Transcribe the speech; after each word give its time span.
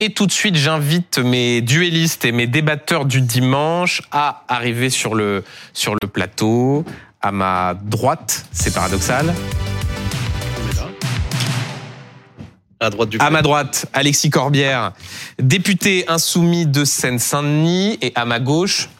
Et 0.00 0.10
tout 0.10 0.26
de 0.28 0.32
suite, 0.32 0.54
j'invite 0.54 1.18
mes 1.18 1.60
duellistes 1.60 2.24
et 2.24 2.30
mes 2.30 2.46
débatteurs 2.46 3.04
du 3.04 3.20
dimanche 3.20 4.00
à 4.12 4.44
arriver 4.46 4.90
sur 4.90 5.16
le, 5.16 5.42
sur 5.72 5.96
le 6.00 6.06
plateau. 6.06 6.84
À 7.20 7.32
ma 7.32 7.74
droite, 7.74 8.46
c'est 8.52 8.72
paradoxal. 8.72 9.34
À 12.78 12.90
droite 12.90 13.08
du 13.08 13.18
À 13.18 13.30
ma 13.30 13.42
droite, 13.42 13.86
Alexis 13.92 14.30
Corbière, 14.30 14.92
député 15.42 16.04
insoumis 16.06 16.64
de 16.64 16.84
Seine-Saint-Denis. 16.84 17.98
Et 18.00 18.12
à 18.14 18.24
ma 18.24 18.38
gauche, 18.38 18.90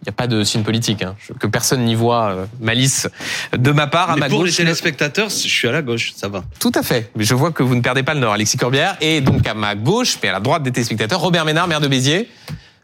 il 0.00 0.04
n'y 0.06 0.10
a 0.10 0.12
pas 0.12 0.26
de 0.26 0.44
signe 0.44 0.62
politique, 0.62 1.02
hein, 1.02 1.14
que 1.38 1.46
personne 1.46 1.84
n'y 1.84 1.94
voit 1.94 2.30
euh, 2.30 2.46
malice 2.58 3.08
de 3.56 3.70
ma 3.70 3.86
part. 3.86 4.10
À 4.10 4.14
Mais 4.14 4.20
ma 4.20 4.28
pour 4.28 4.44
les 4.44 4.52
téléspectateurs, 4.52 5.28
je 5.28 5.34
suis 5.34 5.68
à 5.68 5.72
la 5.72 5.82
gauche, 5.82 6.12
ça 6.16 6.28
va. 6.28 6.42
Tout 6.58 6.72
à 6.74 6.82
fait. 6.82 7.10
Mais 7.16 7.24
je 7.24 7.34
vois 7.34 7.50
que 7.52 7.62
vous 7.62 7.74
ne 7.74 7.82
perdez 7.82 8.02
pas 8.02 8.14
le 8.14 8.20
nord, 8.20 8.32
Alexis 8.32 8.56
Corbière. 8.56 8.96
Et 9.02 9.20
donc 9.20 9.46
à 9.46 9.54
ma 9.54 9.74
gauche, 9.74 10.16
mais 10.22 10.30
à 10.30 10.32
la 10.32 10.40
droite 10.40 10.62
des 10.62 10.72
téléspectateurs, 10.72 11.20
Robert 11.20 11.44
Ménard, 11.44 11.68
maire 11.68 11.80
de 11.80 11.88
Béziers. 11.88 12.28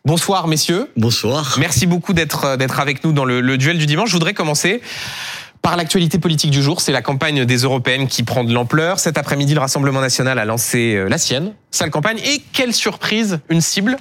Bonsoir, 0.04 0.46
messieurs. 0.46 0.90
Bonsoir. 0.96 1.56
Merci 1.58 1.86
beaucoup 1.86 2.12
d'être 2.12 2.44
euh, 2.44 2.56
d'être 2.56 2.78
avec 2.80 3.02
nous 3.02 3.12
dans 3.12 3.24
le, 3.24 3.40
le 3.40 3.58
duel 3.58 3.78
du 3.78 3.86
dimanche. 3.86 4.10
Je 4.10 4.14
voudrais 4.14 4.34
commencer 4.34 4.82
par 5.62 5.76
l'actualité 5.76 6.18
politique 6.18 6.52
du 6.52 6.62
jour. 6.62 6.80
C'est 6.80 6.92
la 6.92 7.02
campagne 7.02 7.44
des 7.44 7.56
européennes 7.56 8.06
qui 8.06 8.22
prend 8.22 8.44
de 8.44 8.52
l'ampleur. 8.52 9.00
Cet 9.00 9.18
après-midi, 9.18 9.54
le 9.54 9.58
Rassemblement 9.58 10.00
national 10.00 10.38
a 10.38 10.44
lancé 10.44 10.94
euh, 10.94 11.08
la 11.08 11.18
sienne, 11.18 11.54
sale 11.72 11.90
campagne. 11.90 12.18
Et 12.18 12.40
quelle 12.52 12.72
surprise, 12.72 13.40
une 13.48 13.60
cible 13.60 13.96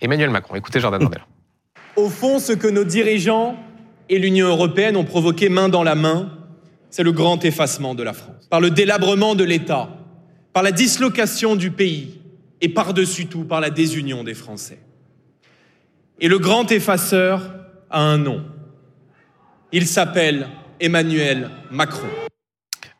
Emmanuel 0.00 0.30
Macron. 0.30 0.54
Écoutez 0.54 0.78
Jordan 0.78 1.00
Bardella. 1.02 1.24
Au 2.00 2.08
fond, 2.08 2.38
ce 2.38 2.54
que 2.54 2.66
nos 2.66 2.84
dirigeants 2.84 3.56
et 4.08 4.18
l'Union 4.18 4.48
européenne 4.48 4.96
ont 4.96 5.04
provoqué 5.04 5.50
main 5.50 5.68
dans 5.68 5.82
la 5.82 5.94
main, 5.94 6.30
c'est 6.88 7.02
le 7.02 7.12
grand 7.12 7.44
effacement 7.44 7.94
de 7.94 8.02
la 8.02 8.14
France. 8.14 8.46
Par 8.48 8.62
le 8.62 8.70
délabrement 8.70 9.34
de 9.34 9.44
l'État, 9.44 9.90
par 10.54 10.62
la 10.62 10.72
dislocation 10.72 11.56
du 11.56 11.70
pays 11.70 12.18
et 12.62 12.70
par-dessus 12.70 13.26
tout 13.26 13.44
par 13.44 13.60
la 13.60 13.68
désunion 13.68 14.24
des 14.24 14.32
Français. 14.32 14.78
Et 16.20 16.28
le 16.28 16.38
grand 16.38 16.72
effaceur 16.72 17.52
a 17.90 18.00
un 18.00 18.16
nom. 18.16 18.44
Il 19.70 19.86
s'appelle 19.86 20.48
Emmanuel 20.80 21.50
Macron. 21.70 22.08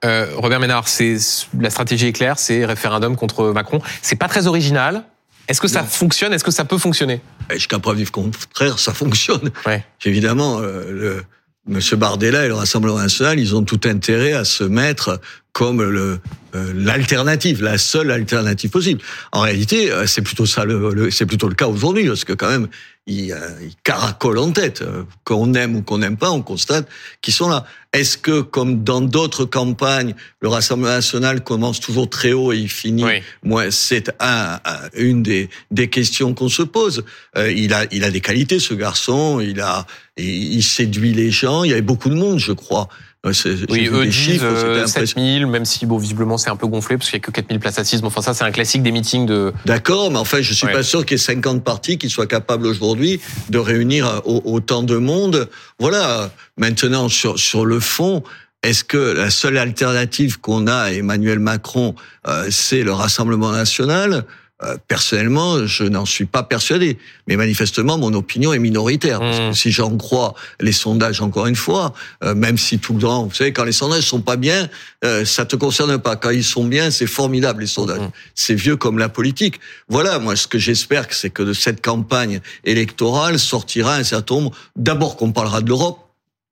Euh, 0.05 0.27
Robert 0.36 0.60
Ménard, 0.60 0.88
c'est 0.88 1.16
la 1.58 1.70
stratégie 1.70 2.08
est 2.08 2.12
claire, 2.12 2.38
c'est 2.38 2.66
référendum 2.66 3.16
contre 3.16 3.50
Macron. 3.53 3.80
C'est 4.03 4.16
pas 4.16 4.28
très 4.28 4.47
original. 4.47 5.05
Est-ce 5.48 5.62
que 5.62 5.69
ça 5.69 5.84
fonctionne? 5.84 6.34
Est-ce 6.34 6.44
que 6.44 6.50
ça 6.50 6.66
peut 6.66 6.78
fonctionner? 6.78 7.22
Et 7.51 7.55
Jusqu'à 7.55 7.79
preuve 7.79 7.98
du 7.98 8.11
contraire, 8.11 8.79
ça 8.79 8.95
fonctionne. 8.95 9.51
Ouais. 9.67 9.84
Évidemment, 10.05 10.61
euh, 10.61 10.91
le, 10.91 11.25
Monsieur 11.67 11.97
Bardella 11.97 12.47
et 12.47 12.48
le 12.48 12.55
Rassemblement 12.55 12.98
national, 12.98 13.39
ils 13.39 13.55
ont 13.55 13.62
tout 13.62 13.81
intérêt 13.84 14.33
à 14.33 14.45
se 14.45 14.65
mettre 14.65 15.20
comme 15.53 15.83
le 15.83 16.20
euh, 16.55 16.73
l'alternative, 16.75 17.62
la 17.62 17.79
seule 17.79 18.11
alternative 18.11 18.70
possible. 18.70 19.01
En 19.33 19.41
réalité, 19.43 19.93
euh, 19.93 20.06
c'est 20.06 20.23
plutôt 20.23 20.47
ça, 20.47 20.65
le, 20.65 20.93
le- 20.93 21.11
c'est 21.12 21.27
plutôt 21.27 21.48
le 21.48 21.55
cas 21.55 21.69
aujourd'hui, 21.69 22.06
parce 22.09 22.25
que 22.25 22.33
quand 22.33 22.51
même, 22.51 22.67
ils, 23.06 23.33
euh, 23.33 23.37
ils 23.62 23.75
caracolent 23.84 24.39
en 24.39 24.51
tête. 24.51 24.83
Qu'on 25.25 25.55
aime 25.55 25.77
ou 25.77 25.83
qu'on 25.83 25.98
n'aime 25.98 26.17
pas, 26.17 26.31
on 26.33 26.43
constate 26.43 26.89
qu'ils 27.23 27.34
sont 27.34 27.48
là. 27.48 27.65
Est-ce 27.93 28.19
que, 28.19 28.41
comme 28.41 28.83
dans 28.83 29.01
d'autres 29.01 29.45
campagnes, 29.45 30.15
le 30.41 30.48
Rassemblement 30.48 30.91
national 30.95 31.43
commence 31.45 31.78
toujours 31.78 32.11
très 32.11 32.33
haut 32.33 32.53
et 32.53 32.59
il 32.59 32.69
finit 32.69 33.05
Oui. 33.05 33.23
moi, 33.45 33.71
c'est 33.71 34.11
un, 34.21 34.59
un- 34.65 34.89
une 34.95 35.23
des, 35.23 35.48
des 35.71 35.89
questions 35.89 36.34
qu'on 36.34 36.48
se 36.48 36.62
pose. 36.62 37.05
Euh, 37.37 37.51
il 37.53 37.73
a, 37.75 37.84
il 37.93 38.03
a 38.03 38.11
des 38.11 38.21
qualités, 38.21 38.59
ce 38.59 38.75
garçon. 38.75 39.39
Il 39.41 39.61
a, 39.61 39.87
il, 40.17 40.55
il 40.55 40.62
séduit 40.65 41.12
les 41.12 41.31
gens. 41.31 41.62
Il 41.65 41.71
y 41.71 41.73
avait 41.73 41.81
beaucoup 41.83 42.09
de 42.11 42.17
monde, 42.17 42.39
je 42.41 42.53
crois. 42.53 42.89
Oui, 43.22 43.88
eux 43.92 44.04
disent 44.06 44.14
chiffres, 44.14 44.44
euh, 44.46 44.56
c'était 44.84 44.98
impressionnant. 45.00 45.06
7000, 45.06 45.46
même 45.46 45.64
si 45.66 45.84
bon, 45.84 45.98
visiblement 45.98 46.38
c'est 46.38 46.48
un 46.48 46.56
peu 46.56 46.66
gonflé 46.66 46.96
parce 46.96 47.10
qu'il 47.10 47.18
n'y 47.18 47.22
a 47.22 47.26
que 47.26 47.30
4000 47.32 47.60
places 47.60 47.78
assises. 47.78 48.00
Mais 48.00 48.06
enfin, 48.08 48.22
ça, 48.22 48.32
c'est 48.32 48.44
un 48.44 48.50
classique 48.50 48.82
des 48.82 48.92
meetings 48.92 49.26
de. 49.26 49.52
D'accord, 49.66 50.10
mais 50.10 50.16
enfin, 50.18 50.40
je 50.40 50.54
suis 50.54 50.66
Ouais. 50.66 50.72
pas 50.72 50.82
sûr 50.82 51.04
qu'il 51.04 51.18
y 51.18 51.20
ait 51.20 51.22
50 51.24 51.62
partis 51.62 51.98
qui 51.98 52.08
soient 52.08 52.26
capables 52.26 52.66
aujourd'hui 52.66 53.20
de 53.50 53.58
réunir 53.58 54.06
euh, 54.06 54.20
au- 54.24 54.42
autant 54.46 54.82
de 54.82 54.96
monde. 54.96 55.50
Voilà. 55.78 56.30
Maintenant, 56.56 57.10
sur, 57.10 57.38
sur 57.38 57.66
le 57.66 57.78
fond, 57.78 58.22
est-ce 58.62 58.84
que 58.84 58.97
la 58.97 59.28
seule 59.30 59.59
alternative 59.59 60.41
qu'on 60.41 60.66
a 60.66 60.75
à 60.76 60.91
Emmanuel 60.92 61.41
Macron, 61.41 61.94
euh, 62.26 62.47
c'est 62.50 62.82
le 62.82 62.92
Rassemblement 62.92 63.53
national? 63.53 64.25
Euh, 64.62 64.76
Personnellement, 64.88 65.66
je 65.66 65.84
n'en 65.84 66.04
suis 66.04 66.26
pas 66.26 66.43
persuadé. 66.43 66.98
Mais 67.26 67.37
manifestement, 67.37 67.97
mon 67.97 68.12
opinion 68.15 68.53
est 68.53 68.59
minoritaire. 68.59 69.19
Parce 69.21 69.38
Mmh. 69.38 69.50
que 69.50 69.56
si 69.56 69.71
j'en 69.71 69.97
crois 69.97 70.34
les 70.60 70.72
sondages, 70.72 71.21
encore 71.21 71.47
une 71.47 71.56
fois, 71.56 71.94
euh, 72.25 72.34
même 72.34 72.59
si 72.59 72.78
tout 72.78 72.94
le 72.94 73.00
temps, 73.00 73.25
vous 73.25 73.34
savez, 73.34 73.53
quand 73.53 73.65
les 73.65 73.72
sondages 73.72 74.04
sont 74.04 74.21
pas 74.21 74.37
bien, 74.37 74.69
euh, 75.04 75.25
ça 75.25 75.44
te 75.47 75.56
concerne 75.56 75.98
pas. 75.98 76.16
Quand 76.16 76.31
ils 76.31 76.44
sont 76.44 76.65
bien, 76.65 76.91
c'est 76.91 77.06
formidable 77.06 77.62
les 77.62 77.66
sondages. 77.66 78.00
Mhm. 78.00 78.10
C'est 78.34 78.54
vieux 78.54 78.76
comme 78.76 78.98
la 78.98 79.09
politique. 79.09 79.60
Voilà, 79.88 80.19
moi, 80.19 80.37
ce 80.37 80.47
que 80.47 80.59
j'espère, 80.59 81.06
c'est 81.10 81.31
que 81.31 81.42
de 81.42 81.53
cette 81.53 81.81
campagne 81.82 82.41
électorale 82.65 83.38
sortira 83.38 83.94
un 83.94 84.04
certain 84.04 84.34
nombre. 84.37 84.53
D'abord 84.77 85.16
qu'on 85.16 85.32
parlera 85.32 85.60
de 85.62 85.69
l'Europe. 85.69 85.98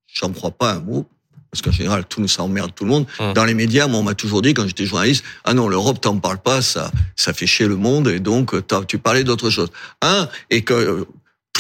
J'en 0.07 0.31
crois 0.33 0.51
pas 0.53 0.73
un 0.73 0.81
mot. 0.81 1.07
Parce 1.51 1.63
qu'en 1.63 1.73
général, 1.73 2.05
tout 2.05 2.21
nous 2.21 2.29
ça 2.29 2.43
emmerde 2.43 2.73
tout 2.75 2.85
le 2.85 2.91
monde. 2.91 3.07
Mhm. 3.21 3.33
Dans 3.33 3.45
les 3.45 3.55
médias, 3.55 3.87
moi, 3.87 4.01
on 4.01 4.03
m'a 4.03 4.15
toujours 4.15 4.43
dit, 4.43 4.55
quand 4.55 4.67
j'étais 4.67 4.85
journaliste, 4.85 5.25
ah 5.45 5.55
non, 5.55 5.69
l'Europe, 5.69 6.01
t'en 6.01 6.19
parles 6.19 6.39
pas, 6.39 6.61
ça, 6.61 6.91
ça 7.17 7.33
fait 7.33 7.47
chier 7.47 7.67
le 7.67 7.77
monde, 7.77 8.09
et 8.09 8.21
donc, 8.21 8.55
tu 8.87 8.99
parlais 8.99 9.25
d'autre 9.25 9.49
chose. 9.51 9.69
Un, 10.03 10.29
et 10.51 10.63
que, 10.63 11.07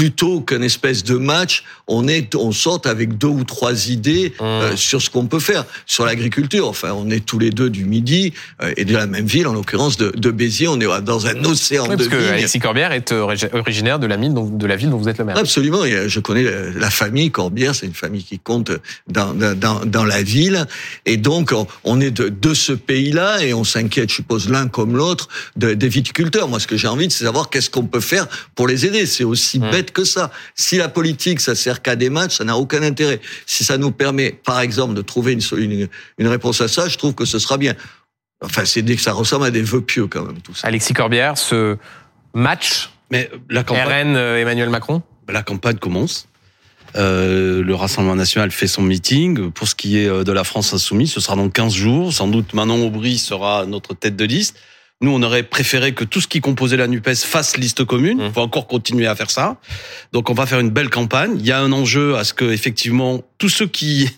plutôt 0.02 0.40
qu'une 0.42 0.62
espèce 0.62 1.02
de 1.02 1.16
match, 1.16 1.64
on 1.88 2.06
est, 2.06 2.36
on 2.36 2.52
sorte 2.52 2.86
avec 2.86 3.18
deux 3.18 3.26
ou 3.26 3.42
trois 3.42 3.88
idées 3.88 4.32
euh, 4.40 4.72
Mmh. 4.72 4.76
sur 4.76 5.02
ce 5.02 5.10
qu'on 5.10 5.26
peut 5.26 5.40
faire 5.40 5.64
sur 5.86 6.04
l'agriculture. 6.06 6.68
Enfin, 6.68 6.92
on 6.92 7.10
est 7.10 7.24
tous 7.24 7.40
les 7.40 7.50
deux 7.50 7.68
du 7.68 7.84
Midi 7.84 8.32
euh, 8.62 8.72
et 8.76 8.84
de 8.84 8.92
la 8.92 9.06
même 9.08 9.26
ville, 9.26 9.48
en 9.48 9.52
l'occurrence 9.52 9.96
de, 9.96 10.10
de 10.16 10.30
Béziers. 10.30 10.68
On 10.68 10.80
est 10.80 10.86
dans 11.02 11.26
un 11.26 11.44
océan 11.44 11.84
Oui, 11.84 11.90
de 11.90 11.96
parce 11.96 12.08
que 12.08 12.16
vignes. 12.16 12.28
Alexis 12.28 12.60
Corbière 12.60 12.92
est 12.92 13.10
euh, 13.10 13.22
origi- 13.26 13.48
originaire 13.52 13.98
de 13.98 14.06
la, 14.06 14.16
dont, 14.16 14.46
de 14.48 14.66
la 14.66 14.76
ville 14.76 14.90
dont 14.90 14.98
vous 14.98 15.08
êtes 15.08 15.18
le 15.18 15.24
maire. 15.24 15.36
Absolument, 15.36 15.84
et, 15.84 15.92
euh, 15.94 16.08
je 16.08 16.20
connais 16.20 16.44
euh, 16.44 16.72
la 16.76 16.90
famille 16.90 17.32
Corbière, 17.32 17.74
c'est 17.74 17.86
une 17.86 17.94
famille 17.94 18.22
qui 18.22 18.38
compte 18.38 18.70
dans, 19.08 19.34
dans, 19.34 19.84
dans 19.84 20.04
la 20.04 20.22
ville, 20.22 20.64
et 21.06 21.16
donc 21.16 21.52
on- 21.84 22.00
est 22.00 22.12
de, 22.12 22.28
de 22.28 22.54
ce 22.54 22.72
pays-là, 22.72 23.42
et 23.42 23.52
on 23.54 23.64
s'inquiète, 23.64 24.10
je 24.10 24.14
suppose, 24.16 24.48
l'un 24.48 24.68
comme 24.68 24.96
l'autre, 24.96 25.28
de- 25.56 25.74
des 25.74 25.88
viticulteurs. 25.88 26.46
Moi, 26.46 26.60
ce 26.60 26.68
que 26.68 26.76
j'ai 26.76 26.86
envie, 26.86 27.10
c'est 27.10 27.24
savoir 27.24 27.50
qu'est-ce 27.50 27.70
qu'on 27.70 27.86
peut 27.86 27.98
faire 28.00 28.28
pour 28.54 28.68
les 28.68 28.86
aider. 28.86 29.04
C'est 29.06 29.24
aussi 29.24 29.58
Mm. 29.58 29.70
bête 29.72 29.87
que 29.92 30.04
ça. 30.04 30.30
Si 30.54 30.76
la 30.76 30.88
politique, 30.88 31.40
ça 31.40 31.54
sert 31.54 31.82
qu'à 31.82 31.96
des 31.96 32.10
matchs, 32.10 32.36
ça 32.38 32.44
n'a 32.44 32.56
aucun 32.56 32.82
intérêt. 32.82 33.20
Si 33.46 33.64
ça 33.64 33.78
nous 33.78 33.90
permet, 33.90 34.32
par 34.32 34.60
exemple, 34.60 34.94
de 34.94 35.02
trouver 35.02 35.32
une, 35.32 35.42
une, 35.56 35.88
une 36.18 36.28
réponse 36.28 36.60
à 36.60 36.68
ça, 36.68 36.88
je 36.88 36.96
trouve 36.96 37.14
que 37.14 37.24
ce 37.24 37.38
sera 37.38 37.58
bien. 37.58 37.74
Enfin, 38.42 38.64
c'est 38.64 38.82
dès 38.82 38.96
que 38.96 39.02
ça 39.02 39.12
ressemble 39.12 39.46
à 39.46 39.50
des 39.50 39.62
vœux 39.62 39.80
pieux 39.80 40.06
quand 40.06 40.24
même, 40.24 40.40
tout 40.40 40.54
ça. 40.54 40.68
Alexis 40.68 40.92
Corbière, 40.92 41.36
ce 41.36 41.76
match 42.34 42.90
Mais 43.10 43.30
la 43.50 43.64
campagne, 43.64 44.10
RN 44.10 44.16
euh, 44.16 44.40
Emmanuel 44.40 44.70
Macron? 44.70 45.02
La 45.28 45.42
campagne 45.42 45.76
commence. 45.76 46.28
Euh, 46.96 47.62
le 47.62 47.74
Rassemblement 47.74 48.16
national 48.16 48.50
fait 48.50 48.66
son 48.66 48.82
meeting. 48.82 49.50
Pour 49.50 49.68
ce 49.68 49.74
qui 49.74 49.98
est 49.98 50.08
euh, 50.08 50.24
de 50.24 50.32
la 50.32 50.44
France 50.44 50.72
insoumise, 50.72 51.12
ce 51.12 51.20
sera 51.20 51.36
dans 51.36 51.48
15 51.50 51.72
jours. 51.72 52.12
Sans 52.12 52.28
doute 52.28 52.54
Manon 52.54 52.86
Aubry 52.86 53.18
sera 53.18 53.66
notre 53.66 53.94
tête 53.94 54.16
de 54.16 54.24
liste. 54.24 54.56
Nous, 55.00 55.12
on 55.12 55.22
aurait 55.22 55.44
préféré 55.44 55.94
que 55.94 56.02
tout 56.02 56.20
ce 56.20 56.26
qui 56.26 56.40
composait 56.40 56.76
la 56.76 56.88
NUPES 56.88 57.14
fasse 57.14 57.56
liste 57.56 57.84
commune. 57.84 58.18
Mmh. 58.18 58.22
On 58.22 58.30
va 58.30 58.42
encore 58.42 58.66
continuer 58.66 59.06
à 59.06 59.14
faire 59.14 59.30
ça. 59.30 59.56
Donc, 60.12 60.28
on 60.28 60.34
va 60.34 60.44
faire 60.44 60.58
une 60.58 60.70
belle 60.70 60.90
campagne. 60.90 61.36
Il 61.38 61.46
y 61.46 61.52
a 61.52 61.60
un 61.60 61.70
enjeu 61.70 62.16
à 62.16 62.24
ce 62.24 62.34
que, 62.34 62.44
effectivement, 62.44 63.22
tous 63.38 63.48
ceux 63.48 63.66
qui 63.66 64.10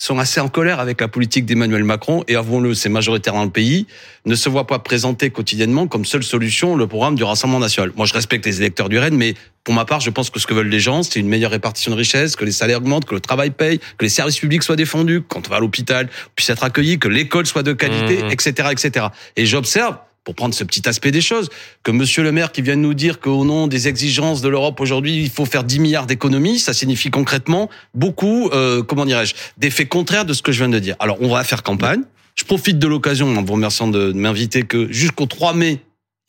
sont 0.00 0.18
assez 0.18 0.40
en 0.40 0.48
colère 0.48 0.80
avec 0.80 1.00
la 1.00 1.08
politique 1.08 1.44
d'Emmanuel 1.44 1.84
Macron, 1.84 2.24
et 2.26 2.34
avouons-le, 2.34 2.74
c'est 2.74 2.88
majoritaire 2.88 3.34
dans 3.34 3.44
le 3.44 3.50
pays, 3.50 3.86
ne 4.24 4.34
se 4.34 4.48
voient 4.48 4.66
pas 4.66 4.78
présenter 4.78 5.28
quotidiennement 5.30 5.86
comme 5.86 6.06
seule 6.06 6.22
solution 6.22 6.74
le 6.74 6.86
programme 6.86 7.16
du 7.16 7.22
Rassemblement 7.22 7.60
national. 7.60 7.92
Moi, 7.96 8.06
je 8.06 8.14
respecte 8.14 8.46
les 8.46 8.60
électeurs 8.60 8.88
du 8.88 8.98
RN, 8.98 9.14
mais 9.14 9.34
pour 9.62 9.74
ma 9.74 9.84
part, 9.84 10.00
je 10.00 10.08
pense 10.08 10.30
que 10.30 10.40
ce 10.40 10.46
que 10.46 10.54
veulent 10.54 10.68
les 10.68 10.80
gens, 10.80 11.02
c'est 11.02 11.20
une 11.20 11.28
meilleure 11.28 11.50
répartition 11.50 11.90
de 11.92 11.96
richesses, 11.96 12.34
que 12.34 12.46
les 12.46 12.50
salaires 12.52 12.78
augmentent, 12.78 13.04
que 13.04 13.14
le 13.14 13.20
travail 13.20 13.50
paye, 13.50 13.78
que 13.78 14.04
les 14.04 14.08
services 14.08 14.38
publics 14.38 14.62
soient 14.62 14.76
défendus, 14.76 15.20
quand 15.20 15.46
on 15.46 15.50
va 15.50 15.56
à 15.56 15.60
l'hôpital, 15.60 16.08
on 16.10 16.30
puisse 16.34 16.48
être 16.48 16.64
accueilli, 16.64 16.98
que 16.98 17.08
l'école 17.08 17.46
soit 17.46 17.62
de 17.62 17.74
qualité, 17.74 18.00
Mmh. 18.00 18.30
etc., 18.30 18.68
etc. 18.72 19.06
Et 19.36 19.44
j'observe, 19.44 19.96
pour 20.30 20.36
prendre 20.36 20.54
ce 20.54 20.62
petit 20.62 20.88
aspect 20.88 21.10
des 21.10 21.20
choses, 21.20 21.48
que 21.82 21.90
Monsieur 21.90 22.22
le 22.22 22.30
maire 22.30 22.52
qui 22.52 22.62
vient 22.62 22.76
de 22.76 22.82
nous 22.82 22.94
dire 22.94 23.18
qu'au 23.18 23.44
nom 23.44 23.66
des 23.66 23.88
exigences 23.88 24.42
de 24.42 24.48
l'Europe 24.48 24.80
aujourd'hui, 24.80 25.20
il 25.20 25.28
faut 25.28 25.44
faire 25.44 25.64
10 25.64 25.80
milliards 25.80 26.06
d'économies, 26.06 26.60
ça 26.60 26.72
signifie 26.72 27.10
concrètement 27.10 27.68
beaucoup, 27.94 28.48
euh, 28.52 28.84
comment 28.84 29.06
dirais-je, 29.06 29.34
d'effets 29.58 29.86
contraires 29.86 30.24
de 30.24 30.32
ce 30.32 30.40
que 30.40 30.52
je 30.52 30.58
viens 30.58 30.68
de 30.68 30.78
dire. 30.78 30.94
Alors, 31.00 31.16
on 31.20 31.26
va 31.26 31.42
faire 31.42 31.64
campagne. 31.64 32.02
Je 32.36 32.44
profite 32.44 32.78
de 32.78 32.86
l'occasion, 32.86 33.36
en 33.36 33.42
vous 33.42 33.54
remerciant 33.54 33.88
de 33.88 34.12
m'inviter, 34.12 34.62
que 34.62 34.86
jusqu'au 34.92 35.26
3 35.26 35.52
mai, 35.52 35.80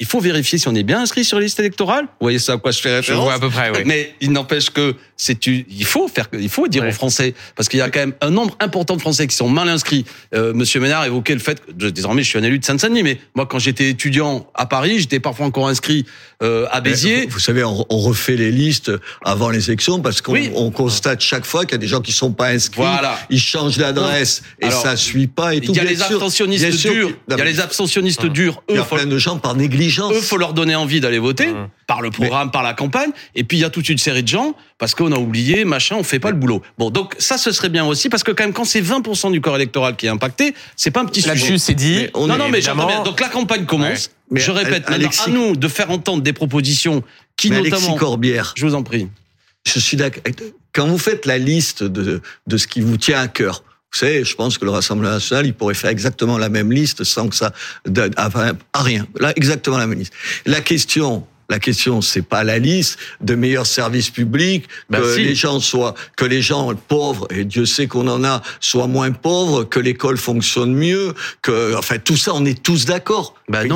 il 0.02 0.06
faut 0.08 0.20
vérifier 0.20 0.58
si 0.58 0.68
on 0.68 0.76
est 0.76 0.84
bien 0.84 1.00
inscrit 1.02 1.24
sur 1.24 1.38
la 1.38 1.44
liste 1.46 1.60
électorale. 1.60 2.06
Vous 2.06 2.26
voyez 2.26 2.40
ça 2.40 2.54
à 2.54 2.58
quoi 2.58 2.72
je 2.72 2.82
fais 2.82 2.90
Je 2.90 2.96
référence 2.98 3.24
vois 3.24 3.34
à 3.36 3.40
peu 3.40 3.50
près, 3.50 3.70
oui. 3.72 3.84
mais 3.86 4.14
il 4.20 4.32
n'empêche 4.34 4.70
que 4.72 4.96
c'est 5.16 5.46
il 5.48 5.86
faut 5.86 6.08
faire 6.08 6.28
il 6.34 6.50
faut 6.50 6.68
dire 6.68 6.82
Ouais. 6.82 6.90
aux 6.90 6.94
Français 6.94 7.36
parce 7.56 7.70
qu'il 7.70 7.78
y 7.80 7.82
a 7.84 7.90
quand 7.92 8.00
même 8.00 8.14
un 8.22 8.32
nombre 8.32 8.56
important 8.60 8.96
de 8.96 9.02
Français 9.02 9.28
qui 9.28 9.36
sont 9.36 9.48
mal 9.48 9.70
inscrits. 9.70 10.04
Euh, 10.34 10.54
Monsieur 10.54 10.80
Ménard 10.82 11.06
évoquait 11.06 11.36
le 11.36 11.40
fait 11.40 11.64
que 11.64 11.72
je- 11.78 11.88
désormais 11.88 12.24
je 12.24 12.30
suis 12.30 12.40
un 12.40 12.44
élu 12.44 12.58
de 12.60 12.66
Seine-Saint-Denis, 12.66 13.04
mais 13.04 13.20
moi 13.36 13.46
quand 13.46 13.60
j'étais 13.60 13.90
étudiant 13.90 14.48
à 14.56 14.66
Paris, 14.66 15.00
j'étais 15.00 15.20
parfois 15.20 15.46
encore 15.46 15.68
inscrit 15.68 16.06
euh, 16.42 16.66
à 16.72 16.82
Béziers. 16.82 17.26
Vous, 17.28 17.34
vous 17.34 17.40
savez, 17.40 17.64
on, 17.64 17.86
on 17.90 17.98
refait 18.00 18.36
les 18.36 18.52
listes 18.52 18.92
avant 19.24 19.52
les 19.52 19.68
élections 19.70 20.00
parce 20.02 20.22
qu'on 20.22 20.34
Oui. 20.34 20.50
on 20.56 20.72
constate 20.72 21.22
chaque 21.22 21.46
fois 21.46 21.66
qu'il 21.66 21.74
y 21.74 21.76
a 21.76 21.78
des 21.78 21.88
gens 21.88 22.02
qui 22.02 22.12
sont 22.12 22.32
pas 22.34 22.48
inscrits. 22.48 22.82
Voilà. 22.82 23.20
Ils 23.30 23.40
changent 23.40 23.78
l'adresse 23.78 24.42
et 24.60 24.66
Alors, 24.66 24.82
ça 24.82 24.96
suit 24.98 25.28
pas 25.28 25.54
et 25.54 25.62
tout. 25.62 25.72
Il 25.72 25.76
y 25.76 25.80
a 25.80 25.84
Bien 25.84 25.92
les 25.92 25.98
sûr, 25.98 26.06
abstentionnistes 26.08 26.82
durs. 26.82 27.12
Il 27.30 27.38
y 27.38 27.42
a 27.42 27.46
les 27.46 27.60
abstentionnistes 27.60 28.22
Il 28.24 28.30
y 28.30 28.32
durs. 28.32 28.64
a 28.76 28.84
plein 28.86 29.06
de 29.06 29.18
gens 29.20 29.38
par 29.38 29.54
négligence. 29.56 29.91
L'intelligence. 30.00 30.14
Eux, 30.14 30.22
faut 30.22 30.38
leur 30.38 30.54
donner 30.54 30.76
envie 30.76 31.00
d'aller 31.00 31.20
voter 31.20 31.48
Mmh. 31.48 31.68
par 31.88 32.02
le 32.02 32.10
programme, 32.12 32.52
par 32.52 32.64
la 32.64 32.74
campagne. 32.74 33.12
Et 33.36 33.44
puis 33.44 33.58
il 33.58 33.62
y 33.62 33.64
a 33.66 33.70
toute 33.70 33.90
une 33.90 33.98
série 33.98 34.24
de 34.24 34.28
gens 34.28 34.56
parce 34.78 34.96
qu'on 34.96 35.12
a 35.12 35.18
oublié, 35.18 35.66
machin, 35.66 35.96
on 35.98 36.04
fait 36.04 36.20
pas 36.20 36.30
le 36.32 36.38
boulot. 36.38 36.62
Bon, 36.78 36.90
donc 36.90 37.16
ça, 37.20 37.38
ce 37.38 37.52
serait 37.52 37.70
bien 37.70 37.86
aussi 37.86 38.10
parce 38.10 38.24
que 38.24 38.32
quand 38.32 38.44
même, 38.44 38.54
quand 38.54 38.66
c'est 38.66 38.82
20% 38.82 39.32
du 39.32 39.42
corps 39.42 39.56
électoral 39.56 39.96
qui 39.96 40.06
est 40.06 40.10
impacté, 40.10 40.54
c'est 40.76 40.92
pas 40.92 41.02
un 41.02 41.06
petit 41.06 41.22
sujet. 41.22 41.58
C'est 41.58 41.74
dit. 41.76 41.96
Mais 41.98 42.12
on 42.14 42.28
non, 42.28 42.36
est 42.36 42.38
non, 42.38 42.50
mais 42.50 42.58
évidemment- 42.60 42.84
j'entends 42.84 42.94
bien. 42.96 43.04
Donc 43.04 43.20
la 43.20 43.30
campagne 43.30 43.66
commence. 43.66 44.12
Mais 44.30 44.40
je 44.40 44.52
répète, 44.52 44.84
Alexis- 44.88 45.30
à 45.30 45.32
nous 45.32 45.56
de 45.56 45.68
faire 45.68 45.92
entendre 45.92 46.24
des 46.24 46.34
propositions 46.34 47.04
qui 47.36 47.50
Mais 47.50 47.58
notamment. 47.58 47.76
Alexis 47.78 47.96
Corbière, 47.98 48.54
Je 48.56 48.66
vous 48.66 48.76
en 48.76 48.84
prie. 48.84 49.10
je 49.66 49.80
suis 49.80 49.98
d'accord. 49.98 50.24
Quand 50.74 50.88
vous 50.88 50.98
faites 50.98 51.26
la 51.26 51.38
liste 51.38 51.84
de, 51.84 52.22
de 52.48 52.58
ce 52.58 52.66
qui 52.68 52.80
vous 52.80 52.96
tient 52.98 53.20
à 53.20 53.28
cœur, 53.28 53.64
vous 53.94 54.00
savez, 54.00 54.24
je 54.24 54.36
pense 54.36 54.58
que 54.58 54.64
le 54.66 54.72
Rassemblement 54.72 55.12
national, 55.12 55.46
il 55.46 55.54
pourrait 55.54 55.74
faire 55.74 55.90
exactement 55.90 56.38
la 56.38 56.48
même 56.50 56.72
liste 56.72 57.04
sans 57.04 57.28
que 57.28 57.36
ça, 57.36 57.52
de- 57.86 58.10
à, 58.16 58.30
rien. 58.82 59.06
Là, 59.20 59.34
exactement 59.36 59.78
la 59.78 59.86
même 59.86 60.00
liste. 60.00 60.14
La 60.46 60.62
question, 60.62 61.28
la 61.50 61.60
question, 61.60 62.00
c'est 62.02 62.22
pas 62.22 62.46
la 62.46 62.58
liste 62.58 62.98
de 63.20 63.36
meilleurs 63.36 63.66
services 63.66 64.10
publics, 64.10 64.66
Bah 64.90 65.00
que 65.02 65.16
si. 65.16 65.24
les 65.26 65.36
gens 65.36 65.60
soient, 65.60 65.94
que 66.16 66.24
les 66.24 66.42
gens 66.42 66.74
pauvres, 66.74 67.28
et 67.32 67.44
Dieu 67.44 67.66
sait 67.66 67.88
qu'on 67.88 68.08
en 68.08 68.24
a, 68.24 68.42
soient 68.62 68.88
moins 68.88 69.12
pauvres, 69.12 69.66
que 69.66 69.80
l'école 69.82 70.18
fonctionne 70.18 70.74
mieux, 70.74 71.14
que, 71.42 71.76
enfin, 71.76 71.98
tout 72.00 72.16
ça, 72.16 72.32
on 72.34 72.46
est 72.46 72.64
tous 72.64 72.86
d'accord. 72.86 73.36
A 73.52 73.66
non. 73.66 73.76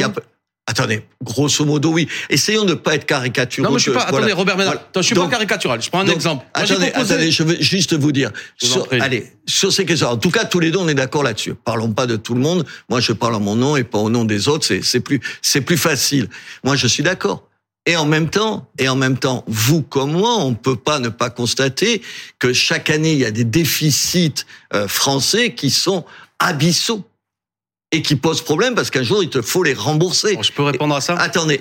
Attendez, 0.68 1.06
grosso 1.24 1.64
modo, 1.64 1.92
oui. 1.92 2.08
Essayons 2.30 2.64
de 2.66 2.72
ne 2.72 2.74
pas 2.76 2.96
être 2.96 3.06
caricaturaux. 3.06 3.68
Non, 3.68 3.74
mais 3.74 3.78
je 3.78 3.84
suis 3.84 3.92
pas. 3.92 4.02
Attendez. 4.06 4.34
Robert 4.34 4.58
Ménard. 4.58 4.74
Voilà. 4.74 4.88
Attends, 4.90 5.02
je 5.02 5.06
suis 5.06 5.16
Donc- 5.16 5.26
pas 5.26 5.36
caricatural. 5.36 5.80
Je 5.80 5.90
prends 5.90 6.00
un 6.00 6.06
donc, 6.06 6.16
exemple. 6.16 6.44
Moi, 6.56 6.64
Attendez, 6.64 6.88
proposé- 6.88 7.14
attendez, 7.14 7.32
je 7.32 7.44
veux 7.44 7.58
juste 7.62 7.94
vous 7.94 8.12
dire. 8.12 8.32
Vous 8.62 8.68
Sur, 8.68 8.88
allez, 9.00 9.32
sur 9.46 9.72
ces 9.72 9.86
questions. 9.86 10.08
En 10.10 10.18
tout 10.18 10.32
cas, 10.32 10.46
tous 10.46 10.60
les 10.60 10.72
deux, 10.72 10.80
on 10.80 10.88
est 10.88 10.96
d'accord 10.96 11.22
là-dessus. 11.22 11.54
Parlons 11.54 11.92
pas 11.92 12.08
de 12.08 12.16
tout 12.16 12.34
le 12.34 12.40
monde. 12.42 12.66
Moi, 12.90 13.00
je 13.00 13.12
parle 13.12 13.36
en 13.36 13.40
mon 13.40 13.56
nom 13.56 13.76
et 13.76 13.84
pas 13.84 14.00
au 14.00 14.10
nom 14.10 14.26
des 14.26 14.48
autres. 14.48 14.66
C'est, 14.66 14.82
c'est 14.84 15.02
plus, 15.02 15.22
c'est 15.44 15.62
plus 15.62 15.78
facile. 15.78 16.30
Moi, 16.64 16.76
je 16.76 16.88
suis 16.88 17.04
d'accord. 17.04 17.48
Et 17.86 17.96
en 17.96 18.08
même 18.08 18.32
temps, 18.32 18.68
et 18.80 18.90
en 18.90 18.96
même 18.96 19.20
temps, 19.20 19.44
vous 19.48 19.84
comme 19.84 20.14
moi, 20.14 20.38
on 20.40 20.56
peut 20.56 20.76
pas 20.76 20.98
ne 20.98 21.10
pas 21.10 21.30
constater 21.30 22.02
que 22.40 22.54
chaque 22.54 22.90
année, 22.90 23.14
il 23.14 23.20
y 23.20 23.26
a 23.26 23.30
des 23.30 23.44
déficits 23.44 24.34
euh, 24.74 24.88
français 24.88 25.54
qui 25.54 25.70
sont 25.70 26.04
abyssaux 26.40 27.06
et 27.96 28.02
qui 28.02 28.16
posent 28.16 28.42
problème 28.42 28.76
parce 28.76 28.90
qu'un 28.90 29.04
jour, 29.04 29.24
il 29.24 29.30
te 29.30 29.42
faut 29.42 29.64
les 29.64 29.74
rembourser. 29.74 30.36
Bon, 30.36 30.44
je 30.44 30.52
peux 30.52 30.64
répondre 30.64 30.96
à 30.96 31.02
ça? 31.02 31.16
Attendez, 31.16 31.60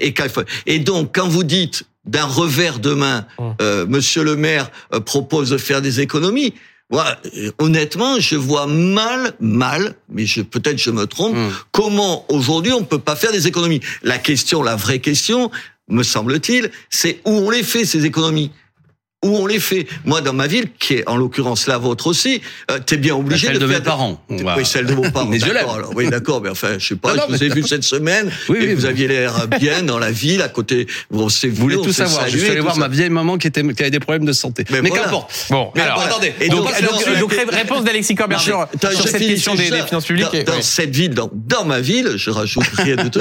et, 0.66 0.78
donc 0.80 1.14
quand 1.14 1.28
vous 1.28 1.44
dites 1.44 1.84
d'un 2.04 2.24
revers 2.26 2.78
de 2.80 2.92
main, 2.92 3.26
Hum. 3.38 3.54
euh, 3.62 3.86
Monsieur 3.88 4.24
le 4.24 4.36
Maire 4.36 4.70
euh, 4.92 5.00
propose 5.00 5.50
de 5.50 5.58
faire 5.58 5.80
des 5.80 6.00
économies. 6.00 6.52
Moi, 6.90 7.06
euh, 7.36 7.50
honnêtement, 7.58 8.20
je 8.20 8.36
vois 8.36 8.66
mal, 8.66 9.32
mal, 9.40 9.94
mais 10.10 10.26
je 10.26 10.42
peut-être 10.42 10.78
je 10.78 10.90
me 10.90 11.06
trompe. 11.06 11.34
Hum. 11.36 11.52
Comment 11.72 12.26
aujourd'hui 12.30 12.72
on 12.72 12.84
peut 12.84 12.98
pas 12.98 13.16
faire 13.16 13.32
des 13.32 13.46
économies 13.46 13.80
La 14.02 14.18
question, 14.18 14.62
la 14.62 14.76
vraie 14.76 14.98
question, 14.98 15.50
me 15.88 16.02
semble-t-il, 16.02 16.70
c'est 16.90 17.20
où 17.24 17.30
on 17.30 17.50
les 17.50 17.62
fait 17.62 17.84
ces 17.84 18.04
économies? 18.04 18.50
Où 19.24 19.36
on 19.36 19.46
les 19.46 19.58
fait. 19.58 19.86
Moi, 20.04 20.20
dans 20.20 20.32
ma 20.32 20.46
ville, 20.46 20.66
qui 20.78 20.94
est 20.94 21.08
en 21.08 21.16
l'occurrence 21.16 21.66
la 21.66 21.78
vôtre 21.78 22.06
aussi, 22.06 22.40
euh, 22.70 22.78
t'es 22.84 22.96
bien 22.96 23.14
obligé 23.16 23.46
Celle 23.48 23.58
de, 23.58 23.62
de 23.66 23.66
faire 23.66 23.78
mes 23.80 23.84
parents. 23.84 24.22
Va- 24.28 24.54
Oui, 24.56 24.64
celle 24.66 24.86
de 24.86 24.94
vos 24.94 25.10
parents. 25.10 25.26
Mais 25.30 25.38
je 25.38 25.46
alors. 25.50 25.90
Oui, 25.94 26.08
d'accord, 26.08 26.42
mais 26.42 26.50
enfin, 26.50 26.78
je 26.78 26.86
sais 26.88 26.96
pas, 26.96 27.10
Non, 27.14 27.16
non, 27.16 27.22
je 27.30 27.36
vous 27.36 27.44
ai 27.44 27.48
vu 27.48 27.62
cette 27.66 27.84
semaine, 27.84 28.30
Oui, 28.48 28.58
et 28.60 28.66
oui, 28.68 28.74
vous 28.74 28.82
oui. 28.82 28.88
aviez 28.88 29.08
l'air 29.08 29.48
bien 29.48 29.82
dans 29.82 29.98
la 29.98 30.10
ville, 30.10 30.42
à 30.42 30.48
côté, 30.48 30.86
on 31.10 31.28
s'est 31.28 31.48
vu, 31.48 31.54
Vous 31.54 31.62
voulez 31.62 31.76
tout 31.76 31.92
savoir. 31.92 32.28
Je 32.28 32.36
suis 32.38 32.50
allé 32.50 32.60
voir 32.60 32.74
ça. 32.74 32.80
ma 32.80 32.88
vieille 32.88 33.10
maman 33.10 33.38
qui, 33.38 33.46
était, 33.46 33.62
qui 33.62 33.82
avait 33.82 33.90
des 33.90 34.00
problèmes 34.00 34.24
de 34.26 34.32
santé. 34.32 34.64
Mais 34.70 34.82
Mais, 34.82 34.88
voilà. 34.90 35.04
qu'importe. 35.04 35.46
Bon, 35.50 35.70
Mais 35.74 35.80
alors, 35.82 36.00
attendez. 36.00 36.34
et 36.40 36.48
donc, 36.48 36.58
donc, 36.60 36.66
donc, 36.68 36.74
alors, 36.76 37.20
donc, 37.20 37.32
euh, 37.34 37.44
réponse 37.50 37.84
d'Alexis 37.84 38.14
Corbett 38.14 38.38
sur, 38.38 38.66
cette 39.06 39.18
question 39.18 39.54
des, 39.54 39.64
finances 39.64 40.04
publiques. 40.06 40.44
Dans, 40.46 40.60
cette 40.60 40.94
ville, 40.94 41.14
dans, 41.14 41.64
ma 41.64 41.80
ville, 41.80 42.12
je 42.16 42.30
rajoute 42.30 42.64
rien 42.74 42.96
de 42.96 43.08
tout. 43.08 43.20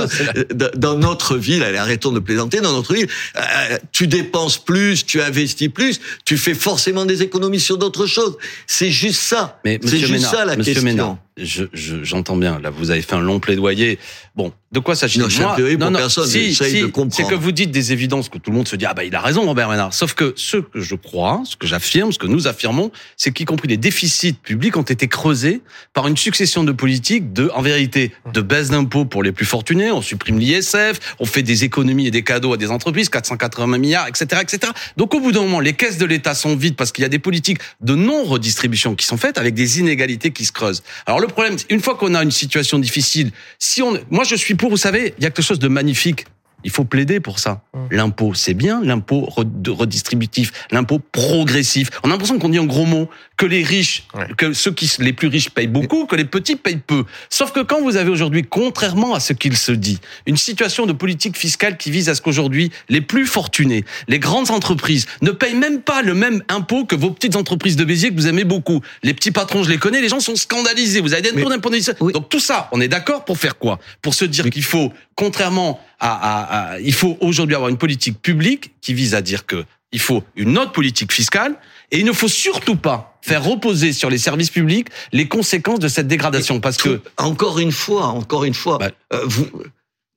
dans, 0.53 0.69
dans 0.75 0.97
notre 0.97 1.37
ville, 1.37 1.63
allez, 1.63 1.77
arrêtons 1.77 2.11
de 2.11 2.19
plaisanter, 2.19 2.59
dans 2.61 2.73
notre 2.73 2.93
ville, 2.93 3.07
euh, 3.37 3.77
tu 3.91 4.07
dépenses 4.07 4.57
plus, 4.57 5.05
tu 5.05 5.21
investis 5.21 5.69
plus, 5.69 5.92
tu 6.25 6.37
fais 6.37 6.53
forcément 6.53 7.05
des 7.05 7.21
économies 7.21 7.59
sur 7.59 7.77
d'autres 7.77 8.05
choses. 8.05 8.37
C'est 8.67 8.91
juste 8.91 9.21
ça. 9.21 9.59
Mais 9.65 9.79
C'est 9.83 9.97
juste 9.97 10.11
Ménard, 10.11 10.31
ça 10.31 10.45
la 10.45 10.55
question. 10.55 10.83
Ménard, 10.83 11.17
je, 11.37 11.65
je- 11.73 12.03
j'entends 12.03 12.35
bien. 12.37 12.59
Là, 12.61 12.69
vous 12.69 12.91
avez 12.91 13.01
fait 13.01 13.15
un 13.15 13.21
long 13.21 13.39
plaidoyer. 13.39 13.97
Bon, 14.35 14.53
de 14.71 14.79
quoi 14.79 14.95
s'agit-il 14.95 15.21
Non, 15.21 15.27
un 15.49 15.53
plaidoyer 15.53 15.77
pour 15.77 15.91
personne, 15.91 16.27
Si, 16.27 16.53
si, 16.55 16.81
de 16.81 16.85
comprendre. 16.87 17.13
C'est 17.15 17.27
que 17.27 17.35
vous 17.35 17.51
dites 17.51 17.71
des 17.71 17.91
évidences 17.93 18.29
que 18.29 18.37
tout 18.37 18.51
le 18.51 18.57
monde 18.57 18.67
se 18.67 18.75
dit 18.75 18.85
ah 18.85 18.93
bah 18.93 19.03
il 19.03 19.13
a 19.15 19.21
raison 19.21 19.43
Robert 19.45 19.69
Ménard. 19.69 19.93
Sauf 19.93 20.13
que 20.13 20.33
ce 20.35 20.57
que 20.57 20.79
je 20.81 20.95
crois, 20.95 21.41
ce 21.45 21.55
que 21.55 21.67
j'affirme, 21.67 22.11
ce 22.11 22.19
que 22.19 22.27
nous 22.27 22.47
affirmons, 22.47 22.91
c'est 23.17 23.31
qu'y 23.31 23.45
compris 23.45 23.67
les 23.67 23.77
déficits 23.77 24.33
publics 24.33 24.75
ont 24.77 24.81
été 24.83 25.07
creusés 25.07 25.61
par 25.93 26.07
une 26.07 26.17
succession 26.17 26.63
de 26.63 26.71
politiques 26.71 27.33
de, 27.33 27.49
en 27.53 27.61
vérité, 27.61 28.11
de 28.33 28.41
baisse 28.41 28.69
d'impôts 28.69 29.05
pour 29.05 29.23
les 29.23 29.31
plus 29.31 29.45
fortunés. 29.45 29.91
On 29.91 30.01
supprime 30.01 30.39
l'ISF, 30.39 30.99
on 31.19 31.25
fait 31.25 31.43
des 31.43 31.63
économies 31.63 32.07
et 32.07 32.11
des 32.11 32.23
cadeaux 32.23 32.53
à 32.53 32.57
des 32.57 32.69
entreprises, 32.71 33.09
480 33.09 33.77
milliards, 33.77 34.07
etc., 34.07 34.41
etc. 34.41 34.71
Donc 34.97 35.13
au 35.13 35.19
bout 35.19 35.31
d'un 35.31 35.41
moment, 35.41 35.59
les 35.59 35.73
caisses 35.73 35.97
de 35.97 36.05
l'État 36.05 36.33
sont 36.35 36.55
vides 36.55 36.75
parce 36.75 36.91
qu'il 36.91 37.01
y 37.03 37.05
a 37.05 37.09
des 37.09 37.19
politiques 37.19 37.59
de 37.81 37.95
non 37.95 38.23
redistribution 38.23 38.95
qui 38.95 39.05
sont 39.05 39.17
faites 39.17 39.37
avec 39.37 39.53
des 39.53 39.79
inégalités 39.79 40.31
qui 40.31 40.45
se 40.45 40.51
creusent. 40.51 40.83
Alors 41.05 41.19
le 41.23 41.33
problème, 41.33 41.57
une 41.69 41.81
fois 41.81 41.95
qu'on 41.95 42.13
a 42.15 42.23
une 42.23 42.31
situation 42.31 42.79
difficile, 42.79 43.31
si 43.59 43.81
on, 43.81 43.99
moi 44.09 44.23
je 44.23 44.35
suis 44.35 44.55
pour, 44.55 44.69
vous 44.69 44.77
savez, 44.77 45.13
il 45.17 45.23
y 45.23 45.27
a 45.27 45.29
quelque 45.29 45.45
chose 45.45 45.59
de 45.59 45.67
magnifique. 45.67 46.25
Il 46.63 46.71
faut 46.71 46.85
plaider 46.85 47.19
pour 47.19 47.39
ça. 47.39 47.61
L'impôt, 47.91 48.33
c'est 48.33 48.53
bien, 48.53 48.81
l'impôt 48.83 49.27
redistributif, 49.67 50.51
l'impôt 50.71 50.99
progressif. 50.99 51.89
On 52.03 52.07
a 52.09 52.13
l'impression 52.13 52.39
qu'on 52.39 52.49
dit 52.49 52.59
en 52.59 52.65
gros 52.65 52.85
mots 52.85 53.09
que 53.37 53.45
les 53.45 53.63
riches, 53.63 54.03
Ouais. 54.13 54.27
que 54.37 54.53
ceux 54.53 54.71
qui 54.71 54.91
les 54.99 55.13
plus 55.13 55.27
riches 55.27 55.49
payent 55.49 55.67
beaucoup, 55.67 56.05
que 56.05 56.15
les 56.15 56.25
petits 56.25 56.55
payent 56.55 56.81
peu. 56.85 57.05
Sauf 57.29 57.51
que 57.51 57.59
quand 57.61 57.81
vous 57.81 57.97
avez 57.97 58.09
aujourd'hui, 58.09 58.43
contrairement 58.43 59.13
à 59.13 59.19
ce 59.19 59.33
qu'il 59.33 59.57
se 59.57 59.71
dit, 59.71 59.99
une 60.27 60.37
situation 60.37 60.85
de 60.85 60.93
politique 60.93 61.37
fiscale 61.37 61.77
qui 61.77 61.91
vise 61.91 62.09
à 62.09 62.15
ce 62.15 62.21
qu'aujourd'hui 62.21 62.71
les 62.89 63.01
plus 63.01 63.25
fortunés, 63.25 63.83
les 64.07 64.19
grandes 64.19 64.51
entreprises 64.51 65.07
ne 65.21 65.31
payent 65.31 65.55
même 65.55 65.81
pas 65.81 66.01
le 66.01 66.13
même 66.13 66.43
impôt 66.49 66.85
que 66.85 66.95
vos 66.95 67.11
petites 67.11 67.35
entreprises 67.35 67.75
de 67.75 67.83
Béziers 67.85 68.09
que 68.11 68.15
vous 68.15 68.27
aimez 68.27 68.43
beaucoup. 68.43 68.81
Les 69.03 69.13
petits 69.13 69.31
patrons, 69.31 69.63
je 69.63 69.69
les 69.69 69.77
connais, 69.77 70.01
les 70.01 70.09
gens 70.09 70.19
sont 70.19 70.35
scandalisés. 70.35 71.01
Vous 71.01 71.13
avez 71.13 71.21
des 71.23 71.31
d'impôt 71.31 71.71
Oui. 72.01 72.13
Donc 72.13 72.29
tout 72.29 72.39
ça, 72.39 72.69
on 72.71 72.79
est 72.81 72.87
d'accord 72.87 73.25
pour 73.25 73.37
faire 73.37 73.57
quoi? 73.57 73.79
Pour 74.01 74.13
se 74.13 74.25
dire 74.25 74.49
qu'il 74.49 74.63
faut, 74.63 74.91
contrairement 75.15 75.79
à, 76.03 76.11
à- 76.13 76.73
à- 76.73 76.79
il 76.79 76.93
faut 76.93 77.17
aujourd'hui 77.21 77.55
avoir 77.55 77.69
une 77.69 77.77
politique 77.77 78.21
publique 78.21 78.71
qui 78.81 78.93
vise 78.93 79.15
à 79.15 79.21
dire 79.21 79.45
que 79.45 79.63
il 79.91 79.99
faut 79.99 80.23
une 80.35 80.57
autre 80.57 80.71
politique 80.73 81.13
fiscale 81.13 81.55
et 81.91 81.99
il 81.99 82.05
ne 82.05 82.11
faut 82.11 82.27
surtout 82.27 82.75
pas 82.75 83.17
faire 83.21 83.43
reposer 83.43 83.93
sur 83.93 84.09
les 84.09 84.17
services 84.17 84.49
publics 84.49 84.87
les 85.13 85.27
conséquences 85.27 85.79
de 85.79 85.87
cette 85.87 86.07
dégradation 86.07 86.59
parce 86.59 86.77
que 86.77 86.99
encore 87.17 87.59
une 87.59 87.71
fois, 87.71 88.07
encore 88.07 88.43
une 88.43 88.53
fois, 88.55 88.79
Bah. 88.79 88.89
euh, 89.13 89.21
vous, 89.25 89.47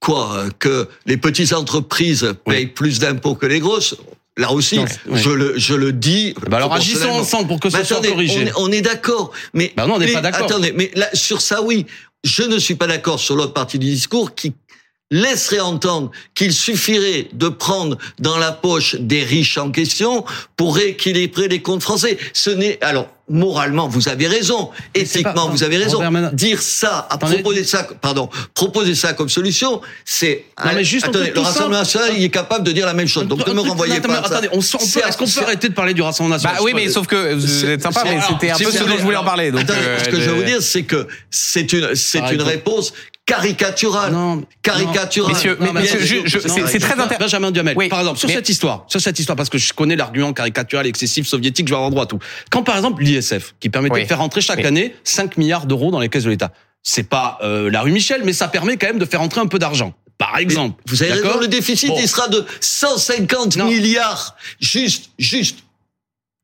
quoi, 0.00 0.32
euh, 0.34 0.50
que 0.58 0.88
les 1.04 1.16
petites 1.18 1.52
entreprises 1.52 2.34
payent 2.46 2.66
plus 2.66 2.98
d'impôts 2.98 3.34
que 3.36 3.46
les 3.46 3.60
grosses. 3.60 3.94
Là 4.38 4.50
aussi, 4.52 4.76
Non, 4.76 4.84
oui. 5.08 5.18
je 5.22 5.30
le, 5.30 5.58
je 5.58 5.74
le 5.74 5.92
dis. 5.92 6.34
bah 6.50 6.58
alors 6.58 6.74
agissons 6.74 7.08
ensemble 7.08 7.48
pour 7.48 7.58
que 7.60 7.70
ce 7.70 7.76
Mais 7.78 7.84
soit 7.84 8.02
corrigé. 8.02 8.40
on 8.40 8.46
est, 8.46 8.52
on 8.68 8.72
est 8.72 8.82
d'accord, 8.82 9.32
mais 9.54 9.72
Bah 9.76 9.86
non, 9.86 9.94
on 9.94 9.98
n'est 9.98 10.12
pas 10.12 10.20
d'accord. 10.20 10.44
Attendez, 10.44 10.72
mais 10.76 10.90
là, 10.94 11.08
sur 11.14 11.40
ça, 11.40 11.62
oui, 11.62 11.86
je 12.24 12.42
ne 12.42 12.58
suis 12.58 12.74
pas 12.74 12.86
d'accord 12.86 13.18
sur 13.18 13.34
l'autre 13.36 13.54
partie 13.54 13.78
du 13.78 13.86
discours 13.86 14.34
qui 14.34 14.52
laisserait 15.10 15.60
entendre 15.60 16.10
qu'il 16.34 16.52
suffirait 16.52 17.28
de 17.32 17.48
prendre 17.48 17.96
dans 18.18 18.38
la 18.38 18.52
poche 18.52 18.96
des 18.98 19.22
riches 19.22 19.56
en 19.58 19.70
question 19.70 20.24
pour 20.56 20.76
rééquilibrer 20.76 21.48
les 21.48 21.62
comptes 21.62 21.82
français. 21.82 22.18
Ce 22.32 22.50
n'est 22.50 22.78
alors 22.82 23.08
moralement, 23.28 23.88
vous 23.88 24.08
avez 24.08 24.28
raison, 24.28 24.70
Mais 24.94 25.02
éthiquement, 25.02 25.32
pas- 25.32 25.46
vous 25.50 25.64
avez 25.64 25.78
raison. 25.78 25.98
Robert 25.98 26.32
Dire 26.32 26.60
ça, 26.62 27.08
à 27.10 27.18
proposer 27.18 27.64
ça, 27.64 27.86
pardon, 28.00 28.28
proposer 28.54 28.94
ça 28.94 29.14
comme 29.14 29.28
solution, 29.28 29.80
c'est. 30.04 30.44
Non, 30.64 30.70
mais 30.74 30.84
juste, 30.84 31.06
attendez, 31.08 31.32
le 31.34 31.40
Rassemblement 31.40 31.78
national, 31.80 32.12
il 32.16 32.22
est 32.22 32.28
capable 32.30 32.64
de 32.64 32.70
dire 32.72 32.86
la 32.86 32.94
même 32.94 33.08
chose. 33.08 33.26
Donc 33.26 33.44
ne 33.46 33.52
me 33.52 33.60
renvoyez 33.60 34.00
pas. 34.00 34.14
à. 34.18 34.26
Attendez, 34.26 34.48
on, 34.52 34.60
est-ce 34.60 35.16
qu'on 35.16 35.26
peut 35.26 35.42
arrêter 35.42 35.68
de 35.68 35.74
parler 35.74 35.92
du 35.94 36.02
Rassemblement 36.02 36.36
Bah 36.36 36.50
national 36.50 36.62
oui, 36.62 36.72
mais 36.74 36.88
sauf 36.88 37.06
que 37.08 37.34
vous 37.34 37.46
C'est- 37.46 37.66
êtes 37.66 37.82
sympa, 37.82 38.02
mais 38.04 38.20
c'était 38.28 38.50
un 38.50 38.54
si 38.56 38.62
peu 38.64 38.70
vous 38.70 38.76
ce 38.76 38.80
dont 38.80 38.86
voulez- 38.86 38.98
je 38.98 39.02
voulais 39.04 39.16
en 39.16 39.24
parler. 39.24 39.50
Donc, 39.50 39.62
Attendez, 39.62 39.78
euh, 39.82 39.98
ce 40.04 40.08
que 40.08 40.20
je 40.20 40.30
veux 40.30 40.40
le- 40.40 40.44
dire, 40.46 40.62
c'est 40.62 40.84
que 40.84 41.06
c'est 41.30 41.72
une, 41.72 41.94
c'est 41.96 42.20
une 42.32 42.42
réponse 42.42 42.92
caricaturale. 43.26 44.12
Non, 44.12 44.42
caricaturale. 44.62 45.32
Messieurs, 45.34 45.56
Non, 45.60 45.66
mais- 45.66 45.72
mais 45.72 45.80
messieurs, 45.82 46.00
je- 46.00 46.26
je- 46.26 46.38
c'est 46.38 46.78
très 46.78 46.92
intéressant. 46.94 47.18
Benjamin 47.18 47.50
Duhamel, 47.50 47.74
Oui, 47.76 47.88
par 47.88 47.98
exemple, 48.00 48.18
sur 48.18 48.28
mais- 48.28 48.34
cette 48.34 48.48
histoire, 48.48 48.84
sur 48.88 49.00
cette 49.00 49.18
histoire, 49.18 49.36
parce 49.36 49.50
que 49.50 49.58
je 49.58 49.72
connais 49.72 49.96
l'argument 49.96 50.32
caricatural, 50.32 50.86
excessif, 50.86 51.26
soviétique, 51.26 51.66
je 51.68 51.72
vais 51.72 51.76
avoir 51.76 51.90
droit 51.90 52.04
à 52.04 52.06
tout. 52.06 52.18
Quand 52.50 52.62
par 52.62 52.76
exemple 52.76 53.02
l'ISF, 53.02 53.54
qui 53.60 53.68
permettait 53.68 53.94
Oui. 53.96 54.02
de 54.04 54.06
faire 54.08 54.18
rentrer 54.18 54.40
chaque 54.40 54.58
Oui. 54.60 54.66
année 54.66 54.94
5 55.04 55.36
milliards 55.36 55.66
d'euros 55.66 55.90
dans 55.90 55.98
les 56.00 56.08
caisses 56.08 56.24
de 56.24 56.30
l'État, 56.30 56.52
c'est 56.82 57.02
pas 57.08 57.38
euh, 57.42 57.68
la 57.70 57.82
rue 57.82 57.90
Michel, 57.92 58.22
mais 58.24 58.32
ça 58.32 58.48
permet 58.48 58.76
quand 58.76 58.86
même 58.86 58.98
de 58.98 59.04
faire 59.04 59.20
rentrer 59.20 59.40
un 59.40 59.46
peu 59.46 59.58
d'argent. 59.58 59.92
Par 60.18 60.38
exemple. 60.38 60.80
Vous 60.86 61.02
avez 61.02 61.12
D'accord 61.12 61.32
raison, 61.32 61.40
le 61.42 61.48
déficit, 61.48 61.88
Bon. 61.90 61.96
il 62.00 62.08
sera 62.08 62.28
de 62.28 62.46
150 62.60 63.56
Non. 63.56 63.66
milliards. 63.66 64.36
Juste, 64.60 65.10
juste. 65.18 65.58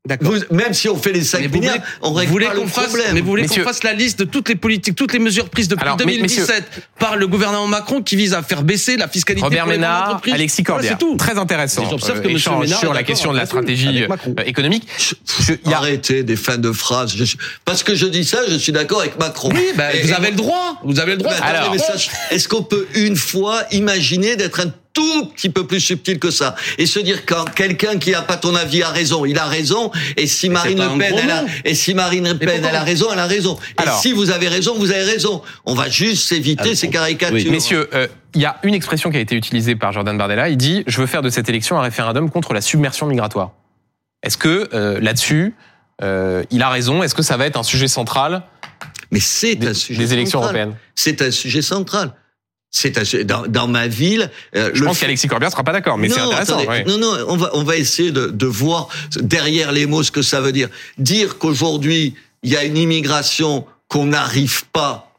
D'accord. 0.04 0.32
Vous- 0.32 0.56
même 0.56 0.74
si 0.74 0.88
on 0.88 0.96
fait 0.96 1.12
les 1.12 1.22
5 1.22 1.42
Mais 1.42 1.46
vous 1.46 1.54
milliards, 1.60 1.74
voulez- 1.76 1.86
on 2.02 2.08
Vous 2.08 2.14
règle 2.16 2.32
voulez 2.32 2.46
pas 2.46 2.54
le 2.54 2.60
qu'on 2.62 2.66
fasse, 2.66 2.86
problème. 2.86 3.14
mais 3.14 3.20
vous 3.20 3.26
voulez 3.28 3.46
qu'on 3.46 3.62
fasse 3.62 3.84
la 3.84 3.92
liste 3.92 4.18
de 4.18 4.24
toutes 4.24 4.48
les 4.48 4.56
politiques, 4.56 4.96
toutes 4.96 5.12
les 5.12 5.20
mesures 5.20 5.48
prises 5.48 5.68
depuis 5.68 5.84
Alors, 5.84 5.96
mais- 5.96 6.06
2017 6.06 6.64
par 6.98 7.14
le 7.16 7.28
gouvernement 7.28 7.68
Macron 7.68 8.02
qui 8.02 8.16
visent 8.16 8.34
à 8.34 8.42
faire 8.42 8.64
baisser 8.64 8.96
la 8.96 9.06
fiscalité 9.06 9.44
Robert 9.44 9.62
pour 9.62 9.70
les 9.70 9.78
Ménard, 9.78 10.08
entreprises. 10.08 10.34
Alexis 10.34 10.62
Voilà, 10.66 10.74
Corbière. 10.80 10.96
c'est 11.00 11.06
tout. 11.06 11.16
Très 11.16 11.38
intéressant. 11.38 11.84
Et 11.84 11.90
j'observe 11.90 12.20
que 12.20 12.26
Euh, 12.26 12.32
Monsieur 12.32 12.50
échange 12.50 12.64
Ménard 12.64 12.80
sur 12.80 12.92
la 12.94 13.02
question 13.04 13.32
de 13.32 13.36
la 13.36 13.46
stratégie 13.46 14.02
euh, 14.02 14.42
économique. 14.44 14.88
Je- 14.98 15.52
a- 15.70 15.76
Arrêtez 15.76 16.24
des 16.24 16.34
fins 16.36 16.58
de 16.58 16.72
phrases. 16.72 17.14
Je 17.14 17.36
Parce 17.64 17.84
que 17.84 17.94
je 17.94 18.06
dis 18.06 18.24
ça, 18.24 18.40
je 18.48 18.56
suis 18.56 18.72
d'accord 18.72 19.02
avec 19.02 19.16
Macron. 19.20 19.50
Oui, 19.54 19.66
bah, 19.76 19.94
Et- 19.94 20.02
vous 20.02 20.10
et- 20.10 20.14
avez 20.14 20.30
le 20.30 20.36
droit. 20.36 20.80
Vous 20.82 20.98
avez 20.98 21.12
le 21.12 21.18
droit. 21.18 21.32
Je- 21.32 22.34
est-ce 22.34 22.48
qu'on 22.48 22.64
peut 22.64 22.88
une 22.96 23.14
fois 23.14 23.62
imaginer 23.70 24.34
d'être 24.34 24.58
un 24.58 24.72
tout 24.92 25.26
petit 25.26 25.48
peu 25.48 25.66
plus 25.66 25.80
subtil 25.80 26.18
que 26.18 26.30
ça 26.30 26.54
et 26.78 26.86
se 26.86 26.98
dire 26.98 27.24
quand 27.26 27.44
quelqu'un 27.54 27.98
qui 27.98 28.14
a 28.14 28.22
pas 28.22 28.36
ton 28.36 28.54
avis 28.54 28.82
a 28.82 28.90
raison, 28.90 29.24
il 29.24 29.38
a 29.38 29.46
raison 29.46 29.90
et 30.16 30.26
si 30.26 30.48
Marine 30.48 30.78
Le 30.78 30.98
Pen 30.98 31.14
elle 31.22 31.30
a 31.30 31.44
et 31.64 31.74
si 31.74 31.94
Marine 31.94 32.28
Le 32.28 32.38
Pen 32.38 32.64
elle 32.64 32.76
a 32.76 32.82
raison, 32.82 33.06
elle 33.12 33.18
a 33.18 33.26
raison. 33.26 33.58
Et 33.82 33.88
si 34.00 34.12
vous 34.12 34.30
avez 34.30 34.48
raison, 34.48 34.74
vous 34.76 34.90
avez 34.90 35.04
raison. 35.04 35.42
On 35.64 35.74
va 35.74 35.88
juste 35.88 36.32
éviter 36.32 36.74
ces 36.74 36.86
oui. 36.86 36.92
caricatures. 36.92 37.50
Messieurs, 37.50 37.88
euh, 37.94 38.06
il 38.34 38.40
y 38.40 38.46
a 38.46 38.58
une 38.62 38.74
expression 38.74 39.10
qui 39.10 39.16
a 39.16 39.20
été 39.20 39.34
utilisée 39.36 39.76
par 39.76 39.92
Jordan 39.92 40.16
Bardella. 40.16 40.48
Il 40.48 40.56
dit 40.56 40.84
Je 40.86 41.00
veux 41.00 41.06
faire 41.06 41.22
de 41.22 41.30
cette 41.30 41.48
élection 41.48 41.78
un 41.78 41.82
référendum 41.82 42.30
contre 42.30 42.54
la 42.54 42.60
submersion 42.60 43.06
migratoire. 43.06 43.52
Est-ce 44.22 44.38
que 44.38 44.68
euh, 44.72 45.00
là-dessus, 45.00 45.54
euh, 46.02 46.44
il 46.50 46.62
a 46.62 46.68
raison? 46.68 47.02
Est-ce 47.02 47.14
que 47.14 47.22
ça 47.22 47.36
va 47.36 47.46
être 47.46 47.58
un 47.58 47.62
sujet 47.62 47.88
central 47.88 48.42
Mais 49.10 49.20
c'est 49.20 49.64
un 49.66 49.74
sujet 49.74 49.98
des 49.98 50.12
élections 50.12 50.40
central. 50.40 50.60
européennes? 50.60 50.78
C'est 50.94 51.22
un 51.22 51.30
sujet 51.30 51.62
central. 51.62 52.14
C'est 52.74 53.24
dans, 53.24 53.46
dans 53.46 53.68
ma 53.68 53.86
ville. 53.86 54.30
euh, 54.56 54.70
Je 54.72 54.82
pense 54.82 54.96
fait- 54.96 55.02
qu'Alexis 55.04 55.28
Corbière 55.28 55.50
sera 55.50 55.62
pas 55.62 55.72
d'accord, 55.72 55.98
mais 55.98 56.08
c'est 56.08 56.18
intéressant. 56.20 56.54
attendez. 56.58 56.68
ouais. 56.68 56.84
Non, 56.84 56.96
non, 56.96 57.16
on 57.28 57.36
va, 57.36 57.50
on 57.52 57.62
va 57.64 57.76
essayer 57.76 58.10
de, 58.12 58.28
de 58.28 58.46
voir 58.46 58.88
derrière 59.16 59.72
les 59.72 59.84
mots 59.84 60.02
ce 60.02 60.10
que 60.10 60.22
ça 60.22 60.40
veut 60.40 60.52
dire. 60.52 60.68
Dire 60.96 61.36
qu'aujourd'hui, 61.38 62.14
il 62.42 62.50
y 62.50 62.56
a 62.56 62.64
une 62.64 62.78
immigration 62.78 63.66
qu'on 63.88 64.06
n'arrive 64.06 64.64
pas, 64.72 65.12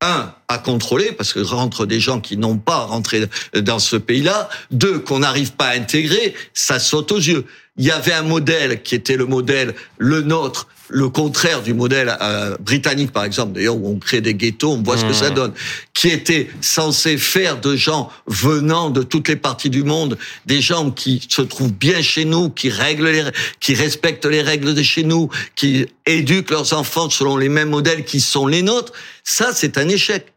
un, 0.00 0.32
à 0.48 0.58
contrôler, 0.58 1.10
parce 1.12 1.32
que 1.32 1.40
rentrent 1.40 1.84
des 1.84 1.98
gens 1.98 2.20
qui 2.20 2.36
n'ont 2.36 2.58
pas 2.58 2.84
rentré 2.84 3.24
dans 3.56 3.78
ce 3.80 3.96
pays-là. 3.96 4.48
Deux, 4.70 4.98
qu'on 5.00 5.18
n'arrive 5.20 5.52
pas 5.52 5.66
à 5.68 5.74
intégrer, 5.76 6.34
ça 6.52 6.78
saute 6.78 7.10
aux 7.10 7.18
yeux. 7.18 7.44
Il 7.76 7.84
y 7.84 7.90
avait 7.90 8.12
un 8.12 8.22
modèle 8.22 8.82
qui 8.82 8.94
était 8.94 9.16
le 9.16 9.26
modèle, 9.26 9.74
le 9.98 10.22
nôtre, 10.22 10.68
le 10.88 11.08
contraire 11.08 11.62
du 11.62 11.74
modèle 11.74 12.16
euh, 12.20 12.56
britannique, 12.60 13.10
par 13.10 13.24
exemple, 13.24 13.52
d'ailleurs, 13.52 13.76
où 13.76 13.88
on 13.88 13.98
crée 13.98 14.20
des 14.20 14.34
ghettos, 14.34 14.72
on 14.72 14.82
voit 14.82 14.96
ce 14.96 15.04
que 15.04 15.12
ça 15.12 15.30
Mmh. 15.30 15.34
donne, 15.34 15.52
qui 15.94 16.08
était 16.08 16.50
censé 16.60 17.16
faire 17.16 17.60
de 17.60 17.74
gens 17.74 18.10
venant 18.26 18.90
de 18.90 19.02
toutes 19.02 19.28
les 19.28 19.36
parties 19.36 19.70
du 19.70 19.82
monde, 19.82 20.18
des 20.46 20.60
gens 20.60 20.90
qui 20.90 21.26
se 21.28 21.42
trouvent 21.42 21.72
bien 21.72 22.02
chez 22.02 22.24
nous, 22.24 22.50
qui 22.50 22.70
règlent 22.70 23.08
les, 23.08 23.24
qui 23.60 23.74
respectent 23.74 24.26
les 24.26 24.42
règles 24.42 24.74
de 24.74 24.82
chez 24.82 25.02
nous, 25.02 25.30
qui 25.56 25.86
éduquent 26.06 26.50
leurs 26.50 26.74
enfants 26.74 27.08
selon 27.08 27.36
les 27.36 27.48
mêmes 27.48 27.70
modèles 27.70 28.04
qui 28.04 28.20
sont 28.20 28.46
les 28.46 28.62
nôtres. 28.62 28.92
Ça, 29.24 29.52
c'est 29.54 29.78
un 29.78 29.88
échec. 29.88 30.32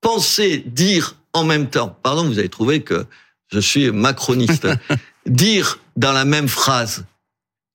Penser, 0.00 0.64
dire 0.66 1.14
en 1.32 1.44
même 1.44 1.70
temps, 1.70 1.96
pardon, 2.02 2.24
vous 2.24 2.38
avez 2.38 2.48
trouvé 2.48 2.82
que 2.82 3.06
je 3.52 3.60
suis 3.60 3.90
macroniste, 3.92 4.66
dire 5.26 5.78
dans 5.96 6.12
la 6.12 6.24
même 6.24 6.48
phrase 6.48 7.04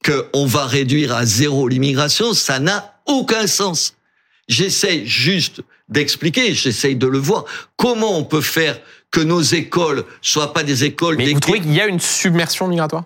qu'on 0.05 0.45
va 0.45 0.65
réduire 0.65 1.13
à 1.13 1.25
zéro 1.25 1.67
l'immigration, 1.67 2.33
ça 2.33 2.59
n'a 2.59 3.00
aucun 3.05 3.47
sens. 3.47 3.95
J'essaie 4.47 5.05
juste 5.05 5.62
d'expliquer, 5.89 6.53
j'essaye 6.53 6.95
de 6.95 7.07
le 7.07 7.17
voir, 7.17 7.45
comment 7.75 8.17
on 8.17 8.24
peut 8.24 8.41
faire 8.41 8.79
que 9.12 9.19
nos 9.19 9.41
écoles 9.41 10.05
soient 10.21 10.53
pas 10.53 10.63
des 10.63 10.83
écoles 10.83 11.17
Mais 11.17 11.33
vous 11.33 11.39
trouvez 11.39 11.62
qu'il 11.62 11.74
y 11.74 11.81
a 11.81 11.88
une 11.88 12.00
submersion 12.00 12.67
migratoire? 12.67 13.05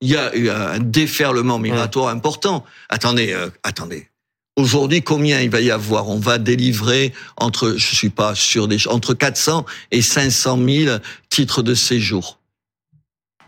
Il 0.00 0.10
y 0.10 0.16
a 0.16 0.34
eu 0.36 0.48
un 0.48 0.78
déferlement 0.78 1.58
migratoire 1.58 2.08
important. 2.08 2.64
Attendez, 2.88 3.32
euh, 3.32 3.50
attendez. 3.62 4.08
Aujourd'hui, 4.56 5.02
combien 5.02 5.40
il 5.40 5.50
va 5.50 5.60
y 5.60 5.70
avoir? 5.70 6.08
On 6.08 6.18
va 6.18 6.38
délivrer 6.38 7.12
entre, 7.36 7.74
je 7.76 7.94
suis 7.94 8.10
pas 8.10 8.34
sûr 8.34 8.68
des, 8.68 8.86
entre 8.88 9.14
400 9.14 9.64
et 9.90 10.02
500 10.02 10.58
000 10.64 10.96
titres 11.30 11.62
de 11.62 11.74
séjour. 11.74 12.37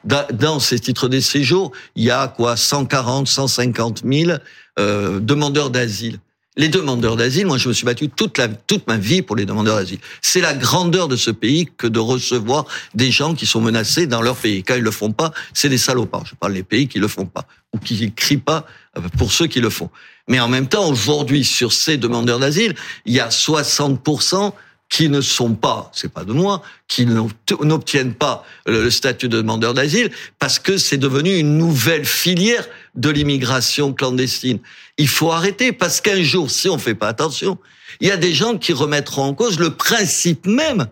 Da- 0.05 0.27
Dans 0.33 0.61
ces 0.61 0.79
titres 0.79 1.09
de 1.09 1.21
séjour, 1.21 1.73
il 1.97 2.05
y 2.05 2.11
a 2.11 2.29
quoi 2.29 2.57
140, 2.57 3.29
150 3.29 4.03
000 4.11 4.33
euh, 4.79 5.21
demandeurs 5.21 5.71
d'asile. 5.71 6.19
Les 6.57 6.69
demandeurs 6.69 7.17
d'asile, 7.17 7.47
moi 7.47 7.59
je 7.59 7.69
me 7.69 7.73
suis 7.73 7.85
battu 7.87 8.09
toute, 8.09 8.37
la, 8.37 8.49
toute 8.49 8.87
ma 8.89 8.97
vie 8.97 9.23
pour 9.23 9.37
les 9.37 9.47
demandeurs 9.47 9.77
d'asile. 9.77 9.99
C'est 10.21 10.41
la 10.41 10.53
grandeur 10.53 11.07
de 11.07 11.17
ce 11.17 11.31
pays 11.31 11.69
que 11.77 11.87
de 11.87 12.01
recevoir 12.01 12.67
des 12.95 13.11
gens 13.11 13.35
qui 13.35 13.47
sont 13.47 13.61
menacés 13.61 14.07
dans 14.07 14.21
leur 14.21 14.37
pays. 14.37 14.63
Quand 14.65 14.75
ils 14.75 14.83
le 14.83 14.91
font 14.91 15.13
pas, 15.13 15.33
c'est 15.55 15.69
des 15.69 15.79
salopards. 15.79 16.27
Je 16.27 16.35
parle 16.35 16.55
des 16.55 16.65
pays 16.65 16.89
qui 16.89 16.99
le 16.99 17.07
font 17.09 17.25
pas 17.27 17.47
ou 17.73 17.79
qui 17.79 18.13
crient 18.13 18.37
pas 18.39 18.67
euh, 18.99 19.03
pour 19.17 19.33
ceux 19.33 19.47
qui 19.47 19.61
le 19.61 19.71
font. 19.71 19.91
Mais 20.29 20.41
en 20.41 20.49
même 20.49 20.67
temps, 20.67 20.89
aujourd'hui, 20.89 21.45
sur 21.45 21.73
ces 21.73 21.97
demandeurs 21.97 22.41
d'asile, 22.41 22.75
il 23.07 23.15
y 23.15 23.21
a 23.21 23.29
60% 23.29 24.53
qui 24.91 25.09
ne 25.09 25.21
sont 25.21 25.55
pas, 25.55 25.91
c'est 25.95 26.13
pas 26.13 26.25
de 26.25 26.33
moi, 26.33 26.63
qui 26.89 27.07
n'obt- 27.07 27.55
n'obtiennent 27.63 28.13
pas 28.13 28.45
le 28.67 28.91
statut 28.91 29.29
de 29.29 29.37
demandeur 29.39 29.73
d'asile 29.73 30.11
parce 30.39 30.59
que 30.59 30.77
c'est 30.77 30.99
devenu 30.99 31.39
une 31.39 31.57
nouvelle 31.57 32.05
filière 32.05 32.67
de 32.97 33.09
l'immigration 33.09 33.93
clandestine. 33.93 34.59
Il 34.99 35.09
faut 35.09 35.31
arrêter 35.31 35.71
parce 35.73 36.01
qu'un 36.01 36.23
jour, 36.23 36.51
si 36.51 36.69
on 36.69 36.77
fait 36.77 36.97
pas 36.97 37.09
attention, 37.09 37.57
il 38.01 38.09
y 38.09 38.11
a 38.11 38.17
des 38.17 38.35
gens 38.35 38.59
qui 38.59 38.73
remettront 38.73 39.23
en 39.23 39.33
cause 39.35 39.59
le 39.61 39.71
principe 39.71 40.45
même 40.47 40.89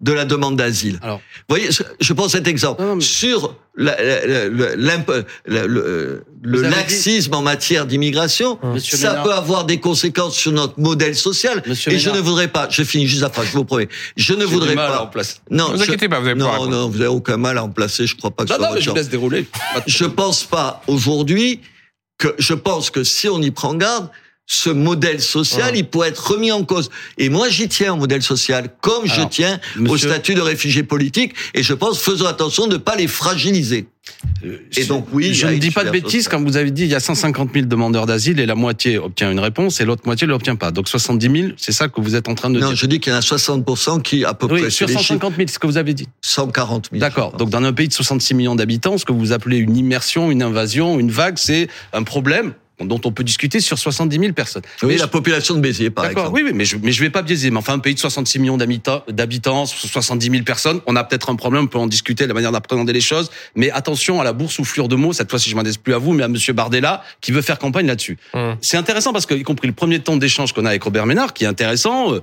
de 0.00 0.12
la 0.12 0.24
demande 0.24 0.56
d'asile. 0.56 0.98
Alors. 1.02 1.18
vous 1.18 1.56
voyez, 1.56 1.70
je- 1.70 1.82
prends 2.14 2.28
cet 2.28 2.46
exemple 2.48 2.80
Non, 2.80 2.88
non, 2.88 2.96
mais- 2.96 3.00
sur 3.02 3.54
la- 3.76 4.02
la- 4.02 4.26
la- 4.26 4.48
le- 4.48 5.24
le, 5.46 6.24
avez 6.42 6.62
laxisme 6.62 7.34
en 7.34 7.42
matière 7.42 7.84
d'immigration. 7.86 8.58
Monsieur 8.62 8.96
Ça 8.96 9.10
Ménard. 9.10 9.24
peut 9.24 9.32
avoir 9.34 9.64
des 9.66 9.78
conséquences 9.78 10.36
sur 10.36 10.52
notre 10.52 10.80
modèle 10.80 11.14
social. 11.14 11.62
Monsieur 11.66 11.92
et 11.92 11.98
je 11.98 12.08
ne 12.10 12.18
voudrais 12.18 12.48
pas, 12.48 12.66
je 12.70 12.82
finis 12.82 13.06
juste 13.06 13.22
après, 13.24 13.44
je 13.44 13.52
vous 13.52 13.64
promets, 13.64 13.88
je 14.16 14.32
ne 14.32 14.38
du 14.40 14.44
voudrais 14.46 14.74
mal 14.74 14.90
à 14.90 15.02
en 15.02 15.04
pas. 15.04 15.10
placer. 15.12 15.36
Non, 15.50 15.68
Ne 15.68 15.72
vous 15.72 15.78
je- 15.78 15.82
inquiétez 15.84 16.08
pas, 16.08 16.18
vous 16.18 16.24
pouvoir 16.34 16.64
non, 16.64 16.70
non, 16.70 16.88
vous 16.88 16.96
avez 17.00 17.06
aucun 17.08 17.36
mal 17.36 17.58
à 17.58 17.64
en 17.64 17.68
placer. 17.68 18.06
Je 18.06 18.16
crois 18.16 18.30
pas 18.30 18.44
que 18.44 18.48
ce 18.48 18.54
Non, 18.58 18.68
non, 18.68 18.74
mais 18.74 18.80
je 18.80 18.90
laisse 18.92 19.08
dérouler. 19.10 19.46
Je 19.86 20.04
pense 20.06 20.44
pas 20.44 20.82
aujourd'hui 20.86 21.60
que 22.16 22.34
je 22.38 22.54
pense 22.54 22.88
que 22.90 23.04
si 23.04 23.28
on 23.28 23.40
y 23.42 23.50
prend 23.50 23.74
garde, 23.74 24.08
ce 24.52 24.68
modèle 24.68 25.20
social, 25.20 25.70
Ouais. 25.72 25.78
il 25.78 25.84
peut 25.86 26.04
être 26.04 26.32
remis 26.32 26.50
en 26.50 26.64
cause. 26.64 26.90
Et 27.18 27.28
moi, 27.28 27.48
j'y 27.48 27.68
tiens 27.68 27.92
au 27.92 27.96
modèle 27.96 28.20
social, 28.20 28.68
comme 28.80 29.06
je 29.06 29.22
tiens 29.30 29.60
au 29.88 29.96
statut 29.96 30.34
de 30.34 30.40
réfugié 30.40 30.82
politique. 30.82 31.34
Et 31.54 31.62
je 31.62 31.72
pense, 31.72 32.00
faisons 32.02 32.26
attention 32.26 32.66
de 32.66 32.72
ne 32.72 32.78
pas 32.78 32.96
les 32.96 33.06
fragiliser. 33.06 33.86
Et 34.76 34.84
donc, 34.86 35.06
oui, 35.12 35.34
je 35.34 35.46
ne 35.46 35.56
dis 35.56 35.70
pas 35.70 35.84
de 35.84 35.90
bêtises 35.90 36.26
quand 36.26 36.42
vous 36.42 36.56
avez 36.56 36.72
dit 36.72 36.82
il 36.82 36.88
y 36.88 36.96
a 36.96 37.00
150 37.00 37.50
000 37.54 37.66
demandeurs 37.66 38.06
d'asile 38.06 38.40
et 38.40 38.46
la 38.46 38.56
moitié 38.56 38.98
obtient 38.98 39.30
une 39.30 39.38
réponse 39.38 39.80
et 39.80 39.84
l'autre 39.84 40.02
moitié 40.04 40.26
ne 40.26 40.32
l'obtient 40.32 40.56
pas. 40.56 40.72
Donc 40.72 40.88
70 40.88 41.40
000, 41.42 41.52
c'est 41.56 41.70
ça 41.70 41.86
que 41.86 42.00
vous 42.00 42.16
êtes 42.16 42.28
en 42.28 42.34
train 42.34 42.50
de 42.50 42.58
Non, 42.58 42.68
dire. 42.68 42.76
je 42.76 42.86
dis 42.86 42.98
qu'il 42.98 43.12
y 43.12 43.14
en 43.14 43.18
a 43.18 43.22
60% 43.22 44.02
qui, 44.02 44.24
à 44.24 44.34
peu 44.34 44.46
Oui, 44.50 44.62
près, 44.62 44.70
sur 44.70 44.88
c'est 44.88 44.94
les 44.94 44.98
chiffres, 44.98 45.12
150 45.20 45.36
000, 45.36 45.46
c'est 45.48 45.54
ce 45.54 45.58
que 45.60 45.66
vous 45.68 45.76
avez 45.76 45.94
dit. 45.94 46.08
140 46.22 46.88
000. 46.90 46.98
D'accord. 47.00 47.36
Donc 47.36 47.50
dans 47.50 47.62
un 47.62 47.72
pays 47.72 47.86
de 47.86 47.92
66 47.92 48.34
millions 48.34 48.56
d'habitants, 48.56 48.98
ce 48.98 49.04
que 49.04 49.12
vous 49.12 49.30
appelez 49.30 49.58
une 49.58 49.76
immersion, 49.76 50.32
une 50.32 50.42
invasion, 50.42 50.98
une 50.98 51.10
vague, 51.12 51.38
c'est 51.38 51.68
un 51.92 52.02
problème 52.02 52.54
dont 52.88 53.00
on 53.04 53.12
peut 53.12 53.24
discuter 53.24 53.60
sur 53.60 53.78
70 53.78 54.18
000 54.18 54.32
personnes. 54.32 54.62
Oui, 54.82 54.88
Mais 54.90 54.96
la 54.96 55.04
je- 55.04 55.10
population 55.10 55.54
de 55.54 55.60
Béziers, 55.60 55.90
par 55.90 56.04
D'accord, 56.04 56.24
exemple. 56.24 56.40
oui, 56.42 56.42
oui, 56.46 56.52
mais 56.54 56.64
je, 56.64 56.76
mais 56.82 56.92
je 56.92 57.00
vais 57.00 57.10
pas 57.10 57.22
biaiser. 57.22 57.50
Mais 57.50 57.58
enfin, 57.58 57.74
un 57.74 57.78
pays 57.78 57.94
de 57.94 57.98
66 58.00 58.38
millions 58.38 58.56
d'habitants, 58.56 59.02
d'habitants, 59.08 59.66
70 59.66 60.30
000 60.30 60.42
personnes, 60.44 60.80
on 60.86 60.96
a 60.96 61.04
peut-être 61.04 61.30
un 61.30 61.36
problème, 61.36 61.64
on 61.64 61.66
peut 61.66 61.78
en 61.78 61.86
discuter, 61.86 62.26
la 62.26 62.34
manière 62.34 62.52
d'appréhender 62.52 62.92
les 62.92 63.00
choses. 63.00 63.30
Mais 63.54 63.70
attention 63.70 64.20
à 64.20 64.24
la 64.24 64.32
boursouflure 64.32 64.88
de 64.88 64.96
mots, 64.96 65.12
cette 65.12 65.30
fois-ci, 65.30 65.50
je 65.50 65.56
m'adresse 65.56 65.76
plus 65.76 65.94
à 65.94 65.98
vous, 65.98 66.12
mais 66.12 66.22
à 66.22 66.28
Monsieur 66.28 66.52
Bardella, 66.52 67.02
qui 67.20 67.32
veut 67.32 67.42
faire 67.42 67.58
campagne 67.58 67.86
là-dessus. 67.86 68.18
Hum. 68.34 68.56
C'est 68.60 68.76
intéressant 68.76 69.12
parce 69.12 69.26
que, 69.26 69.34
y 69.34 69.42
compris 69.42 69.66
le 69.68 69.74
premier 69.74 69.98
temps 70.00 70.16
d'échange 70.16 70.52
qu'on 70.52 70.64
a 70.64 70.70
avec 70.70 70.82
Robert 70.82 71.06
Ménard, 71.06 71.32
qui 71.34 71.44
est 71.44 71.48
intéressant, 71.48 72.14
euh, 72.14 72.20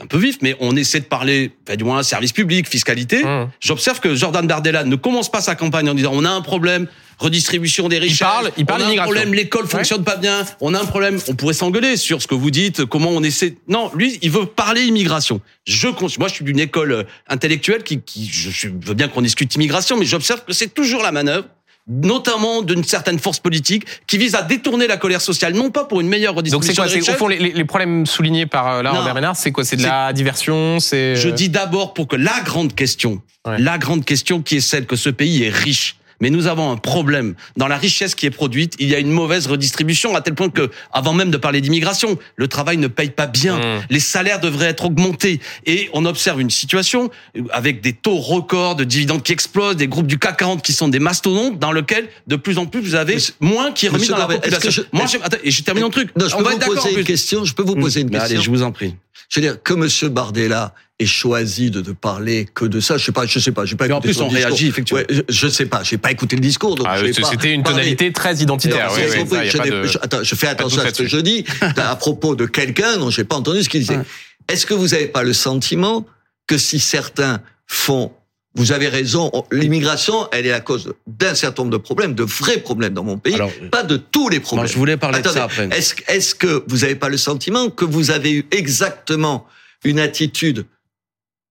un 0.00 0.06
peu 0.06 0.18
vif, 0.18 0.38
mais 0.42 0.56
on 0.60 0.76
essaie 0.76 1.00
de 1.00 1.04
parler, 1.04 1.52
enfin, 1.66 1.76
du 1.76 1.84
moins, 1.84 2.02
service 2.02 2.32
public, 2.32 2.68
fiscalité. 2.68 3.24
Hum. 3.24 3.48
J'observe 3.60 4.00
que 4.00 4.14
Jordan 4.14 4.46
Bardella 4.46 4.84
ne 4.84 4.96
commence 4.96 5.30
pas 5.30 5.40
sa 5.40 5.54
campagne 5.54 5.88
en 5.88 5.94
disant 5.94 6.10
on 6.14 6.24
a 6.24 6.30
un 6.30 6.40
problème, 6.42 6.86
redistribution 7.18 7.88
des 7.88 7.98
richesses. 7.98 8.18
parle- 8.18 8.50
il 8.56 8.66
parle 8.66 8.82
on 8.82 8.86
a 8.86 8.92
un 8.92 9.02
problème, 9.02 9.34
l'école 9.34 9.66
fonctionne 9.66 10.04
pas 10.04 10.16
bien. 10.16 10.44
On 10.60 10.74
a 10.74 10.80
un 10.80 10.84
problème. 10.84 11.18
On 11.28 11.34
pourrait 11.34 11.54
s'engueuler 11.54 11.96
sur 11.96 12.22
ce 12.22 12.26
que 12.26 12.34
vous 12.34 12.50
dites, 12.50 12.84
comment 12.84 13.10
on 13.10 13.22
essaie. 13.22 13.56
Non, 13.68 13.90
lui, 13.94 14.18
il 14.22 14.30
veut 14.30 14.46
parler 14.46 14.82
immigration. 14.82 15.40
Je, 15.66 15.88
moi, 16.18 16.28
je 16.28 16.34
suis 16.34 16.44
d'une 16.44 16.60
école 16.60 16.92
euh, 16.92 17.02
intellectuelle 17.28 17.82
qui, 17.82 18.00
qui 18.00 18.26
je, 18.26 18.68
veux 18.68 18.94
bien 18.94 19.08
qu'on 19.08 19.22
discute 19.22 19.54
immigration, 19.54 19.96
mais 19.96 20.04
j'observe 20.04 20.44
que 20.44 20.52
c'est 20.52 20.72
toujours 20.72 21.02
la 21.02 21.12
manœuvre 21.12 21.46
notamment 21.86 22.62
d'une 22.62 22.82
certaine 22.82 23.18
force 23.18 23.40
politique 23.40 23.84
qui 24.06 24.16
vise 24.16 24.34
à 24.34 24.40
détourner 24.40 24.86
la 24.86 24.96
colère 24.96 25.20
sociale, 25.20 25.52
non 25.52 25.70
pas 25.70 25.84
pour 25.84 26.00
une 26.00 26.08
meilleure 26.08 26.32
Donc 26.32 26.64
c'est 26.64 26.70
redistribution 26.70 27.12
quoi 27.12 27.14
au 27.14 27.18
fond 27.18 27.28
les, 27.28 27.64
problèmes 27.66 28.06
soulignés 28.06 28.46
par 28.46 28.68
euh, 28.68 28.82
là 28.82 28.92
Non. 28.92 29.00
Robert 29.00 29.14
Ménard, 29.14 29.36
c'est 29.36 29.52
quoi 29.52 29.64
C'est 29.64 29.76
de 29.76 29.82
la 29.82 30.14
diversion, 30.14 30.80
c'est 30.80 31.14
Je 31.14 31.28
dis 31.28 31.50
d'abord 31.50 31.92
pour 31.92 32.08
que 32.08 32.16
la 32.16 32.40
grande 32.40 32.74
question, 32.74 33.20
Ouais. 33.46 33.58
la 33.58 33.76
grande 33.76 34.06
question 34.06 34.40
qui 34.40 34.56
est 34.56 34.60
celle 34.60 34.86
que 34.86 34.96
ce 34.96 35.10
pays 35.10 35.44
est 35.44 35.50
riche, 35.50 35.96
Mais 36.20 36.30
nous 36.30 36.46
avons 36.46 36.70
un 36.70 36.76
problème 36.76 37.34
dans 37.56 37.68
la 37.68 37.76
richesse 37.76 38.14
qui 38.14 38.26
est 38.26 38.30
produite. 38.30 38.74
Il 38.78 38.88
y 38.88 38.94
a 38.94 38.98
une 38.98 39.10
mauvaise 39.10 39.46
redistribution 39.46 40.14
à 40.14 40.20
tel 40.20 40.34
point 40.34 40.48
que, 40.50 40.70
avant 40.92 41.12
même 41.12 41.30
de 41.30 41.36
parler 41.36 41.60
d'immigration, 41.60 42.18
le 42.36 42.48
travail 42.48 42.76
ne 42.76 42.86
paye 42.88 43.10
pas 43.10 43.26
bien. 43.26 43.58
Mmh. 43.58 43.82
Les 43.90 44.00
salaires 44.00 44.40
devraient 44.40 44.66
être 44.68 44.84
augmentés 44.84 45.40
et 45.66 45.88
on 45.92 46.04
observe 46.04 46.40
une 46.40 46.50
situation 46.50 47.10
avec 47.50 47.80
des 47.80 47.92
taux 47.92 48.16
records 48.16 48.76
de 48.76 48.84
dividendes 48.84 49.22
qui 49.22 49.32
explosent, 49.32 49.76
des 49.76 49.88
groupes 49.88 50.06
du 50.06 50.18
CAC 50.18 50.38
40 50.38 50.62
qui 50.62 50.72
sont 50.72 50.88
des 50.88 50.98
mastodontes 51.00 51.58
dans 51.58 51.72
lequel 51.72 52.08
de 52.26 52.36
plus 52.36 52.58
en 52.58 52.66
plus 52.66 52.80
vous 52.80 52.94
avez 52.94 53.14
Monsieur- 53.14 53.34
moins 53.40 53.72
qui 53.72 53.86
est 53.86 53.88
remis 53.88 54.00
Monsieur 54.00 54.14
dans 54.14 54.26
la 54.28 54.34
population. 54.36 54.70
je- 54.70 54.82
Moi, 54.92 55.06
attends, 55.22 55.36
et 55.42 55.50
je 55.50 55.62
termine 55.62 55.84
un 55.84 55.90
truc. 55.90 56.10
Non, 56.16 56.28
je 56.28 56.34
On 56.34 56.38
peux 56.38 56.44
va 56.44 56.50
vous 56.50 56.56
être 56.56 56.60
d'accord, 56.60 56.78
en 56.78 56.82
poser 56.88 56.98
une 57.00 57.04
question. 57.04 57.44
Je 57.44 57.54
peux 57.54 57.62
vous 57.62 57.76
poser 57.76 58.00
une 58.00 58.10
question. 58.10 58.36
Allez, 58.36 58.42
je 58.44 58.50
vous 58.50 58.62
en 58.62 58.72
prie. 58.72 58.94
Je 59.28 59.40
veux 59.40 59.46
dire 59.46 59.62
que 59.62 59.74
Monsieur 59.74 60.08
Bardella 60.08 60.74
ait 61.00 61.06
choisi 61.06 61.70
de 61.70 61.80
ne 61.80 61.92
parler 61.92 62.46
que 62.54 62.64
de 62.64 62.78
ça. 62.80 62.96
Je 62.98 63.04
sais 63.04 63.12
pas, 63.12 63.26
je 63.26 63.38
sais 63.38 63.50
pas, 63.52 63.64
j'ai 63.64 63.74
pas 63.76 63.86
Mais 63.88 63.94
en 63.94 63.98
écouté 63.98 64.08
plus, 64.08 64.14
son 64.14 64.24
on 64.24 64.28
discours. 64.28 64.46
réagit, 64.46 64.66
effectivement. 64.68 65.00
Ouais, 65.00 65.06
je, 65.10 65.22
je 65.28 65.48
sais 65.48 65.66
pas, 65.66 65.82
j'ai 65.82 65.98
pas 65.98 66.10
écouté 66.12 66.36
le 66.36 66.40
discours, 66.42 66.76
donc 66.76 66.86
Ah, 66.88 66.98
je 66.98 67.06
vais 67.06 67.12
pas 67.12 67.28
C'était 67.30 67.52
une 67.52 67.62
tonalité 67.64 68.12
très 68.12 68.36
identitaire. 68.36 68.88
Non, 68.90 68.94
oui, 68.96 69.02
oui, 69.10 69.28
ça, 69.28 69.44
je 69.44 69.58
de- 69.58 69.98
attends, 70.02 70.22
je 70.22 70.34
fais 70.34 70.46
attention 70.46 70.82
à 70.82 70.92
ce 70.94 71.02
que 71.02 71.08
je 71.08 71.18
dis 71.18 71.44
à 71.76 71.96
propos 71.96 72.36
de 72.36 72.46
quelqu'un 72.46 72.96
dont 72.98 73.10
j'ai 73.10 73.24
pas 73.24 73.36
entendu 73.36 73.62
ce 73.62 73.68
qu'il 73.68 73.80
disait. 73.80 73.96
Ouais. 73.96 74.04
Est-ce 74.48 74.66
que 74.66 74.74
vous 74.74 74.88
n'avez 74.88 75.06
pas 75.08 75.22
le 75.24 75.32
sentiment 75.32 76.06
que 76.46 76.58
si 76.58 76.78
certains 76.78 77.40
font, 77.66 78.12
vous 78.54 78.70
avez 78.72 78.88
raison, 78.88 79.30
on- 79.32 79.44
l'immigration, 79.50 80.28
elle 80.32 80.46
est 80.46 80.50
la 80.50 80.60
cause 80.60 80.94
d'un 81.06 81.34
certain 81.34 81.62
nombre 81.62 81.72
de 81.72 81.82
problèmes, 81.82 82.14
de 82.14 82.22
vrais 82.22 82.58
problèmes 82.58 82.94
dans 82.94 83.02
mon 83.04 83.18
pays, 83.18 83.34
Alors, 83.34 83.50
pas 83.72 83.82
de 83.82 83.96
tous 83.96 84.28
les 84.28 84.38
problèmes. 84.40 84.68
je 84.68 84.76
voulais 84.78 84.96
parler 84.96 85.18
Attendez, 85.18 85.34
de 85.34 85.38
ça 85.40 85.44
après. 85.44 85.68
Est-ce 85.76 85.94
est-ce 86.06 86.34
que 86.34 86.64
vous 86.68 86.78
n'avez 86.78 86.94
pas 86.94 87.08
le 87.08 87.16
sentiment 87.16 87.68
que 87.70 87.84
vous 87.84 88.10
avez 88.10 88.32
eu 88.32 88.46
exactement 88.52 89.46
une 89.82 89.98
attitude 89.98 90.66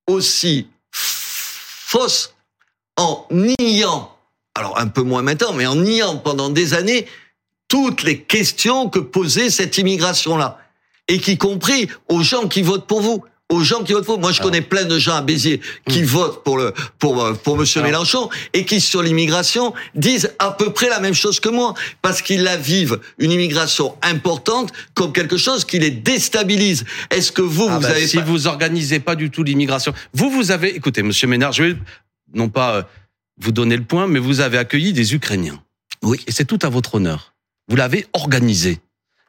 aussi 0.08 0.68
fausse 0.92 2.34
en 2.98 3.28
niant, 3.32 4.10
alors 4.56 4.80
un 4.80 4.88
peu 4.88 5.02
moins 5.02 5.22
maintenant, 5.24 5.54
mais 5.54 5.66
en 5.66 5.76
niant 5.76 6.18
pendant 6.18 6.50
des 6.50 6.74
années 6.74 7.08
toutes 7.68 8.04
les 8.04 8.22
questions 8.22 8.88
que 8.90 9.00
posait 9.00 9.50
cette 9.50 9.78
immigration-là, 9.78 10.60
et 11.08 11.20
qui 11.20 11.38
compris 11.38 11.90
aux 12.08 12.22
gens 12.22 12.48
qui 12.48 12.62
votent 12.62 12.88
pour 12.88 13.02
vous? 13.02 13.24
Aux 13.50 13.62
gens 13.62 13.84
qui 13.84 13.94
votent 13.94 14.06
pour. 14.06 14.20
Moi, 14.20 14.32
je 14.32 14.40
Alors. 14.40 14.52
connais 14.52 14.62
plein 14.62 14.86
de 14.86 14.98
gens 14.98 15.16
à 15.16 15.22
Béziers 15.22 15.62
qui 15.88 16.02
votent 16.04 16.44
pour 16.44 16.58
le 16.58 16.74
pour 16.98 17.24
euh, 17.24 17.34
pour 17.34 17.58
Monsieur 17.58 17.82
Alors. 17.82 17.92
Mélenchon 17.92 18.30
et 18.54 18.66
qui 18.66 18.82
sur 18.82 19.04
l'immigration 19.04 19.74
disent 19.96 20.32
à 20.40 20.52
peu 20.52 20.74
près 20.74 20.90
la 20.90 21.00
même 21.00 21.14
chose 21.14 21.40
que 21.40 21.50
moi 21.50 21.74
parce 22.02 22.22
qu'ils 22.22 22.42
la 22.42 22.58
vivent 22.58 23.00
une 23.20 23.32
immigration 23.32 23.96
importante 24.02 24.72
comme 24.96 25.14
quelque 25.14 25.38
chose 25.38 25.66
qui 25.66 25.78
les 25.78 25.92
déstabilise. 25.92 26.86
Est-ce 27.12 27.32
que 27.32 27.42
vous 27.42 27.68
Ah 27.70 27.76
vous 27.76 27.82
bah, 27.82 27.90
avez 27.90 28.08
si 28.08 28.18
pas... 28.18 28.24
vous 28.24 28.48
organisez 28.48 29.00
pas 29.00 29.16
du 29.16 29.30
tout 29.30 29.44
l'immigration, 29.44 29.94
vous 30.14 30.32
vous 30.32 30.52
avez, 30.52 30.76
écoutez, 30.76 31.04
Monsieur 31.04 31.28
Ménard, 31.28 31.52
je 31.52 31.64
vais 31.64 31.76
non 32.34 32.50
pas 32.50 32.76
euh, 32.76 32.84
vous 33.40 33.52
donner 33.52 33.78
le 33.78 33.84
point, 33.84 34.08
mais 34.08 34.20
vous 34.20 34.40
avez 34.40 34.58
accueilli 34.58 34.94
des 34.94 35.14
Ukrainiens. 35.14 35.62
Oui. 36.02 36.20
Et 36.28 36.32
c'est 36.32 36.46
tout 36.46 36.60
à 36.64 36.70
votre 36.70 36.96
honneur. 36.96 37.34
Vous 37.68 37.76
l'avez 37.76 38.08
organisé. 38.14 38.80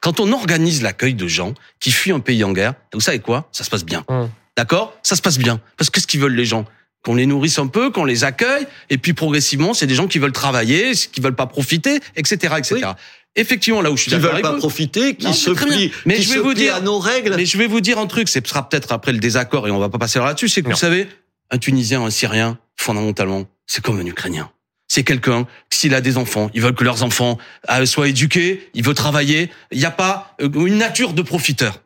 Quand 0.04 0.20
on 0.20 0.30
organise 0.32 0.82
l'accueil 0.82 1.14
de 1.14 1.26
gens 1.26 1.54
qui 1.80 1.90
fuient 1.90 2.12
un 2.12 2.20
pays 2.20 2.44
en 2.44 2.52
guerre, 2.52 2.74
vous 2.92 3.00
savez 3.00 3.20
quoi? 3.20 3.48
Ça 3.52 3.64
se 3.64 3.70
passe 3.70 3.86
bien. 3.86 4.04
Hum. 4.08 4.28
D'accord? 4.54 4.94
Ça 5.02 5.16
se 5.16 5.22
passe 5.22 5.38
bien. 5.38 5.62
Parce 5.78 5.88
que 5.88 5.98
ce 5.98 6.06
qu'ils 6.06 6.20
veulent 6.20 6.34
les 6.34 6.44
gens? 6.44 6.66
Qu'on 7.02 7.14
les 7.14 7.24
nourrisse 7.24 7.58
un 7.58 7.68
peu, 7.68 7.90
qu'on 7.90 8.04
les 8.04 8.22
accueille, 8.22 8.66
et 8.90 8.98
puis 8.98 9.14
progressivement, 9.14 9.72
c'est 9.72 9.86
des 9.86 9.94
gens 9.94 10.06
qui 10.06 10.18
veulent 10.18 10.32
travailler, 10.32 10.92
qui 10.92 11.22
veulent 11.22 11.34
pas 11.34 11.46
profiter, 11.46 12.00
etc., 12.16 12.54
etc. 12.58 12.90
Effectivement, 13.34 13.80
là 13.80 13.90
où 13.90 13.96
je 13.96 14.02
suis 14.02 14.10
qui 14.10 14.16
d'accord 14.16 14.32
veulent 14.36 14.44
avec 14.44 14.52
pas 14.54 14.58
profiter, 14.58 15.14
qui 15.16 15.24
Non, 15.26 15.32
se 15.32 15.50
plient, 15.52 15.90
Mais 16.04 16.16
qui 16.16 16.22
je 16.22 16.28
vais 16.28 16.34
se 16.34 16.40
vous 16.40 16.52
dire- 16.54 16.74
à 16.74 16.80
nos 16.82 16.98
règles. 16.98 17.34
Mais 17.36 17.46
je 17.46 17.56
vais 17.56 17.66
vous 17.66 17.80
dire 17.80 17.98
un 17.98 18.06
truc, 18.06 18.28
ce 18.28 18.40
sera 18.44 18.68
peut-être 18.68 18.92
après 18.92 19.12
le 19.12 19.18
désaccord 19.18 19.66
et 19.68 19.70
on 19.70 19.78
va 19.78 19.88
pas 19.88 19.98
passer 19.98 20.18
là-dessus, 20.18 20.50
c'est 20.50 20.60
que 20.60 20.68
Non. 20.68 20.74
vous 20.74 20.80
savez, 20.80 21.08
un 21.50 21.56
Tunisien, 21.56 22.02
un 22.02 22.10
Syrien, 22.10 22.58
fondamentalement, 22.76 23.44
c'est 23.66 23.82
comme 23.82 23.98
un 24.00 24.06
Ukrainien. 24.06 24.50
C'est 24.94 25.02
quelqu'un, 25.02 25.48
s'il 25.70 25.92
a 25.92 26.00
des 26.00 26.16
enfants, 26.18 26.52
ils 26.54 26.62
veulent 26.62 26.76
que 26.76 26.84
leurs 26.84 27.02
enfants 27.02 27.36
euh, 27.68 27.84
soient 27.84 28.06
éduqués, 28.06 28.70
il 28.74 28.84
veut 28.84 28.94
travailler, 28.94 29.50
il 29.72 29.78
n'y 29.80 29.84
a 29.86 29.90
pas 29.90 30.36
euh, 30.40 30.48
une 30.66 30.78
nature 30.78 31.14
de 31.14 31.22
profiteur. 31.22 31.80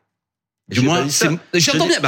Du 0.68 0.82
moins, 0.82 1.06
j'entends 1.54 1.86
bien. 1.86 2.00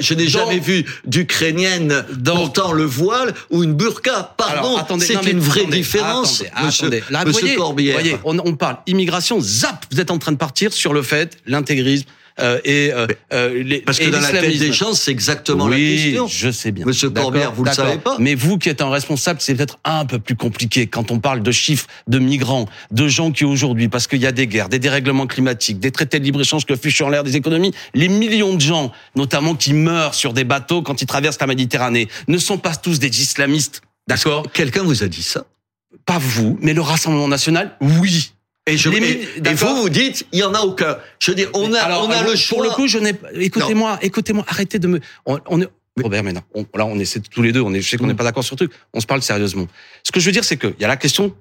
Je 0.00 0.14
n'ai 0.14 0.26
jamais, 0.26 0.58
vu 0.58 0.84
d'Ukrainienne 1.04 2.04
portant 2.24 2.72
le 2.72 2.82
voile 2.82 3.32
ou 3.50 3.62
une 3.62 3.74
burqa. 3.74 4.34
Pardon, 4.36 4.84
c'est 4.98 5.14
une 5.30 5.38
vraie 5.38 5.60
attendez, 5.60 5.76
différence, 5.76 6.40
attendez, 6.40 6.66
monsieur, 6.66 6.86
attendez. 6.86 7.04
Là, 7.10 7.24
monsieur 7.24 7.40
voyez, 7.40 7.54
Corbière. 7.54 7.94
voyez, 8.00 8.16
on, 8.24 8.36
on 8.40 8.56
parle 8.56 8.78
immigration, 8.88 9.38
zap, 9.40 9.86
vous 9.92 10.00
êtes 10.00 10.10
en 10.10 10.18
train 10.18 10.32
de 10.32 10.38
partir 10.38 10.72
sur 10.72 10.92
le 10.92 11.02
fait, 11.02 11.38
l'intégrisme 11.46 12.08
euh, 12.40 12.60
et, 12.64 12.92
euh, 12.92 13.06
euh, 13.32 13.62
les, 13.62 13.80
Parce 13.80 13.98
que 13.98 14.08
dans 14.08 14.20
la 14.20 14.30
tête 14.30 14.58
des 14.58 14.72
gens, 14.72 14.94
c'est 14.94 15.10
exactement 15.10 15.66
oui, 15.66 15.96
la 15.96 16.02
question. 16.02 16.26
je 16.26 16.50
sais 16.50 16.72
bien. 16.72 16.86
Monsieur 16.86 17.10
Corbière, 17.10 17.52
vous 17.52 17.64
le 17.64 17.72
savez 17.72 17.98
pas 17.98 18.16
Mais 18.18 18.34
vous 18.34 18.58
qui 18.58 18.68
êtes 18.68 18.80
un 18.80 18.90
responsable, 18.90 19.40
c'est 19.40 19.54
peut-être 19.54 19.78
un 19.84 20.04
peu 20.06 20.18
plus 20.18 20.36
compliqué 20.36 20.86
quand 20.86 21.10
on 21.10 21.18
parle 21.18 21.42
de 21.42 21.50
chiffres 21.50 21.86
de 22.08 22.18
migrants, 22.18 22.66
de 22.90 23.08
gens 23.08 23.32
qui 23.32 23.44
aujourd'hui, 23.44 23.88
parce 23.88 24.06
qu'il 24.06 24.20
y 24.20 24.26
a 24.26 24.32
des 24.32 24.46
guerres, 24.46 24.68
des 24.68 24.78
dérèglements 24.78 25.26
climatiques, 25.26 25.78
des 25.78 25.90
traités 25.90 26.18
de 26.18 26.24
libre-échange 26.24 26.64
que 26.64 26.76
fichent 26.76 27.02
en 27.02 27.08
l'air 27.08 27.24
des 27.24 27.36
économies, 27.36 27.72
les 27.94 28.08
millions 28.08 28.54
de 28.54 28.60
gens, 28.60 28.92
notamment 29.14 29.54
qui 29.54 29.74
meurent 29.74 30.14
sur 30.14 30.32
des 30.32 30.44
bateaux 30.44 30.82
quand 30.82 31.02
ils 31.02 31.06
traversent 31.06 31.40
la 31.40 31.46
Méditerranée, 31.46 32.08
ne 32.28 32.38
sont 32.38 32.58
pas 32.58 32.76
tous 32.76 32.98
des 32.98 33.20
islamistes. 33.20 33.82
D'accord? 34.06 34.46
Quelqu'un 34.52 34.82
vous 34.82 35.02
a 35.02 35.08
dit 35.08 35.22
ça? 35.22 35.44
Pas 36.06 36.18
vous, 36.18 36.58
mais 36.60 36.72
le 36.72 36.80
Rassemblement 36.80 37.28
national, 37.28 37.76
oui. 37.80 38.32
Et, 38.66 38.76
je, 38.76 38.88
Les 38.90 38.98
et- 38.98 39.28
et 39.50 39.54
vous, 39.54 39.74
vous 39.82 39.88
dites, 39.88 40.26
il 40.32 40.38
y 40.38 40.42
en 40.44 40.54
a 40.54 40.60
aucun. 40.60 40.96
Je 41.18 41.30
veux 41.30 41.34
dire, 41.34 41.50
on 41.54 41.72
a, 41.74 41.80
Alors, 41.80 42.06
on 42.06 42.10
a 42.10 42.16
alors, 42.18 42.30
le 42.30 42.36
choix. 42.36 42.58
Pour 42.58 42.64
le 42.64 42.70
coup, 42.70 42.86
je 42.86 42.98
n'ai. 42.98 43.12
Écoutez-moi, 43.34 43.98
écoutez-moi. 44.02 44.44
Arrêtez 44.48 44.78
de 44.78 44.86
me. 44.88 45.00
On, 45.26 45.38
on 45.48 45.60
est- 45.62 45.68
Robert, 46.02 46.22
maintenant, 46.22 46.42
on, 46.54 46.64
là, 46.76 46.86
on 46.86 46.98
essaie 46.98 47.20
tous 47.20 47.42
les 47.42 47.52
deux. 47.52 47.60
On 47.60 47.74
est, 47.74 47.80
je 47.82 47.88
sais 47.88 47.96
qu'on 47.98 48.06
n'est 48.06 48.14
Mm. 48.14 48.16
pas 48.16 48.24
d'accord 48.24 48.44
sur 48.44 48.54
le 48.54 48.66
truc. 48.68 48.72
On 48.94 49.00
se 49.00 49.06
parle 49.06 49.20
sérieusement. 49.22 49.66
Ce 50.04 50.12
que 50.12 50.20
je 50.20 50.26
veux 50.26 50.32
dire, 50.32 50.44
c'est 50.44 50.56
qu'il 50.56 50.74
y 50.80 50.84
a 50.84 50.88
la 50.88 50.96
question 50.96 51.34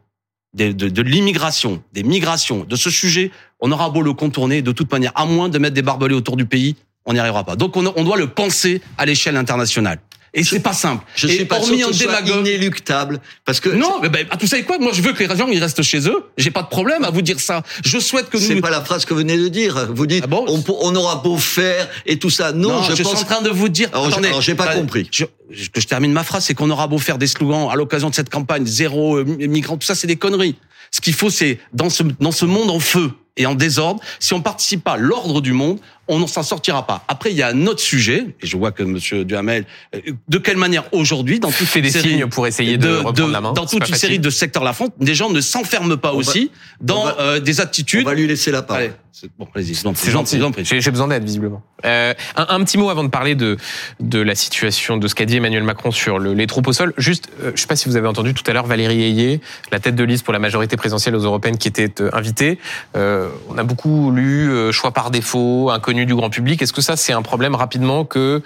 de, 0.54 0.72
de, 0.74 0.90
de 0.90 1.02
l'immigration, 1.02 1.82
des 1.94 2.04
migrations, 2.04 2.66
de 2.66 2.76
ce 2.76 2.90
sujet. 2.90 3.32
On 3.62 3.72
aura 3.72 3.90
beau 3.90 4.02
le 4.02 4.14
contourner 4.14 4.62
de 4.62 4.72
toute 4.74 4.92
manière, 4.92 5.12
à 5.16 5.26
moins 5.26 5.48
de 5.48 5.58
mettre 5.58 5.76
des 5.76 5.82
barbelés 5.84 6.16
autour 6.16 6.36
du 6.36 6.46
pays, 6.46 6.76
on 7.06 7.14
n'y 7.14 7.20
arrivera 7.20 7.44
pas. 7.46 7.56
Donc, 7.56 7.78
on, 7.78 7.94
on 7.96 8.04
doit 8.04 8.18
le 8.18 8.28
penser 8.28 8.82
à 8.98 9.06
l'échelle 9.06 9.38
internationale. 9.38 10.00
Et 10.34 10.44
c'est 10.44 10.62
pas 10.62 10.72
simple. 10.74 11.04
je 11.16 11.28
Et 11.28 11.32
suis 11.32 11.46
pas 11.46 11.62
sûr 11.62 11.76
que 11.88 11.94
ce 11.94 12.04
soit 12.04 12.22
inéluctable. 12.22 13.20
Parce 13.44 13.60
que 13.60 13.70
Non, 13.70 14.00
mais 14.02 14.08
ben, 14.10 14.26
ah, 14.30 14.38
vous 14.40 14.48
savez 14.48 14.64
quoi? 14.64 14.78
Moi, 14.80 14.92
je 14.94 15.02
veux 15.02 15.12
que 15.14 15.24
les 15.24 15.36
gens 15.36 15.48
ils 15.48 15.60
restent 15.62 15.82
chez 15.84 16.08
eux. 16.08 16.24
J'ai 16.38 16.52
pas 16.52 16.62
de 16.64 16.68
problème 16.70 17.04
à 17.04 17.10
vous 17.10 17.22
dire 17.22 17.40
ça. 17.40 17.64
Je 17.84 18.00
souhaite 18.00 18.30
que 18.30 18.38
c'est 18.38 18.56
nous. 18.56 18.62
pas 18.62 18.70
la 18.70 18.82
phrase 18.82 19.04
que 19.04 19.14
vous 19.14 19.20
venez 19.20 19.38
de 19.38 19.48
dire. 19.50 19.88
Vous 19.94 20.06
dites, 20.06 20.24
Ah 20.24 20.28
bon? 20.28 20.46
on, 20.48 20.96
aura 20.96 21.18
beau 21.18 21.38
faire 21.38 21.90
et 22.06 22.18
tout 22.18 22.30
ça. 22.30 22.54
Non, 22.54 22.70
Non, 22.70 22.84
je, 22.84 22.96
je, 22.96 23.04
pense 23.04 23.16
suis 23.18 23.24
en 23.24 23.28
train 23.28 23.42
de 23.42 23.50
vous 23.50 23.68
dire. 23.70 23.90
Alors, 23.92 24.08
attendez, 24.08 24.30
j'ai 24.40 24.56
pas 24.56 24.72
euh, 24.72 24.76
compris. 24.80 25.08
je- 25.12 25.26
que 25.74 25.82
je 25.82 25.88
termine 25.88 26.12
ma 26.14 26.24
phrase, 26.24 26.46
c'est 26.46 26.54
qu'on 26.54 26.70
aura 26.70 26.88
beau 26.88 26.98
faire 26.98 27.18
des 27.18 27.28
slogans 27.28 27.70
à 27.72 27.76
l'occasion 27.76 28.10
de 28.10 28.16
cette 28.16 28.30
campagne, 28.30 28.66
zéro 28.66 29.18
euh, 29.18 29.24
migrants, 29.24 29.78
tout 29.78 29.86
ça, 29.88 29.96
c'est 29.96 30.08
des 30.08 30.16
conneries. 30.18 30.56
Ce 30.92 31.00
qu'il 31.02 31.14
faut, 31.14 31.30
c'est 31.30 31.60
dans 31.74 31.90
ce 31.90 32.04
dans 32.20 32.32
ce 32.32 32.46
monde 32.46 32.70
en 32.70 32.80
feu 32.80 33.12
et 33.38 33.46
en 33.46 33.56
désordre, 33.56 34.02
si 34.20 34.34
on 34.34 34.42
participe 34.42 34.84
pas 34.84 34.94
à 34.94 34.98
l'ordre 34.98 35.40
du 35.40 35.54
monde, 35.54 35.80
on 36.10 36.20
ne 36.20 36.28
s'en 36.28 36.44
sortira 36.44 36.86
pas. 36.86 37.06
Après, 37.08 37.32
il 37.32 37.38
y 37.38 37.42
a 37.42 37.48
un 37.48 37.66
autre 37.66 37.80
sujet, 37.80 38.26
et 38.42 38.46
je 38.46 38.58
vois 38.58 38.74
que 38.74 38.84
Monsieur 38.84 39.24
Duhamel, 39.24 39.66
euh, 39.96 40.00
de 40.28 40.38
quelle 40.38 40.58
manière 40.58 40.84
aujourd'hui, 40.94 41.40
dans 41.40 41.50
toute 41.50 41.66
fait 41.68 41.80
une 41.80 41.86
des 41.86 41.92
série 41.92 42.10
signes 42.10 42.26
pour 42.28 42.46
essayer 42.46 42.78
de, 42.78 42.90
reprendre 42.98 43.28
la 43.30 43.40
main. 43.40 43.54
dans 43.54 43.66
toute 43.66 43.76
une 43.76 43.80
facile. 43.86 43.96
série 43.96 44.20
de 44.20 44.30
secteurs 44.30 44.64
de 44.64 44.68
la 44.68 44.74
France, 44.74 44.90
des 45.00 45.16
gens 45.16 45.30
ne 45.30 45.40
s'enferment 45.40 45.96
pas 45.96 46.10
On 46.10 46.14
va- 46.16 46.18
aussi 46.18 46.52
dans 46.82 47.04
on 47.04 47.06
va- 47.06 47.16
euh, 47.22 47.40
des 47.40 47.62
on 47.62 47.64
attitudes. 47.64 48.06
va 48.06 48.14
lui 48.14 48.28
laisser 48.28 48.52
la 48.52 48.62
parole. 48.64 48.92
Bon, 49.38 49.48
allez-y, 49.56 49.76
je 49.76 49.82
vous 49.82 49.88
en 49.88 49.94
prie, 49.94 50.02
C'est 50.04 50.08
je 50.08 50.12
vous 50.12 50.18
en 50.44 50.52
gentil. 50.52 50.66
j'ai 50.82 50.92
besoin 50.92 51.08
d'aide, 51.08 51.24
visiblement. 51.24 51.62
Euh, 51.86 52.14
un, 52.36 52.48
un 52.50 52.64
petit 52.64 52.78
mot 52.78 52.90
avant 52.90 53.04
de 53.04 53.10
parler 53.10 53.36
de, 53.36 53.56
de 54.00 54.20
la 54.20 54.36
situation, 54.36 54.98
de 54.98 55.08
ce 55.08 55.16
qu'a 55.16 55.26
dit 55.26 55.40
Emmanuel 55.42 55.64
Macron 55.64 55.92
sur 55.92 56.20
le- 56.20 56.34
les 56.34 56.46
troupes 56.48 56.68
au 56.68 56.74
sol. 56.74 56.94
Juste, 56.98 57.30
euh, 57.44 57.52
je 57.56 57.62
sais 57.62 57.68
pas 57.68 57.76
si 57.76 57.90
vous 57.90 57.96
avez 57.98 58.08
entendu 58.08 58.34
tout 58.34 58.44
à 58.46 58.54
l'heure 58.54 58.68
Valérie 58.68 59.02
Ayé, 59.04 59.42
la 59.72 59.80
tête 59.80 59.96
de 59.96 60.04
liste 60.04 60.24
pour 60.24 60.34
la 60.34 60.40
majorité 60.40 60.78
présidentielle 60.78 61.16
aux 61.16 61.24
européennes, 61.26 61.58
qui 61.58 61.68
était 61.68 61.92
euh, 62.02 62.10
invitée. 62.14 62.60
Euh, 62.96 63.30
on 63.50 63.58
a 63.58 63.64
beaucoup 63.64 64.12
lu 64.12 64.50
euh, 64.52 64.72
choix 64.72 64.92
par 64.92 65.10
défaut, 65.12 65.70
inconnu 65.72 66.06
du 66.06 66.14
grand 66.16 66.30
public. 66.30 66.62
Est-ce 66.62 66.74
que 66.74 66.82
ça, 66.82 66.96
c'est 66.96 67.14
un 67.14 67.24
problème 67.24 67.56
rapidement 67.56 68.06
que 68.06 68.42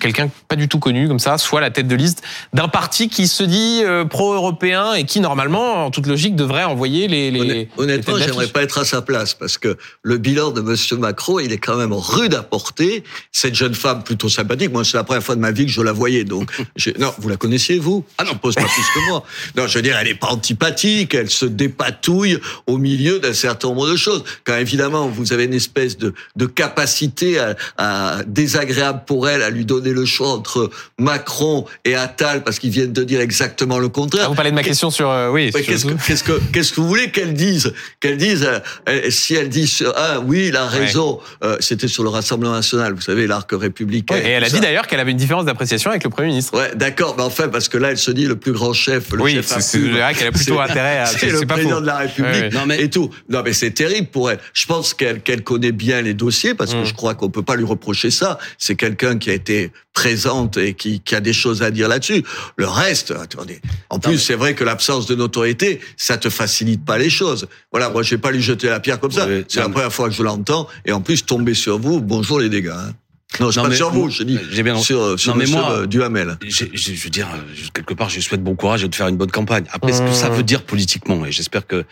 quelqu'un 0.00 0.30
pas 0.48 0.56
du 0.56 0.68
tout 0.68 0.78
connu 0.78 1.08
comme 1.08 1.18
ça 1.18 1.38
soit 1.38 1.60
la 1.60 1.70
tête 1.70 1.88
de 1.88 1.94
liste 1.96 2.22
d'un 2.52 2.68
parti 2.68 3.08
qui 3.08 3.26
se 3.26 3.42
dit 3.42 3.80
euh, 3.84 4.04
pro-européen 4.04 4.94
et 4.94 5.04
qui 5.04 5.20
normalement, 5.20 5.86
en 5.86 5.90
toute 5.90 6.06
logique, 6.06 6.36
devrait 6.36 6.64
envoyer 6.64 7.08
les. 7.08 7.30
les 7.30 7.40
Honn- 7.40 7.66
Honnêtement, 7.78 8.16
les 8.16 8.24
j'aimerais 8.24 8.46
pas 8.48 8.62
être 8.62 8.78
à 8.78 8.84
sa 8.84 9.02
place 9.02 9.34
parce 9.34 9.58
que 9.58 9.76
le 10.02 10.18
bilan 10.18 10.50
de 10.50 10.60
Monsieur 10.60 10.96
Macron, 10.96 11.38
il 11.40 11.52
est 11.52 11.58
quand 11.58 11.76
même 11.76 11.92
rude 11.92 12.34
à 12.34 12.42
porter. 12.42 13.02
Cette 13.32 13.54
jeune 13.54 13.74
femme 13.74 14.02
plutôt 14.04 14.28
sympathique. 14.28 14.72
Moi, 14.72 14.84
c'est 14.84 14.96
la 14.96 15.04
première 15.04 15.22
fois 15.22 15.34
de 15.34 15.40
ma 15.40 15.50
vie 15.50 15.66
que 15.66 15.72
je 15.72 15.80
la 15.82 15.92
voyais. 15.92 16.24
Donc, 16.24 16.52
non, 16.98 17.12
vous 17.18 17.28
la 17.28 17.36
connaissiez 17.36 17.78
vous? 17.78 18.04
Ah 18.18 18.24
non, 18.24 18.34
pose 18.34 18.54
pas 18.54 18.62
plus 18.62 18.82
que 18.94 19.08
moi. 19.10 19.24
Non, 19.56 19.66
je 19.66 19.74
veux 19.74 19.82
dire, 19.82 19.96
elle 20.00 20.08
est 20.08 20.14
pas 20.14 20.28
antipathique. 20.28 21.14
Elle 21.14 21.30
se 21.30 21.44
dépatouille 21.46 22.38
au 22.66 22.78
milieu 22.78 23.18
d'un 23.18 23.32
certain 23.34 23.68
nombre 23.68 23.88
de 23.90 23.96
choses. 23.96 24.24
Quand 24.44 24.56
évidemment, 24.56 25.08
vous 25.08 25.32
avez 25.32 25.44
une 25.44 25.54
espèce 25.54 25.96
de, 25.98 26.14
de 26.36 26.46
capacité 26.46 27.38
à, 27.38 27.56
à- 27.76 28.22
désagréable 28.26 29.02
pour 29.06 29.28
elle 29.28 29.42
à 29.42 29.50
lui 29.50 29.64
donner 29.64 29.87
donner 29.88 30.00
le 30.00 30.06
choix 30.06 30.28
entre 30.28 30.70
Macron 30.98 31.64
et 31.84 31.94
Attal 31.94 32.42
parce 32.44 32.58
qu'ils 32.58 32.70
viennent 32.70 32.92
de 32.92 33.04
dire 33.04 33.20
exactement 33.20 33.78
le 33.78 33.88
contraire. 33.88 34.24
Ah, 34.26 34.28
vous 34.28 34.34
parlez 34.34 34.50
de 34.50 34.54
ma 34.56 34.62
question 34.62 34.90
sur 34.90 35.08
euh, 35.10 35.30
oui. 35.30 35.50
Sur- 35.52 35.64
Qu'est-ce 35.64 35.86
que, 35.86 35.92
qu'est-ce 36.06 36.24
que, 36.24 36.40
qu'est-ce 36.52 36.72
que 36.72 36.80
vous 36.80 36.88
voulez 36.88 37.10
qu'elle 37.10 37.34
dise? 37.34 37.72
Qu'elle 38.00 38.16
dise 38.16 38.44
euh, 38.44 38.58
euh, 38.88 39.10
si 39.10 39.34
elle 39.34 39.48
dit 39.48 39.66
sur- 39.66 39.92
ah 39.96 40.20
oui, 40.20 40.46
il 40.48 40.56
a 40.56 40.66
raison. 40.66 41.20
Euh, 41.44 41.56
c'était 41.60 41.88
sur 41.88 42.02
le 42.02 42.08
Rassemblement 42.08 42.52
national, 42.54 42.94
vous 42.94 43.00
savez, 43.00 43.26
l'arc 43.26 43.50
républicain. 43.52 44.16
Et 44.16 44.28
elle 44.28 44.44
a 44.44 44.48
dit 44.48 44.60
d'ailleurs 44.60 44.86
qu'elle 44.86 45.00
avait 45.00 45.10
une 45.12 45.16
différence 45.16 45.44
d'appréciation 45.44 45.90
avec 45.90 46.04
le 46.04 46.10
Premier 46.10 46.28
ministre. 46.28 46.56
Ouais, 46.56 46.72
d'accord, 46.74 47.14
mais 47.16 47.22
enfin 47.24 47.48
parce 47.48 47.68
que 47.68 47.78
là, 47.78 47.90
elle 47.90 47.98
se 47.98 48.10
dit 48.10 48.26
le 48.26 48.36
plus 48.36 48.52
grand 48.52 48.72
chef, 48.72 49.10
le 49.12 49.22
Oui, 49.22 49.34
chef 49.34 49.46
c'est- 49.60 49.78
vrai 49.78 50.14
qu'elle 50.14 50.28
a 50.28 50.32
plutôt 50.32 50.60
intérêt 50.60 50.98
à- 50.98 51.06
C'est 51.06 51.30
le 51.30 51.40
pas 51.40 51.54
président 51.54 51.76
faux. 51.76 51.80
de 51.82 51.86
la 51.86 51.96
République 51.98 52.32
Ouais, 52.34 52.40
ouais. 52.42 52.48
Non, 52.50 52.66
mais- 52.66 52.80
et 52.82 52.90
tout. 52.90 53.10
Non, 53.28 53.42
mais 53.44 53.52
c'est 53.52 53.70
terrible 53.70 54.08
pour 54.08 54.30
elle. 54.30 54.38
Je 54.52 54.66
pense 54.66 54.94
qu'elle 54.94 55.20
qu'elle 55.22 55.42
connaît 55.42 55.72
bien 55.72 56.00
les 56.02 56.14
dossiers 56.14 56.54
parce 56.54 56.72
que 56.74 56.80
Mm. 56.82 56.84
je 56.86 56.94
crois 56.94 57.14
qu'on 57.14 57.30
peut 57.30 57.42
pas 57.42 57.56
lui 57.56 57.64
reprocher 57.64 58.10
ça. 58.10 58.38
C'est 58.58 58.74
quelqu'un 58.74 59.18
qui 59.18 59.30
a 59.30 59.34
été 59.34 59.72
présente 59.92 60.56
et 60.56 60.74
qui, 60.74 61.00
qui 61.00 61.14
a 61.14 61.20
des 61.20 61.32
choses 61.32 61.62
à 61.62 61.70
dire 61.70 61.88
là-dessus. 61.88 62.22
Le 62.56 62.66
reste, 62.66 63.10
attendez. 63.10 63.60
En 63.90 63.98
plus, 63.98 64.12
mais- 64.12 64.16
c'est 64.18 64.34
vrai 64.34 64.54
que 64.54 64.62
l'absence 64.64 65.06
de 65.06 65.14
notoriété, 65.14 65.80
ça 65.96 66.16
te 66.18 66.28
facilite 66.30 66.84
pas 66.84 66.98
les 66.98 67.10
choses. 67.10 67.48
Voilà, 67.72 67.90
moi, 67.90 68.02
je 68.02 68.10
vais 68.10 68.18
pas 68.20 68.30
lui 68.30 68.42
jeter 68.42 68.68
la 68.68 68.80
pierre 68.80 69.00
comme 69.00 69.10
ça. 69.12 69.26
Oui, 69.26 69.44
c'est 69.48 69.60
la 69.60 69.66
mais- 69.68 69.74
première 69.74 69.92
fois 69.92 70.08
que 70.08 70.14
je 70.14 70.22
l'entends. 70.22 70.68
Et 70.84 70.92
en 70.92 71.00
plus, 71.00 71.24
tomber 71.24 71.54
sur 71.54 71.78
vous, 71.78 72.00
bonjour 72.00 72.38
les 72.40 72.48
dégâts. 72.48 72.68
hein. 72.74 72.92
Non, 73.40 73.50
je 73.50 73.58
Non, 73.58 73.64
pas 73.64 73.68
mais- 73.70 73.76
sur 73.76 73.90
vous, 73.90 74.08
je 74.08 74.22
dis 74.22 74.38
J'ai 74.50 74.62
bien- 74.62 74.78
sur, 74.78 75.18
sur 75.20 75.34
Non, 75.34 75.38
mais 75.38 75.46
moi- 75.46 75.70
euh, 75.80 75.86
Duhamel. 75.86 76.38
J'ai- 76.42 76.70
j'ai- 76.72 76.94
je 76.94 77.04
veux 77.04 77.10
dire, 77.10 77.28
euh, 77.34 77.66
quelque 77.74 77.92
part, 77.92 78.08
je 78.08 78.16
lui 78.16 78.22
souhaite 78.22 78.42
bon 78.42 78.54
courage 78.54 78.84
et 78.84 78.88
de 78.88 78.94
faire 78.94 79.08
une 79.08 79.16
bonne 79.18 79.30
campagne. 79.30 79.64
Après, 79.72 79.92
ce 79.92 80.00
que 80.00 80.12
ça 80.12 80.30
Mmh. 80.30 80.34
veut 80.34 80.42
dire 80.44 80.62
politiquement, 80.62 81.26
et 81.26 81.32
j'espère 81.32 81.66
que 81.66 81.84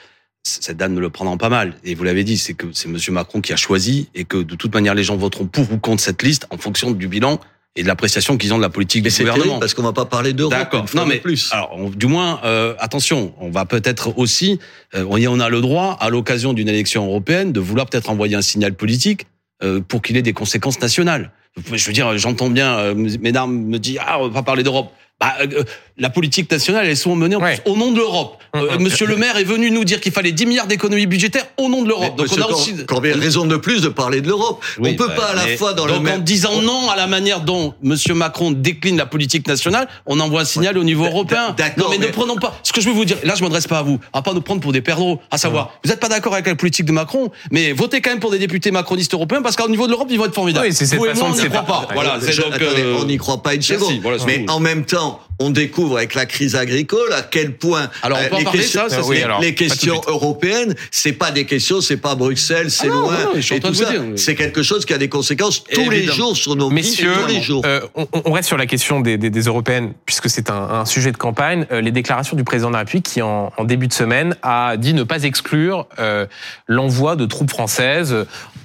cette 0.42 0.76
dame 0.78 0.94
ne 0.94 1.00
le 1.00 1.10
prendra 1.10 1.36
pas 1.36 1.48
mal. 1.50 1.74
Et 1.84 1.94
vous 1.94 2.04
l'avez 2.04 2.24
dit, 2.24 2.38
c'est 2.38 2.54
que 2.54 2.66
c'est 2.72 2.88
Monsieur 2.88 3.12
Macron 3.12 3.40
qui 3.42 3.52
a 3.52 3.56
choisi 3.56 4.08
et 4.14 4.24
que 4.24 4.38
de 4.38 4.54
toute 4.54 4.72
manière, 4.72 4.94
les 4.94 5.04
gens 5.04 5.16
voteront 5.16 5.46
pour 5.46 5.70
ou 5.72 5.76
contre 5.78 6.02
cette 6.02 6.22
liste 6.22 6.46
en 6.50 6.56
fonction 6.56 6.92
du 6.92 7.06
bilan 7.08 7.38
et 7.76 7.82
de 7.82 7.88
l'appréciation 7.88 8.36
qu'ils 8.38 8.52
ont 8.54 8.56
de 8.56 8.62
la 8.62 8.68
politique 8.70 9.04
Mais 9.04 9.10
du 9.10 9.18
gouvernement. 9.18 9.58
parce 9.58 9.74
qu'on 9.74 9.82
va 9.82 9.92
pas 9.92 10.06
parler 10.06 10.32
d'Europe. 10.32 10.52
D'accord. 10.52 10.86
Non 10.94 11.06
mais 11.06 11.18
plus. 11.18 11.50
alors 11.52 11.72
on- 11.76 11.90
du 11.90 12.06
moins 12.06 12.40
euh, 12.44 12.74
attention, 12.78 13.34
on 13.40 13.50
va 13.50 13.64
peut-être 13.66 14.16
aussi 14.18 14.58
euh, 14.94 15.04
on 15.08 15.16
y 15.16 15.28
on 15.28 15.40
a 15.40 15.48
le 15.48 15.60
droit 15.60 15.96
à 16.00 16.08
l'occasion 16.10 16.52
d'une 16.52 16.68
élection 16.68 17.06
européenne 17.06 17.52
de 17.52 17.60
vouloir 17.60 17.86
peut-être 17.86 18.10
envoyer 18.10 18.34
un 18.36 18.42
signal 18.42 18.74
politique 18.74 19.26
euh, 19.62 19.80
pour 19.86 20.02
qu'il 20.02 20.16
ait 20.16 20.22
des 20.22 20.32
conséquences 20.32 20.80
nationales. 20.80 21.30
Je 21.72 21.86
veux 21.86 21.92
dire, 21.94 22.16
j'entends 22.18 22.50
bien 22.50 22.76
euh, 22.78 22.94
mesdames 23.20 23.52
me 23.52 23.78
dire 23.78 24.02
ah 24.06 24.18
on 24.20 24.28
va 24.28 24.34
pas 24.34 24.42
parler 24.42 24.62
d'Europe. 24.62 24.90
Bah, 25.18 25.32
euh, 25.40 25.62
la 25.96 26.10
politique 26.10 26.50
nationale, 26.50 26.84
elle 26.84 26.90
est 26.92 26.94
souvent 26.94 27.16
menée 27.16 27.36
en 27.36 27.40
Ouais. 27.40 27.56
plus 27.58 27.72
au 27.72 27.74
nom 27.74 27.90
de 27.90 27.96
l'Europe. 27.96 28.36
Euh, 28.54 28.76
Mhm. 28.76 28.82
Monsieur 28.82 29.06
le 29.06 29.16
maire 29.16 29.38
est 29.38 29.44
venu 29.44 29.70
nous 29.70 29.84
dire 29.84 30.00
qu'il 30.02 30.12
fallait 30.12 30.32
10 30.32 30.44
milliards 30.44 30.66
d'économies 30.66 31.06
budgétaires 31.06 31.46
au 31.56 31.70
nom 31.70 31.80
de 31.82 31.88
l'Europe. 31.88 32.16
Donc 32.16 32.26
on 32.30 32.34
a 32.36 32.44
Cor- 32.44 32.50
aussi 32.50 32.84
Corbet 32.84 33.12
raison 33.12 33.46
de 33.46 33.56
plus 33.56 33.80
de 33.80 33.88
parler 33.88 34.20
de 34.20 34.28
l'Europe. 34.28 34.62
Oui, 34.78 34.90
on 34.92 34.96
peut 34.96 35.08
bah, 35.08 35.14
pas 35.16 35.24
à 35.28 35.34
la 35.34 35.56
fois 35.56 35.72
dans 35.72 35.86
le 35.86 35.92
donc 35.92 36.00
en 36.00 36.04
même. 36.04 36.20
disant 36.22 36.60
non 36.60 36.90
à 36.90 36.96
la 36.96 37.06
manière 37.06 37.40
dont 37.40 37.72
Monsieur 37.82 38.12
Macron 38.12 38.50
décline 38.50 38.98
la 38.98 39.06
politique 39.06 39.46
nationale, 39.48 39.88
on 40.04 40.20
envoie 40.20 40.42
un 40.42 40.44
signal 40.44 40.76
au 40.76 40.84
niveau 40.84 41.06
européen. 41.06 41.54
d'accord, 41.56 41.84
Non 41.90 41.96
mais, 41.98 42.06
ne 42.06 42.10
prenons 42.12 42.36
pas. 42.36 42.58
Ce 42.62 42.72
que 42.74 42.82
je 42.82 42.88
veux 42.88 42.94
vous 42.94 43.06
dire, 43.06 43.16
là 43.24 43.34
je 43.34 43.42
m'adresse 43.42 43.66
pas 43.66 43.78
à 43.78 43.82
vous, 43.82 43.98
à 44.12 44.20
pas 44.20 44.34
nous 44.34 44.42
prendre 44.42 44.60
pour 44.60 44.72
des 44.72 44.82
perdreaux. 44.82 45.20
À 45.30 45.38
savoir, 45.38 45.78
vous 45.82 45.88
n'êtes 45.90 46.00
pas 46.00 46.08
d'accord 46.10 46.34
avec 46.34 46.46
la 46.46 46.54
politique 46.56 46.84
de 46.84 46.92
Macron, 46.92 47.30
mais 47.50 47.72
votez 47.72 48.02
quand 48.02 48.10
même 48.10 48.20
pour 48.20 48.30
des 48.30 48.38
députés 48.38 48.70
macronistes 48.70 49.14
européens 49.14 49.40
parce 49.40 49.56
qu'au 49.56 49.68
niveau 49.68 49.86
de 49.86 49.92
l'Europe 49.92 50.08
ils 50.10 50.18
vont 50.18 50.26
être 50.26 50.34
formidables. 50.34 50.66
Oui, 50.66 50.74
c'est 50.74 50.84
cette 50.84 51.02
façon 51.02 51.20
moi, 51.28 51.36
on 51.38 51.42
n'y 51.42 51.48
croit 51.48 51.62
pas. 51.62 51.88
Voilà, 51.94 52.18
donc. 52.18 52.28
attendez, 52.28 52.82
euh, 52.82 52.98
on 53.00 53.04
n'y 53.06 53.16
croit 53.16 53.42
pas 53.42 53.54
une 53.54 53.62
seconde. 53.62 53.98
voilà, 54.02 54.18
mais 54.26 54.44
en 54.50 54.60
même 54.60 54.84
temps, 54.84 55.05
on 55.38 55.50
découvre 55.50 55.98
avec 55.98 56.14
la 56.14 56.24
crise 56.24 56.56
agricole 56.56 57.12
à 57.12 57.20
quel 57.22 57.56
point 57.56 57.90
Alors, 58.02 58.18
on 58.18 58.22
euh, 58.22 58.28
peut 58.28 58.36
les, 58.38 58.44
parler, 58.44 58.58
questions, 58.60 58.82
ça, 58.82 58.88
ça, 58.88 58.96
les- 58.96 59.02
c'est- 59.02 59.08
oui, 59.10 59.22
alors, 59.22 59.40
les 59.40 59.54
questions 59.54 60.00
européennes, 60.06 60.74
c'est 60.90 61.12
pas 61.12 61.30
des 61.30 61.44
questions, 61.44 61.80
c'est 61.82 61.98
pas 61.98 62.14
Bruxelles, 62.14 62.70
c'est 62.70 62.86
Ah 62.86 62.94
non, 62.94 63.00
loin 63.02 63.18
non, 63.24 63.30
en 63.32 63.34
et 63.36 63.60
tout 63.60 63.74
ça. 63.74 63.90
C'est 64.16 64.34
quelque 64.34 64.62
chose 64.62 64.86
qui 64.86 64.94
a 64.94 64.98
des 64.98 65.08
conséquences 65.10 65.62
tous 65.64 65.90
les 65.90 66.04
jours 66.04 66.34
sur 66.36 66.56
nos 66.56 66.68
vies, 66.70 66.76
Messieurs, 66.76 67.12
tous 67.22 67.26
les 67.28 67.42
jours. 67.42 67.62
euh, 67.66 67.80
on, 67.94 68.06
on 68.24 68.32
reste 68.32 68.48
sur 68.48 68.56
la 68.56 68.66
question 68.66 69.00
des, 69.00 69.18
des- 69.18 69.30
des 69.30 69.42
européennes, 69.42 69.92
puisque 70.06 70.30
c'est 70.30 70.48
un, 70.50 70.54
un 70.80 70.84
sujet 70.86 71.12
de 71.12 71.16
campagne. 71.18 71.66
Euh, 71.70 71.80
les 71.82 71.92
déclarations 71.92 72.36
du 72.36 72.44
président 72.44 72.68
de 72.68 72.72
la 72.74 72.80
République 72.80 73.04
qui, 73.06 73.20
en, 73.20 73.52
en 73.56 73.64
début 73.64 73.88
de 73.88 73.92
semaine, 73.92 74.36
a 74.42 74.76
dit 74.78 74.94
ne 74.94 75.02
pas 75.02 75.22
exclure 75.24 75.86
euh, 75.98 76.24
l'envoi 76.66 77.14
de 77.16 77.26
troupes 77.26 77.50
françaises 77.50 78.14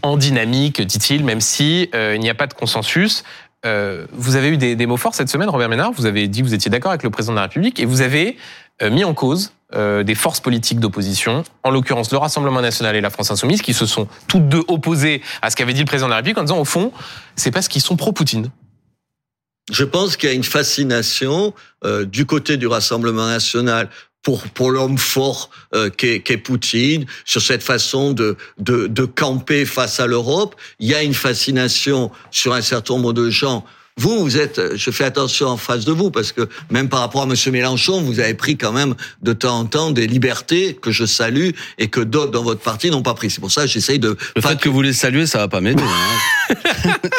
en 0.03 0.17
dynamique, 0.17 0.81
dit-il, 0.81 1.23
même 1.23 1.41
si 1.41 1.89
il 1.93 2.19
n'y 2.19 2.29
a 2.29 2.33
pas 2.33 2.47
de 2.47 2.53
consensus. 2.55 3.23
Euh, 3.65 4.07
vous 4.11 4.35
avez 4.35 4.49
eu 4.49 4.57
des, 4.57 4.85
mots 4.85 4.97
forts 4.97 5.13
cette 5.13 5.29
semaine, 5.29 5.49
Robert 5.49 5.69
Ménard. 5.69 5.91
Vous 5.91 6.05
avez 6.05 6.27
dit 6.27 6.41
que 6.41 6.45
vous 6.45 6.53
étiez 6.53 6.71
d'accord 6.71 6.91
avec 6.91 7.03
le 7.03 7.09
président 7.09 7.33
de 7.33 7.37
la 7.37 7.43
République 7.43 7.79
et 7.79 7.85
vous 7.85 8.01
avez 8.01 8.37
euh, 8.81 8.89
mis 8.89 9.03
en 9.03 9.13
cause 9.13 9.53
euh, 9.75 10.03
des 10.03 10.15
forces 10.15 10.39
politiques 10.39 10.79
d'opposition, 10.79 11.43
en 11.63 11.69
l'occurrence 11.69 12.11
le 12.11 12.17
Rassemblement 12.17 12.61
national 12.61 12.95
et 12.95 13.01
la 13.01 13.11
France 13.11 13.29
insoumise, 13.29 13.61
qui 13.61 13.73
se 13.73 13.85
sont 13.85 14.07
toutes 14.27 14.49
deux 14.49 14.63
opposées 14.67 15.21
à 15.41 15.49
ce 15.49 15.55
qu'avait 15.55 15.73
dit 15.73 15.81
le 15.81 15.85
président 15.85 16.07
de 16.07 16.11
la 16.11 16.17
République 16.17 16.39
en 16.39 16.43
disant 16.43 16.59
au 16.59 16.65
fond, 16.65 16.91
c'est 17.35 17.51
parce 17.51 17.67
qu'ils 17.67 17.81
sont 17.81 17.95
pro-Poutine. 17.95 18.49
Je 19.71 19.83
pense 19.83 20.17
qu'il 20.17 20.27
y 20.27 20.31
a 20.31 20.35
une 20.35 20.43
fascination 20.43 21.53
du 22.05 22.25
côté 22.25 22.57
du 22.57 22.67
Rassemblement 22.67 23.27
national 23.27 23.89
pour 24.23 24.43
pour 24.49 24.71
l'homme 24.71 24.97
fort 24.97 25.49
euh, 25.73 25.89
qu'est 25.89 26.37
Poutine 26.37 27.05
sur 27.25 27.41
cette 27.41 27.63
façon 27.63 28.13
de, 28.13 28.37
de 28.57 28.87
de 28.87 29.05
camper 29.05 29.65
face 29.65 29.99
à 29.99 30.07
l'Europe. 30.07 30.55
Il 30.79 30.87
y 30.87 30.95
a 30.95 31.03
une 31.03 31.13
fascination 31.13 32.11
sur 32.31 32.53
un 32.53 32.61
certain 32.61 32.95
nombre 32.95 33.13
de 33.13 33.29
gens. 33.29 33.65
Vous, 33.97 34.19
vous 34.19 34.37
êtes, 34.37 34.75
je 34.75 34.89
fais 34.91 35.03
attention 35.03 35.47
en 35.47 35.57
face 35.57 35.85
de 35.85 35.91
vous 35.91 36.11
parce 36.11 36.31
que 36.31 36.47
même 36.69 36.87
par 36.89 37.01
rapport 37.01 37.21
à 37.23 37.25
Monsieur 37.25 37.51
Mélenchon, 37.51 38.01
vous 38.01 38.19
avez 38.19 38.33
pris 38.33 38.57
quand 38.57 38.71
même 38.71 38.95
de 39.21 39.33
temps 39.33 39.59
en 39.59 39.65
temps 39.65 39.91
des 39.91 40.07
libertés 40.07 40.77
que 40.81 40.91
je 40.91 41.05
salue 41.05 41.49
et 41.77 41.87
que 41.89 41.99
d'autres 41.99 42.31
dans 42.31 42.41
votre 42.43 42.61
parti 42.61 42.89
n'ont 42.89 43.03
pas 43.03 43.13
pris. 43.13 43.29
C'est 43.29 43.41
pour 43.41 43.51
ça 43.51 43.63
que 43.63 43.67
j'essaye 43.67 43.99
de 43.99 44.17
Le 44.35 44.41
pas 44.41 44.49
fait 44.49 44.59
que 44.61 44.69
vous 44.69 44.81
les 44.81 44.93
saluez, 44.93 45.25
ça 45.25 45.39
va 45.39 45.47
pas 45.47 45.61
m'aider. 45.61 45.83
hein. 45.83 46.55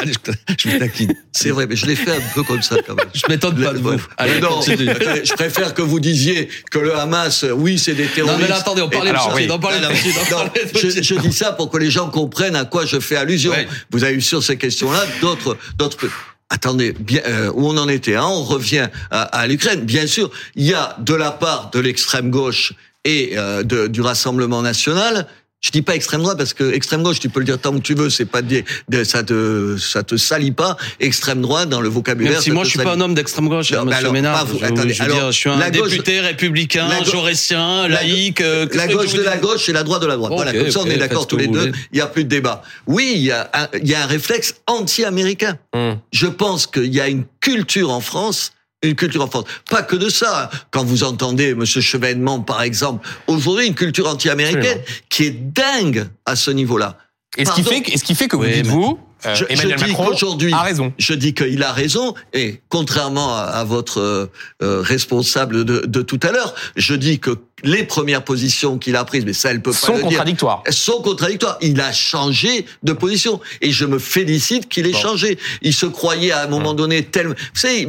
Allez, 0.01 0.13
je, 0.27 0.33
je 0.59 0.69
vous 0.71 0.79
taquine. 0.79 1.15
C'est 1.31 1.51
vrai, 1.51 1.67
mais 1.67 1.77
je 1.77 1.87
l'ai 1.87 1.95
fait 1.97 2.11
un 2.17 2.21
peu 2.35 2.43
comme 2.43 2.63
ça 2.63 2.77
quand 2.87 2.95
même. 2.95 3.07
Je 3.15 3.23
m'étonne 3.29 3.63
pas 3.63 3.73
de 3.73 3.79
vous. 3.79 3.93
Allez, 4.17 4.41
non, 4.41 4.61
attendez, 4.61 4.87
je 5.25 5.33
préfère 5.35 5.75
que 5.75 5.83
vous 5.83 6.01
disiez 6.01 6.49
que 6.71 6.79
le 6.79 6.97
Hamas, 6.97 7.45
euh, 7.45 7.53
oui, 7.53 7.79
c'est 7.79 7.95
des 7.95 8.05
Non 8.05 8.11
terroristes. 8.15 8.41
mais 8.43 8.49
là, 8.49 8.57
attendez, 8.57 8.83
on 8.83 8.89
parlait 8.89 9.11
de 9.11 9.17
Alors, 9.17 9.33
oui. 9.35 9.47
on 9.51 9.59
parlait 9.59 9.79
de 9.79 9.85
Non, 9.85 9.91
non, 9.91 10.45
non, 10.45 10.51
je, 10.75 11.03
je 11.03 11.15
dis 11.17 11.33
ça 11.33 11.53
pour 11.53 11.71
que 11.71 11.79
les 11.79 11.91
gens 11.91 12.09
comprennent 12.11 12.57
à 12.57 12.65
quoi 12.65 12.85
je 12.87 12.99
fais 13.01 13.17
allusion. 13.17 13.53
Vous 13.91 14.05
avez 14.05 14.15
eu 14.15 14.21
sur 14.21 14.43
ces 14.43 14.57
questions-là 14.57 15.05
d'autres, 15.21 15.57
d'autres. 15.79 16.09
Attendez, 16.53 16.95
euh, 17.27 17.51
où 17.55 17.67
on 17.67 17.79
en 17.79 17.89
était 17.89 18.15
hein, 18.15 18.27
On 18.27 18.45
revient 18.45 18.89
à, 19.11 19.47
l'Ukraine. 19.47 19.81
Bien 19.81 20.07
sûr, 20.07 20.31
il 20.55 20.67
y 20.67 20.75
a 20.75 20.97
de 20.99 21.15
la 21.15 21.31
part 21.31 21.71
de 21.71 21.81
l'extrême 21.81 22.31
gauche 22.31 22.75
et 23.07 23.39
euh, 23.39 23.63
du 23.89 24.03
Rassemblement 24.03 24.61
national. 24.61 25.27
Je 25.65 25.71
dis 25.71 25.83
pas 25.83 25.95
extrême 25.95 26.23
droite 26.23 26.37
parce 26.39 26.55
que 26.55 26.73
extrême 26.73 27.05
gauche, 27.05 27.21
tu 27.21 27.29
peux 27.29 27.39
le 27.39 27.47
dire 27.47 27.57
tant 27.57 27.73
que 27.73 27.79
tu 27.83 27.95
veux, 27.95 28.11
c'est 28.11 28.25
pas 28.25 28.43
des, 28.43 28.65
des- 28.89 29.05
ça 29.05 29.23
te 29.23 29.77
ça 29.79 30.03
te 30.03 30.17
salit 30.17 30.51
pas. 30.51 30.77
Extrême 30.99 31.41
droite 31.41 31.69
dans 31.69 31.81
le 31.81 31.89
vocabulaire. 31.89 32.33
Même 32.33 32.43
si 32.43 32.51
moi 32.51 32.65
je 32.65 32.71
suis 32.71 32.79
salit. 32.79 32.89
pas 32.91 32.97
un 32.97 33.01
homme 33.01 33.15
d'extrême 33.15 33.49
gauche, 33.49 33.71
Non, 33.71 33.79
hein, 33.83 33.85
monsieur 33.85 33.99
alors, 34.01 34.13
Ménard. 34.13 34.39
pas 34.39 34.45
vous. 34.45 34.59
Je, 34.59 34.65
Attendez, 34.65 34.93
je 34.93 35.03
alors, 35.05 35.17
dire, 35.19 35.31
je 35.31 35.39
suis 35.39 35.49
un 35.51 35.57
la 35.59 35.71
gauche- 35.71 35.91
député 35.91 36.19
républicain, 36.19 36.89
la 36.89 37.05
jaurétien, 37.05 37.87
la- 37.87 37.95
laïque. 38.03 38.41
euh, 38.41 38.67
La 38.75 38.89
gauche 38.89 39.13
de 39.13 39.23
la 39.23 39.37
gauche 39.37 39.69
et 39.69 39.73
la 39.73 39.85
droite 39.85 40.03
de 40.03 40.09
la 40.09 40.17
droite. 40.17 40.33
Voilà, 40.35 40.53
comme 40.53 40.69
ça 40.69 40.81
on 40.81 40.87
est 40.87 40.97
d'accord 40.97 41.29
tous 41.29 41.37
les 41.37 41.47
deux. 41.47 41.71
Il 41.93 41.99
y 41.99 42.01
a 42.01 42.07
plus 42.09 42.25
de 42.25 42.29
débat. 42.29 42.63
Oui, 42.89 43.13
il 43.15 43.23
y 43.23 43.31
a 43.31 43.49
un, 43.55 43.69
il 43.81 43.89
y 43.89 43.95
a 43.95 44.03
un 44.03 44.07
réflexe 44.07 44.57
anti-américain. 44.67 45.59
Hum. 45.75 45.97
Je 46.13 46.27
pense 46.27 46.67
qu'il 46.67 46.93
y 46.93 47.01
a 47.01 47.07
une 47.07 47.23
culture 47.41 47.91
en 47.93 48.01
France. 48.01 48.53
Une 48.83 48.97
culture 48.97 49.23
en 49.23 49.29
France. 49.29 49.45
Pas 49.71 49.83
que 49.83 49.95
de 49.95 50.09
ça. 50.09 50.51
Quand 50.73 50.85
vous 50.85 51.05
entendez 51.05 51.55
Monsieur 51.55 51.81
Chevènement, 51.81 52.41
par 52.41 52.63
exemple, 52.63 53.07
aujourd'hui, 53.29 53.69
une 53.69 53.75
culture 53.77 54.09
anti-américaine 54.09 54.81
qui 55.09 55.25
est 55.25 55.31
dingue 55.31 56.09
à 56.27 56.35
ce 56.35 56.51
niveau-là. 56.51 56.99
Et 57.39 57.45
ce 57.45 57.53
qui 57.53 57.63
fait, 57.63 57.81
que- 57.83 57.93
et 57.93 57.97
ce 57.97 58.03
qui 58.05 58.15
fait 58.17 58.27
que 58.29 58.35
vous 58.37 58.43
Oui, 58.43 58.53
dites, 58.55 58.67
vous, 58.67 58.99
euh, 59.25 59.35
Je- 59.37 59.45
dis 59.45 59.67
Macron 59.67 60.07
qu'aujourd'hui- 60.07 60.53
a 60.53 60.63
raison. 60.63 60.93
Je 60.99 61.15
dis 61.15 61.33
qu'il 61.33 61.63
a 61.63 61.73
raison, 61.73 62.15
et 62.35 62.61
contrairement 62.69 63.35
à, 63.37 63.43
à 63.43 63.65
votre 63.65 64.01
euh, 64.01 64.27
euh, 64.63 64.81
responsable 64.83 65.65
de, 65.65 65.85
de 65.87 66.03
tout 66.03 66.21
à 66.25 66.33
l'heure, 66.33 66.53
je 66.77 66.95
dis 66.95 67.21
que 67.21 67.31
les 67.63 67.85
premières 67.85 68.25
positions 68.25 68.79
qu'il 68.79 68.97
a 68.97 69.05
prises, 69.05 69.25
mais 69.25 69.33
ça, 69.33 69.51
elle 69.51 69.63
peut 69.63 69.73
pas 69.73 69.77
Sont 69.77 69.93
le 69.93 69.99
dire, 70.01 70.09
contradictoires. 70.09 70.63
sont 70.71 71.01
contradictoires. 71.03 71.59
Il 71.61 71.81
a 71.81 71.93
changé 71.93 72.67
de 72.83 72.93
position 72.93 73.41
et 73.61 73.71
je 73.73 73.85
me 73.85 73.99
félicite 73.99 74.69
qu'il 74.69 74.87
ait 74.87 74.93
Bon. 74.93 74.99
changé. 74.99 75.39
Il 75.63 75.73
se 75.75 75.87
croyait 75.87 76.33
à 76.33 76.43
un 76.45 76.47
moment 76.49 76.75
donné 76.75 77.05
tellement. 77.05 77.35
Vous 77.55 77.61
savez, 77.61 77.87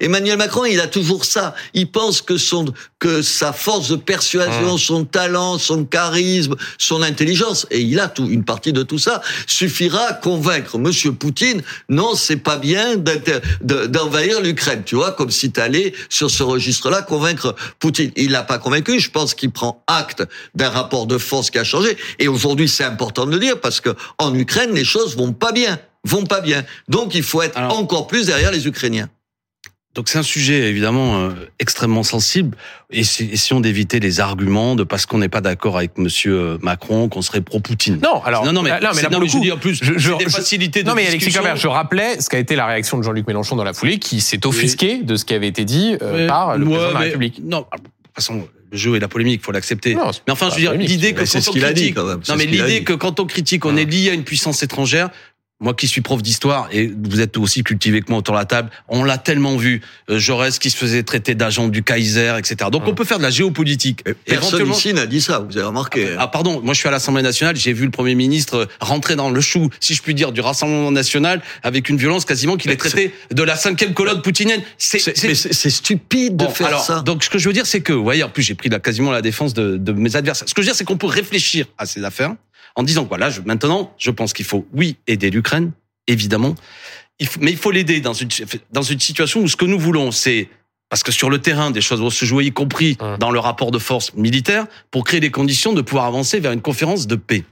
Emmanuel 0.00 0.36
Macron, 0.38 0.64
il 0.64 0.80
a 0.80 0.86
toujours 0.86 1.24
ça. 1.24 1.54
Il 1.74 1.90
pense 1.90 2.22
que 2.22 2.36
son 2.36 2.66
que 2.98 3.22
sa 3.22 3.52
force 3.54 3.88
de 3.88 3.96
persuasion, 3.96 4.76
son 4.76 5.04
talent, 5.06 5.56
son 5.58 5.84
charisme, 5.86 6.54
son 6.76 7.00
intelligence, 7.00 7.66
et 7.70 7.80
il 7.80 7.98
a 7.98 8.08
tout 8.08 8.26
une 8.28 8.44
partie 8.44 8.74
de 8.74 8.82
tout 8.82 8.98
ça, 8.98 9.22
suffira 9.46 10.02
à 10.10 10.12
convaincre 10.12 10.76
Monsieur 10.78 11.12
Poutine. 11.12 11.62
Non, 11.88 12.14
c'est 12.14 12.36
pas 12.36 12.58
bien 12.58 12.96
d'envahir 13.62 14.40
l'Ukraine. 14.40 14.82
Tu 14.84 14.96
vois, 14.96 15.12
comme 15.12 15.30
si 15.30 15.50
t'allais 15.50 15.94
sur 16.08 16.30
ce 16.30 16.42
registre-là 16.42 17.02
convaincre 17.02 17.54
Poutine. 17.78 18.10
Il 18.16 18.32
l'a 18.32 18.42
pas 18.42 18.58
convaincu. 18.58 18.89
Je 18.98 19.10
pense 19.10 19.34
qu'il 19.34 19.50
prend 19.50 19.82
acte 19.86 20.22
d'un 20.54 20.70
rapport 20.70 21.06
de 21.06 21.18
force 21.18 21.50
qui 21.50 21.58
a 21.58 21.64
changé. 21.64 21.96
Et 22.18 22.28
aujourd'hui, 22.28 22.68
c'est 22.68 22.84
important 22.84 23.26
de 23.26 23.30
le 23.32 23.38
dire 23.38 23.60
parce 23.60 23.80
que 23.80 23.90
en 24.18 24.34
Ukraine, 24.34 24.72
les 24.74 24.84
choses 24.84 25.16
vont 25.16 25.32
pas 25.32 25.52
bien, 25.52 25.78
vont 26.04 26.24
pas 26.24 26.40
bien. 26.40 26.64
Donc, 26.88 27.14
il 27.14 27.22
faut 27.22 27.42
être 27.42 27.56
Alors- 27.58 27.78
encore 27.78 28.06
plus 28.06 28.26
derrière 28.26 28.50
les 28.50 28.66
Ukrainiens. 28.66 29.08
Donc 29.96 30.08
c'est 30.08 30.18
un 30.18 30.22
sujet 30.22 30.68
évidemment 30.70 31.18
euh, 31.18 31.30
extrêmement 31.58 32.04
sensible. 32.04 32.56
Et 32.92 33.00
essayons 33.00 33.58
d'éviter 33.58 33.98
les 33.98 34.20
arguments 34.20 34.76
de 34.76 34.84
parce 34.84 35.04
qu'on 35.04 35.18
n'est 35.18 35.28
pas 35.28 35.40
d'accord 35.40 35.76
avec 35.78 35.98
Monsieur 35.98 36.32
euh, 36.38 36.58
Macron 36.62 37.08
qu'on 37.08 37.22
serait 37.22 37.40
pro-Poutine. 37.40 37.98
Non, 38.00 38.22
alors 38.22 38.44
non, 38.44 38.52
non, 38.52 38.62
mais, 38.62 38.70
là, 38.70 38.78
mais 38.80 38.94
c'est- 38.94 39.02
là, 39.02 39.08
non, 39.10 39.18
mais 39.18 39.26
je 39.26 39.32
coup, 39.32 39.40
dis 39.40 39.50
en 39.50 39.56
plus, 39.58 39.74
je- 39.82 39.98
je- 39.98 40.10
c'est 40.12 40.18
des 40.18 40.24
je- 40.26 40.30
facilités 40.30 40.84
de 40.84 40.88
Non 40.88 40.94
mais 40.94 41.08
Alexis. 41.08 41.32
Corbière, 41.32 41.56
je 41.56 41.66
rappelais 41.66 42.20
ce 42.20 42.28
qu'a 42.30 42.38
été 42.38 42.54
la 42.54 42.66
réaction 42.66 42.98
de 42.98 43.02
Jean-Luc 43.02 43.26
Mélenchon 43.26 43.56
dans 43.56 43.64
la 43.64 43.72
foulée, 43.72 43.98
qui 43.98 44.20
s'est 44.20 44.46
offusqué 44.46 45.02
de 45.02 45.16
ce 45.16 45.24
qui 45.24 45.34
avait 45.34 45.48
été 45.48 45.64
dit 45.64 45.96
euh, 46.02 46.28
par 46.28 46.56
le 46.56 46.66
ouais, 46.66 46.70
président 46.70 46.88
de 46.90 46.94
la 46.94 46.98
mais- 47.00 47.04
République. 47.06 47.40
Non, 47.42 47.58
de 47.62 47.64
toute 47.78 47.90
façon, 48.14 48.46
le 48.70 48.78
jeu 48.78 48.96
et 48.96 49.00
la 49.00 49.08
polémique, 49.08 49.42
faut 49.42 49.52
l'accepter. 49.52 49.94
Mais 49.94 50.32
enfin, 50.32 50.48
je 50.50 50.54
veux 50.54 50.60
dire, 50.60 50.72
l'idée 50.74 51.12
que 51.12 51.20
quand 51.20 51.26
ce 51.26 51.50
on 51.50 51.52
qu'il 51.52 51.64
a 51.64 51.72
dit, 51.72 51.80
critique, 51.80 51.96
quand 51.96 52.06
même. 52.06 52.20
C'est 52.22 52.32
non 52.32 52.38
mais 52.38 52.46
l'idée 52.46 52.84
que 52.84 52.92
quand 52.92 53.20
on 53.20 53.26
critique, 53.26 53.64
on 53.64 53.76
est 53.76 53.84
lié 53.84 54.10
à 54.10 54.14
une 54.14 54.24
puissance 54.24 54.62
étrangère. 54.62 55.10
Moi 55.62 55.74
qui 55.74 55.86
suis 55.88 56.00
prof 56.00 56.22
d'histoire 56.22 56.68
et 56.72 56.90
vous 57.04 57.20
êtes 57.20 57.36
aussi 57.36 57.62
cultivé 57.62 58.00
que 58.00 58.06
moi 58.08 58.18
autour 58.20 58.34
de 58.34 58.38
la 58.40 58.46
table, 58.46 58.70
on 58.88 59.04
l'a 59.04 59.18
tellement 59.18 59.56
vu. 59.58 59.82
Euh, 60.08 60.18
Jaurès 60.18 60.58
qui 60.58 60.70
se 60.70 60.76
faisait 60.78 61.02
traiter 61.02 61.34
d'agent 61.34 61.68
du 61.68 61.82
Kaiser, 61.82 62.34
etc. 62.38 62.70
Donc 62.72 62.86
Mm. 62.86 62.88
on 62.88 62.94
peut 62.94 63.04
faire 63.04 63.18
de 63.18 63.22
la 63.24 63.28
géopolitique. 63.30 64.00
Et 64.06 64.14
Personne 64.14 64.48
Éventuellement- 64.60 64.74
ici 64.74 64.94
n'a 64.94 65.04
dit 65.06 65.20
ça, 65.20 65.40
vous 65.40 65.58
avez 65.58 65.66
remarqué. 65.66 66.14
Ah 66.18 66.28
pardon, 66.28 66.62
moi 66.64 66.72
je 66.72 66.78
suis 66.78 66.88
à 66.88 66.90
l'Assemblée 66.90 67.22
nationale, 67.22 67.56
j'ai 67.56 67.74
vu 67.74 67.84
le 67.84 67.90
Premier 67.90 68.14
ministre 68.14 68.68
rentrer 68.80 69.16
dans 69.16 69.28
le 69.30 69.40
chou, 69.42 69.68
si 69.80 69.94
je 69.94 70.00
puis 70.00 70.14
dire, 70.14 70.32
du 70.32 70.40
Rassemblement 70.40 70.90
national 70.92 71.42
avec 71.62 71.90
une 71.90 71.98
violence 71.98 72.24
quasiment 72.24 72.56
qu'il 72.56 72.70
est 72.70 72.76
traité 72.76 73.12
de 73.30 73.42
la 73.42 73.54
cinquième 73.56 73.92
colonne 73.92 74.22
poutinienne. 74.22 74.62
C'est 74.78 74.98
stupide 75.70 76.36
de 76.38 76.44
Bon, 76.46 76.50
faire 76.50 76.68
alors, 76.68 76.84
ça. 76.84 77.00
Donc, 77.02 77.22
ce 77.22 77.28
que 77.28 77.38
je 77.38 77.46
veux 77.48 77.52
dire, 77.52 77.66
c'est 77.66 77.82
que, 77.82 77.92
vous 77.92 78.02
voyez, 78.02 78.22
en 78.22 78.30
plus, 78.30 78.42
j'ai 78.42 78.54
pris 78.54 78.70
la, 78.70 78.78
quasiment 78.80 79.10
la 79.10 79.20
défense 79.22 79.52
de, 79.52 79.76
de 79.76 79.92
mes 79.92 80.16
adversaires. 80.16 80.48
Ce 80.48 80.54
que 80.54 80.62
je 80.62 80.66
veux 80.66 80.72
dire, 80.72 80.76
c'est 80.78 80.84
qu'on 80.84 80.96
peut 80.96 81.06
réfléchir 81.06 81.66
à 81.76 81.84
ces 81.84 82.02
affaires 82.02 82.34
en 82.76 82.82
disant, 82.82 83.04
voilà, 83.04 83.30
je, 83.30 83.40
maintenant, 83.40 83.94
je 83.98 84.10
pense 84.10 84.32
qu'il 84.32 84.44
faut, 84.44 84.66
oui, 84.72 84.96
aider 85.06 85.30
l'Ukraine, 85.30 85.72
évidemment. 86.06 86.54
Il 87.18 87.26
faut, 87.26 87.40
mais 87.40 87.50
il 87.50 87.56
faut 87.56 87.70
l'aider 87.70 88.00
dans 88.00 88.14
une, 88.14 88.28
dans 88.72 88.82
une 88.82 89.00
situation 89.00 89.40
où 89.40 89.48
ce 89.48 89.56
que 89.56 89.64
nous 89.64 89.78
voulons, 89.78 90.10
c'est, 90.10 90.48
parce 90.88 91.02
que 91.02 91.12
sur 91.12 91.30
le 91.30 91.38
terrain, 91.38 91.70
des 91.70 91.80
choses 91.80 92.00
vont 92.00 92.10
se 92.10 92.24
jouer, 92.24 92.46
y 92.46 92.52
compris 92.52 92.96
dans 93.18 93.30
le 93.30 93.38
rapport 93.38 93.70
de 93.70 93.78
force 93.78 94.14
militaire, 94.14 94.66
pour 94.90 95.04
créer 95.04 95.20
les 95.20 95.30
conditions 95.30 95.72
de 95.72 95.82
pouvoir 95.82 96.06
avancer 96.06 96.40
vers 96.40 96.52
une 96.52 96.62
conférence 96.62 97.06
de 97.06 97.16
paix. 97.16 97.44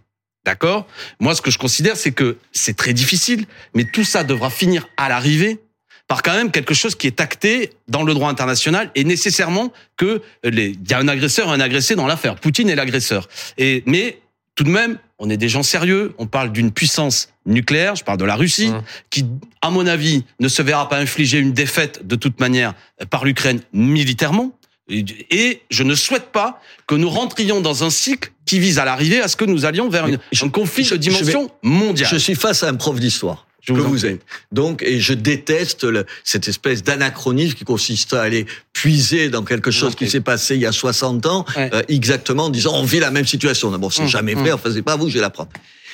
D'accord? 0.44 0.86
Moi, 1.20 1.34
ce 1.34 1.42
que 1.42 1.50
je 1.50 1.58
considère, 1.58 1.96
c'est 1.96 2.12
que 2.12 2.38
c'est 2.52 2.76
très 2.76 2.94
difficile, 2.94 3.44
mais 3.74 3.84
tout 3.84 4.04
ça 4.04 4.24
devra 4.24 4.48
finir 4.50 4.88
à 4.96 5.08
l'arrivée 5.08 5.60
par 6.06 6.22
quand 6.22 6.32
même 6.32 6.50
quelque 6.50 6.72
chose 6.72 6.94
qui 6.94 7.06
est 7.06 7.20
acté 7.20 7.70
dans 7.86 8.02
le 8.02 8.14
droit 8.14 8.30
international 8.30 8.90
et 8.94 9.04
nécessairement 9.04 9.70
que 9.98 10.22
les, 10.42 10.70
il 10.70 10.90
y 10.90 10.94
a 10.94 10.98
un 10.98 11.06
agresseur 11.06 11.48
et 11.48 11.50
un 11.50 11.60
agressé 11.60 11.96
dans 11.96 12.06
l'affaire. 12.06 12.36
Poutine 12.36 12.70
est 12.70 12.74
l'agresseur. 12.74 13.28
Et, 13.58 13.82
mais 13.84 14.18
tout 14.54 14.64
de 14.64 14.70
même, 14.70 14.98
on 15.18 15.30
est 15.30 15.36
des 15.36 15.48
gens 15.48 15.62
sérieux. 15.62 16.14
On 16.18 16.26
parle 16.26 16.52
d'une 16.52 16.70
puissance 16.70 17.28
nucléaire. 17.46 17.96
Je 17.96 18.04
parle 18.04 18.18
de 18.18 18.24
la 18.24 18.36
Russie, 18.36 18.68
Mmh. 18.68 18.82
qui, 19.10 19.26
à 19.62 19.70
mon 19.70 19.86
avis, 19.86 20.24
ne 20.40 20.48
se 20.48 20.62
verra 20.62 20.88
pas 20.88 20.98
infliger 20.98 21.38
une 21.38 21.52
défaite 21.52 22.06
de 22.06 22.16
toute 22.16 22.38
manière 22.40 22.74
par 23.10 23.24
l'Ukraine 23.24 23.60
militairement. 23.72 24.52
Et- 24.90 25.60
je 25.70 25.82
ne 25.82 25.94
souhaite 25.94 26.32
pas 26.32 26.60
que 26.86 26.94
nous 26.94 27.10
rentrions 27.10 27.60
dans 27.60 27.84
un 27.84 27.90
cycle 27.90 28.32
qui 28.46 28.58
vise 28.58 28.78
à 28.78 28.86
l'arrivée 28.86 29.20
à 29.20 29.28
ce 29.28 29.36
que 29.36 29.44
nous 29.44 29.66
allions 29.66 29.90
vers 29.90 30.06
une, 30.06 30.18
Je- 30.32 30.44
un 30.46 30.48
conflit 30.48 30.84
je- 30.84 30.94
de 30.94 31.02
je 31.02 31.10
vais- 31.10 31.16
dimension 31.18 31.50
mondiale. 31.62 32.08
Je 32.10 32.16
suis 32.16 32.34
face 32.34 32.62
à 32.62 32.68
un 32.68 32.74
prof 32.74 32.98
d'histoire. 32.98 33.46
Je 33.68 33.80
que 33.80 33.86
vous 33.86 34.06
êtes. 34.06 34.20
Donc, 34.52 34.82
et 34.82 35.00
je 35.00 35.12
déteste 35.14 35.84
le- 35.84 36.06
cette 36.24 36.48
espèce 36.48 36.82
d'anachronisme 36.82 37.54
qui 37.56 37.64
consiste 37.64 38.12
à 38.14 38.22
aller 38.22 38.46
puiser 38.72 39.28
dans 39.30 39.42
quelque 39.44 39.70
chose 39.70 39.94
qui 39.94 40.08
s'est 40.08 40.20
passé 40.20 40.54
il 40.54 40.60
y 40.62 40.66
a 40.66 40.72
60 40.72 41.26
ans, 41.26 41.44
Ouais. 41.56 41.70
euh, 41.74 41.82
exactement 41.88 42.44
en 42.46 42.50
disant 42.50 42.72
on 42.74 42.84
vit 42.84 43.00
la 43.00 43.10
même 43.10 43.26
situation. 43.26 43.70
D'abord, 43.70 43.92
c'est 43.92 44.02
Hum, 44.02 44.08
jamais 44.08 44.34
hum. 44.34 44.44
fait, 44.44 44.52
enfin, 44.52 44.70
c'est 44.72 44.82
pas 44.82 44.96
vous, 44.96 45.08
je 45.08 45.14
vais 45.14 45.20
l'apprendre. 45.20 45.50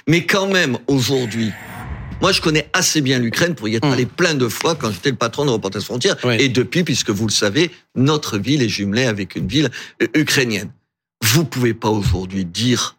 Mais 0.07 0.27
quand 0.27 0.47
même, 0.49 0.79
aujourd'hui, 0.87 1.51
moi, 2.21 2.31
je 2.33 2.41
connais 2.41 2.69
assez 2.73 3.01
bien 3.01 3.19
l'Ukraine 3.19 3.55
pour 3.55 3.69
y 3.69 3.75
être 3.77 3.85
Hum. 3.87 3.93
allé 3.93 4.07
plein 4.07 4.35
de 4.35 4.49
fois 4.49 4.75
quand 4.75 4.91
j'étais 4.91 5.11
le 5.11 5.17
patron 5.17 5.45
de 5.45 5.51
Reporters 5.51 5.83
Frontières. 5.83 6.17
Et 6.39 6.49
depuis, 6.49 6.85
puisque 6.85 7.11
vous 7.11 7.27
le 7.27 7.33
savez, 7.33 7.71
notre 7.97 8.39
ville 8.39 8.63
est 8.63 8.69
jumelée 8.69 9.05
avec 9.07 9.35
une 9.37 9.49
ville 9.49 9.71
euh, 10.03 10.07
ukrainienne. 10.15 10.71
Vous 11.23 11.45
pouvez 11.45 11.75
pas 11.75 11.89
aujourd'hui 11.89 12.45
dire 12.45 12.97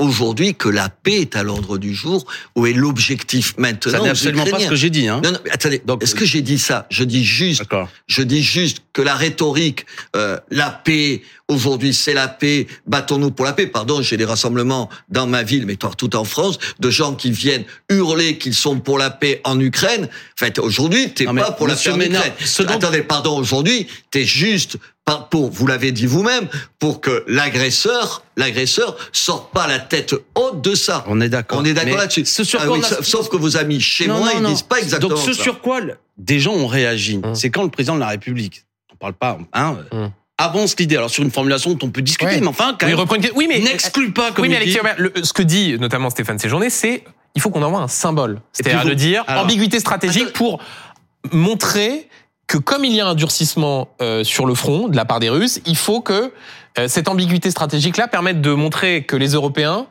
aujourd'hui 0.00 0.54
que 0.54 0.68
la 0.68 0.88
paix 0.88 1.20
est 1.20 1.36
à 1.36 1.42
l'ordre 1.42 1.78
du 1.78 1.94
jour 1.94 2.26
ou 2.56 2.66
est 2.66 2.72
l'objectif 2.72 3.54
maintenant 3.56 3.92
Ça 3.92 4.00
n'est 4.00 4.08
absolument 4.08 4.46
pas 4.46 4.58
ce 4.58 4.68
que 4.68 4.74
j'ai 4.74 4.90
dit. 4.90 5.08
Hein. 5.08 5.20
Non, 5.22 5.32
non, 5.32 5.38
mais 5.44 5.50
attendez. 5.50 5.82
Est-ce 6.00 6.14
que 6.14 6.24
j'ai 6.24 6.42
dit 6.42 6.58
ça? 6.58 6.86
Je 6.90 7.04
dis 7.04 7.24
juste, 7.24 7.60
D'accord. 7.60 7.88
je 8.06 8.22
dis 8.22 8.42
juste 8.42 8.82
que 8.92 9.02
la 9.02 9.14
rhétorique, 9.14 9.86
euh, 10.16 10.38
la 10.50 10.70
paix, 10.70 11.22
aujourd'hui 11.48 11.94
c'est 11.94 12.14
la 12.14 12.28
paix, 12.28 12.66
battons-nous 12.86 13.30
pour 13.30 13.44
la 13.44 13.52
paix. 13.52 13.66
Pardon, 13.66 14.02
j'ai 14.02 14.16
des 14.16 14.24
rassemblements 14.24 14.88
dans 15.08 15.26
ma 15.26 15.42
ville, 15.42 15.66
mais 15.66 15.76
partout 15.76 16.16
en 16.16 16.24
France, 16.24 16.58
de 16.78 16.90
gens 16.90 17.14
qui 17.14 17.30
viennent 17.30 17.64
hurler 17.88 18.38
qu'ils 18.38 18.54
sont 18.54 18.80
pour 18.80 18.98
la 18.98 19.10
paix 19.10 19.40
en 19.44 19.60
Ukraine. 19.60 20.04
En 20.04 20.08
fait, 20.36 20.58
aujourd'hui, 20.58 21.12
t'es 21.12 21.26
pas 21.26 21.52
pour 21.52 21.68
la 21.68 21.76
paix 21.76 21.90
en 21.90 22.00
Ukraine. 22.00 22.32
Attendez, 22.68 23.02
pardon, 23.02 23.38
aujourd'hui, 23.38 23.86
t'es 24.10 24.24
juste 24.24 24.78
pour, 25.18 25.50
vous 25.50 25.66
l'avez 25.66 25.92
dit 25.92 26.06
vous-même, 26.06 26.48
pour 26.78 27.00
que 27.00 27.24
l'agresseur, 27.26 28.22
l'agresseur 28.36 28.96
sorte 29.12 29.52
pas 29.52 29.66
la 29.66 29.78
tête 29.78 30.14
haute 30.34 30.60
de 30.62 30.74
ça. 30.74 31.04
On 31.08 31.20
est 31.20 31.28
d'accord. 31.28 31.58
On 31.60 31.64
est 31.64 31.74
d'accord 31.74 31.96
là-dessus. 31.98 32.24
Ce 32.24 32.44
sur 32.44 32.60
Ah 32.62 32.66
quoi 32.66 32.76
oui, 32.78 32.84
a- 32.84 33.02
sauf- 33.02 33.28
que 33.28 33.36
vos 33.36 33.56
amis 33.56 33.80
chez 33.80 34.06
Non, 34.06 34.18
moi, 34.18 34.26
non, 34.28 34.32
ils 34.38 34.42
non. 34.42 34.48
disent 34.50 34.62
pas 34.62 34.78
exactement 34.78 35.14
Donc 35.14 35.24
ce 35.24 35.32
ça. 35.32 35.42
sur 35.42 35.60
quoi 35.60 35.80
des 36.16 36.38
gens 36.40 36.52
ont 36.54 36.66
réagi, 36.66 37.20
Hum. 37.22 37.34
c'est 37.34 37.50
quand 37.50 37.62
le 37.62 37.70
président 37.70 37.94
de 37.94 38.00
la 38.00 38.08
République, 38.08 38.64
on 38.92 38.96
parle 38.96 39.14
pas, 39.14 39.38
hein, 39.52 39.76
euh, 39.92 40.04
Hum. 40.04 40.10
avance 40.38 40.74
l'idée. 40.78 40.96
Alors 40.96 41.10
sur 41.10 41.22
une 41.22 41.30
formulation 41.30 41.72
dont 41.74 41.86
on 41.86 41.90
peut 41.90 42.02
discuter, 42.02 42.32
Ouais. 42.34 42.40
mais 42.40 42.46
enfin, 42.46 42.76
quand 42.78 42.86
Oui, 42.86 42.92
même, 42.92 43.00
reprendre- 43.00 43.26
oui, 43.34 43.46
mais 43.48 43.58
n'exclut 43.60 44.12
pas 44.12 44.32
comme 44.32 44.42
oui, 44.44 44.48
mais 44.48 44.54
il 44.54 44.58
Alexis 44.58 44.72
dit. 44.74 44.78
Robert, 44.78 44.96
le- 44.98 45.12
ce 45.22 45.32
que 45.32 45.42
dit 45.42 45.78
notamment 45.78 46.10
Stéphane 46.10 46.38
Séjourné, 46.38 46.68
c'est 46.70 47.04
il 47.34 47.40
faut 47.40 47.50
qu'on 47.50 47.62
envoie 47.62 47.80
un 47.80 47.88
symbole. 47.88 48.40
C'est-à-dire 48.52 48.84
de 48.84 48.94
dire 48.94 49.24
alors- 49.26 49.44
ambiguïté 49.44 49.78
stratégique 49.80 50.24
Attends. 50.28 50.32
pour 50.32 50.60
montrer 51.32 52.08
que 52.50 52.58
comme 52.58 52.84
il 52.84 52.92
y 52.92 53.00
a 53.00 53.06
un 53.06 53.14
durcissement 53.14 53.88
euh, 54.02 54.24
sur 54.24 54.44
le 54.44 54.54
front 54.56 54.88
de 54.88 54.96
la 54.96 55.04
part 55.04 55.20
des 55.20 55.28
Russes, 55.30 55.60
il 55.66 55.76
faut 55.76 56.00
que 56.00 56.32
euh, 56.78 56.88
cette 56.88 57.06
ambiguïté 57.06 57.48
stratégique-là 57.48 58.08
permette 58.08 58.40
de 58.40 58.52
montrer 58.52 59.04
que 59.04 59.14
les 59.14 59.28
Européens 59.34 59.86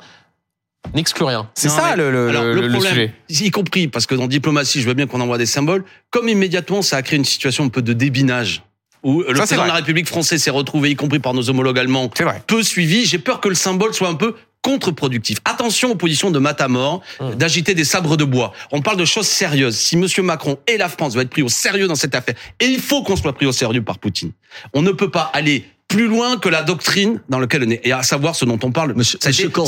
n'excluent 0.93 1.23
rien. 1.27 1.49
C'est 1.55 1.69
ça 1.69 1.91
mais- 1.91 1.95
le, 1.95 2.11
le, 2.11 2.27
alors, 2.29 2.43
le- 2.43 2.53
le 2.55 2.61
le 2.67 2.69
problème, 2.73 2.93
sujet. 3.29 3.45
y 3.45 3.49
compris 3.51 3.87
parce 3.87 4.05
que 4.05 4.15
dans 4.15 4.27
diplomatie, 4.27 4.81
je 4.81 4.87
veux 4.87 4.93
bien 4.93 5.07
qu'on 5.07 5.21
envoie 5.21 5.37
des 5.37 5.45
symboles, 5.45 5.85
comme 6.09 6.27
immédiatement 6.27 6.81
ça 6.81 6.97
a 6.97 7.01
créé 7.01 7.17
une 7.17 7.23
situation 7.23 7.63
un 7.63 7.69
peu 7.69 7.81
de 7.81 7.93
débinage 7.93 8.61
où 9.03 9.21
le 9.21 9.27
c'est 9.27 9.33
président 9.35 9.63
de 9.63 9.67
la 9.69 9.75
République 9.75 10.07
française 10.07 10.43
s'est 10.43 10.49
retrouvé, 10.51 10.89
y 10.91 10.95
compris 10.97 11.19
par 11.19 11.33
nos 11.33 11.49
homologues 11.49 11.79
allemands, 11.79 12.09
peu 12.47 12.61
suivi. 12.61 13.05
J'ai 13.05 13.19
peur 13.19 13.39
que 13.39 13.47
le 13.47 13.55
symbole 13.55 13.93
soit 13.93 14.09
un 14.09 14.15
peu 14.15 14.35
contre-productif. 14.61 15.37
Attention 15.45 15.91
aux 15.91 15.95
positions 15.95 16.31
de 16.31 16.39
Matamor, 16.39 17.01
Hum. 17.19 17.35
d'agiter 17.35 17.73
des 17.75 17.83
sabres 17.85 18.17
de 18.17 18.23
bois. 18.25 18.53
On 18.71 18.81
parle 18.81 18.97
de 18.97 19.05
choses 19.05 19.27
sérieuses. 19.27 19.77
Si 19.77 19.97
Monsieur 19.97 20.23
Macron 20.23 20.57
et 20.67 20.77
la 20.77 20.89
France 20.89 21.13
doivent 21.13 21.25
être 21.25 21.31
pris 21.31 21.41
au 21.41 21.49
sérieux 21.49 21.87
dans 21.87 21.95
cette 21.95 22.15
affaire, 22.15 22.35
et 22.59 22.65
il 22.65 22.79
faut 22.79 23.03
qu'on 23.03 23.15
soit 23.15 23.33
pris 23.33 23.45
au 23.45 23.51
sérieux 23.51 23.81
par 23.81 23.99
Poutine, 23.99 24.31
on 24.73 24.81
ne 24.81 24.91
peut 24.91 25.09
pas 25.11 25.29
aller 25.33 25.65
plus 25.87 26.07
loin 26.07 26.37
que 26.37 26.49
la 26.49 26.61
doctrine 26.61 27.19
dans 27.29 27.39
laquelle 27.39 27.63
on 27.65 27.69
est, 27.71 27.81
et 27.83 27.91
à 27.91 28.03
savoir 28.03 28.35
ce 28.35 28.45
dont 28.45 28.59
on 28.61 28.71
parle. 28.71 28.93
Monsieur- 28.93 29.17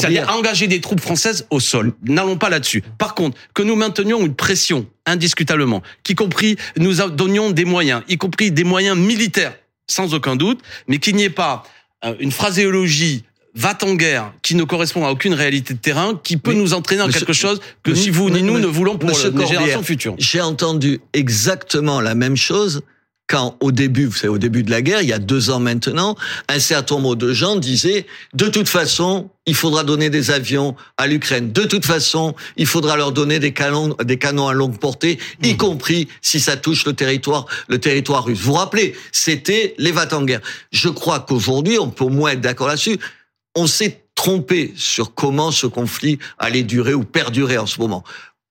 c'est-à-dire 0.01 0.29
engager 0.37 0.67
des 0.67 0.79
troupes 0.79 0.99
françaises 1.01 1.47
au 1.49 1.59
sol. 1.59 1.93
N'allons 2.03 2.37
pas 2.37 2.49
là-dessus. 2.49 2.83
Par 2.99 3.15
contre, 3.15 3.37
que 3.55 3.63
nous 3.63 3.75
maintenions 3.75 4.19
une 4.23 4.35
pression, 4.35 4.85
indiscutablement, 5.07 5.81
qu'y 6.03 6.13
compris 6.13 6.57
nous 6.77 6.93
donnions 7.09 7.49
des 7.49 7.65
moyens, 7.65 8.03
y 8.07 8.17
compris 8.17 8.51
des 8.51 8.63
moyens 8.63 8.95
militaires, 8.97 9.55
sans 9.87 10.13
aucun 10.13 10.35
doute, 10.35 10.59
mais 10.87 10.99
qu'il 10.99 11.15
n'y 11.15 11.23
ait 11.23 11.29
pas 11.31 11.63
euh, 12.05 12.13
une 12.19 12.31
phraséologie 12.31 13.23
va 13.55 13.77
en 13.83 13.93
guerre 13.95 14.33
qui 14.41 14.55
ne 14.55 14.63
correspond 14.63 15.05
à 15.05 15.11
aucune 15.11 15.33
réalité 15.33 15.73
de 15.73 15.79
terrain, 15.79 16.19
qui 16.23 16.37
peut 16.37 16.51
Mais, 16.51 16.57
nous 16.57 16.73
entraîner 16.73 17.05
monsieur- 17.05 17.19
quelque 17.19 17.33
chose 17.33 17.59
que 17.83 17.91
ni 17.91 18.09
vous 18.09 18.29
ni 18.29 18.43
nous 18.43 18.59
ne 18.59 18.67
voulons 18.67 18.97
pour 18.97 19.09
monsieur 19.09 19.31
les 19.35 19.45
générations 19.45 19.83
futures. 19.83 20.15
J'ai 20.17 20.41
entendu 20.41 21.01
exactement 21.13 21.99
la 22.01 22.15
même 22.15 22.37
chose 22.37 22.81
quand 23.27 23.55
au 23.61 23.71
début, 23.71 24.07
vous 24.07 24.15
savez, 24.15 24.27
au 24.27 24.37
début 24.37 24.61
de 24.61 24.71
la 24.71 24.81
guerre, 24.81 25.01
il 25.01 25.07
y 25.07 25.13
a 25.13 25.19
deux 25.19 25.51
ans 25.51 25.61
maintenant, 25.61 26.17
un 26.49 26.59
certain 26.59 26.95
nombre 26.95 27.15
de 27.15 27.31
gens 27.31 27.55
disaient, 27.55 28.05
de 28.33 28.49
toute 28.49 28.67
façon, 28.67 29.29
il 29.45 29.55
faudra 29.55 29.85
donner 29.85 30.09
des 30.09 30.31
avions 30.31 30.75
à 30.97 31.07
l'Ukraine. 31.07 31.53
De 31.53 31.63
toute 31.63 31.85
façon, 31.85 32.35
il 32.57 32.65
faudra 32.65 32.97
leur 32.97 33.13
donner 33.13 33.39
des 33.39 33.53
canons, 33.53 33.95
des 34.03 34.17
canons 34.17 34.49
à 34.49 34.53
longue 34.53 34.77
portée, 34.77 35.17
y 35.43 35.55
compris 35.55 36.09
si 36.21 36.41
ça 36.41 36.57
touche 36.57 36.83
le 36.85 36.91
territoire, 36.91 37.45
le 37.69 37.79
territoire 37.79 38.25
russe. 38.25 38.39
Vous 38.39 38.51
vous 38.51 38.57
rappelez, 38.57 38.95
c'était 39.13 39.75
les 39.77 39.93
va 39.93 40.07
en 40.13 40.23
guerre. 40.23 40.41
Je 40.73 40.89
crois 40.89 41.21
qu'aujourd'hui, 41.21 41.79
on 41.79 41.89
peut 41.89 42.03
au 42.03 42.09
moins 42.09 42.31
être 42.31 42.41
d'accord 42.41 42.67
là-dessus. 42.67 42.99
On 43.55 43.67
s'est 43.67 44.03
trompé 44.15 44.73
sur 44.75 45.13
comment 45.13 45.51
ce 45.51 45.67
conflit 45.67 46.19
allait 46.37 46.63
durer 46.63 46.93
ou 46.93 47.03
perdurer 47.03 47.57
en 47.57 47.65
ce 47.65 47.79
moment. 47.79 48.03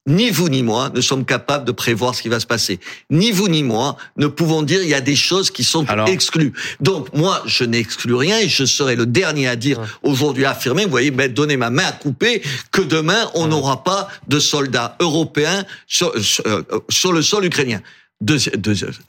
Ni 0.07 0.31
vous 0.31 0.49
ni 0.49 0.63
moi 0.63 0.91
ne 0.95 1.01
sommes 1.03 1.27
capables 1.27 1.65
de 1.67 1.73
prévoir 1.73 2.15
ce 2.15 2.23
qui 2.23 2.29
va 2.31 2.41
se 2.41 2.47
passer. 2.47 2.81
Ni 3.11 3.31
vous 3.33 3.49
ni 3.49 3.63
moi 3.63 3.97
ne 4.17 4.27
pouvons 4.27 4.63
dire 4.63 4.83
il 4.83 4.89
y 4.89 4.95
a 4.95 5.03
des 5.03 5.15
choses 5.15 5.51
qui 5.51 5.63
sont 5.63 5.85
Alors 5.89 6.09
exclues. 6.09 6.53
Donc 6.81 7.13
moi, 7.15 7.43
je 7.45 7.65
n'exclus 7.65 8.15
rien 8.15 8.39
et 8.39 8.49
je 8.49 8.65
serai 8.65 8.97
le 8.97 9.05
dernier 9.07 9.47
à 9.47 9.57
dire 9.57 9.79
Ouais. 9.79 9.87
aujourd'hui 10.03 10.47
affirmer, 10.47 10.85
vous 10.85 10.91
voyez, 10.91 11.11
ben, 11.11 11.33
donnez 11.33 11.57
ma 11.59 11.69
main 11.71 11.85
à 11.85 11.93
couper, 11.93 12.43
que 12.73 12.81
demain 12.81 13.31
on 13.35 13.43
Ouais. 13.45 13.49
n'aura 13.51 13.85
pas 13.85 14.09
de 14.27 14.41
soldats 14.41 14.97
européens 15.01 15.65
sur, 15.87 16.19
sur, 16.25 16.45
euh, 16.47 16.63
sur 16.89 17.13
le 17.13 17.21
sol 17.23 17.45
ukrainien. 17.45 17.81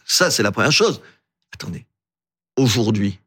Ça, 0.06 0.30
c'est 0.30 0.44
la 0.44 0.52
première 0.52 0.72
chose. 0.74 1.02
Attendez, 1.54 1.86
aujourd'hui, 2.58 3.18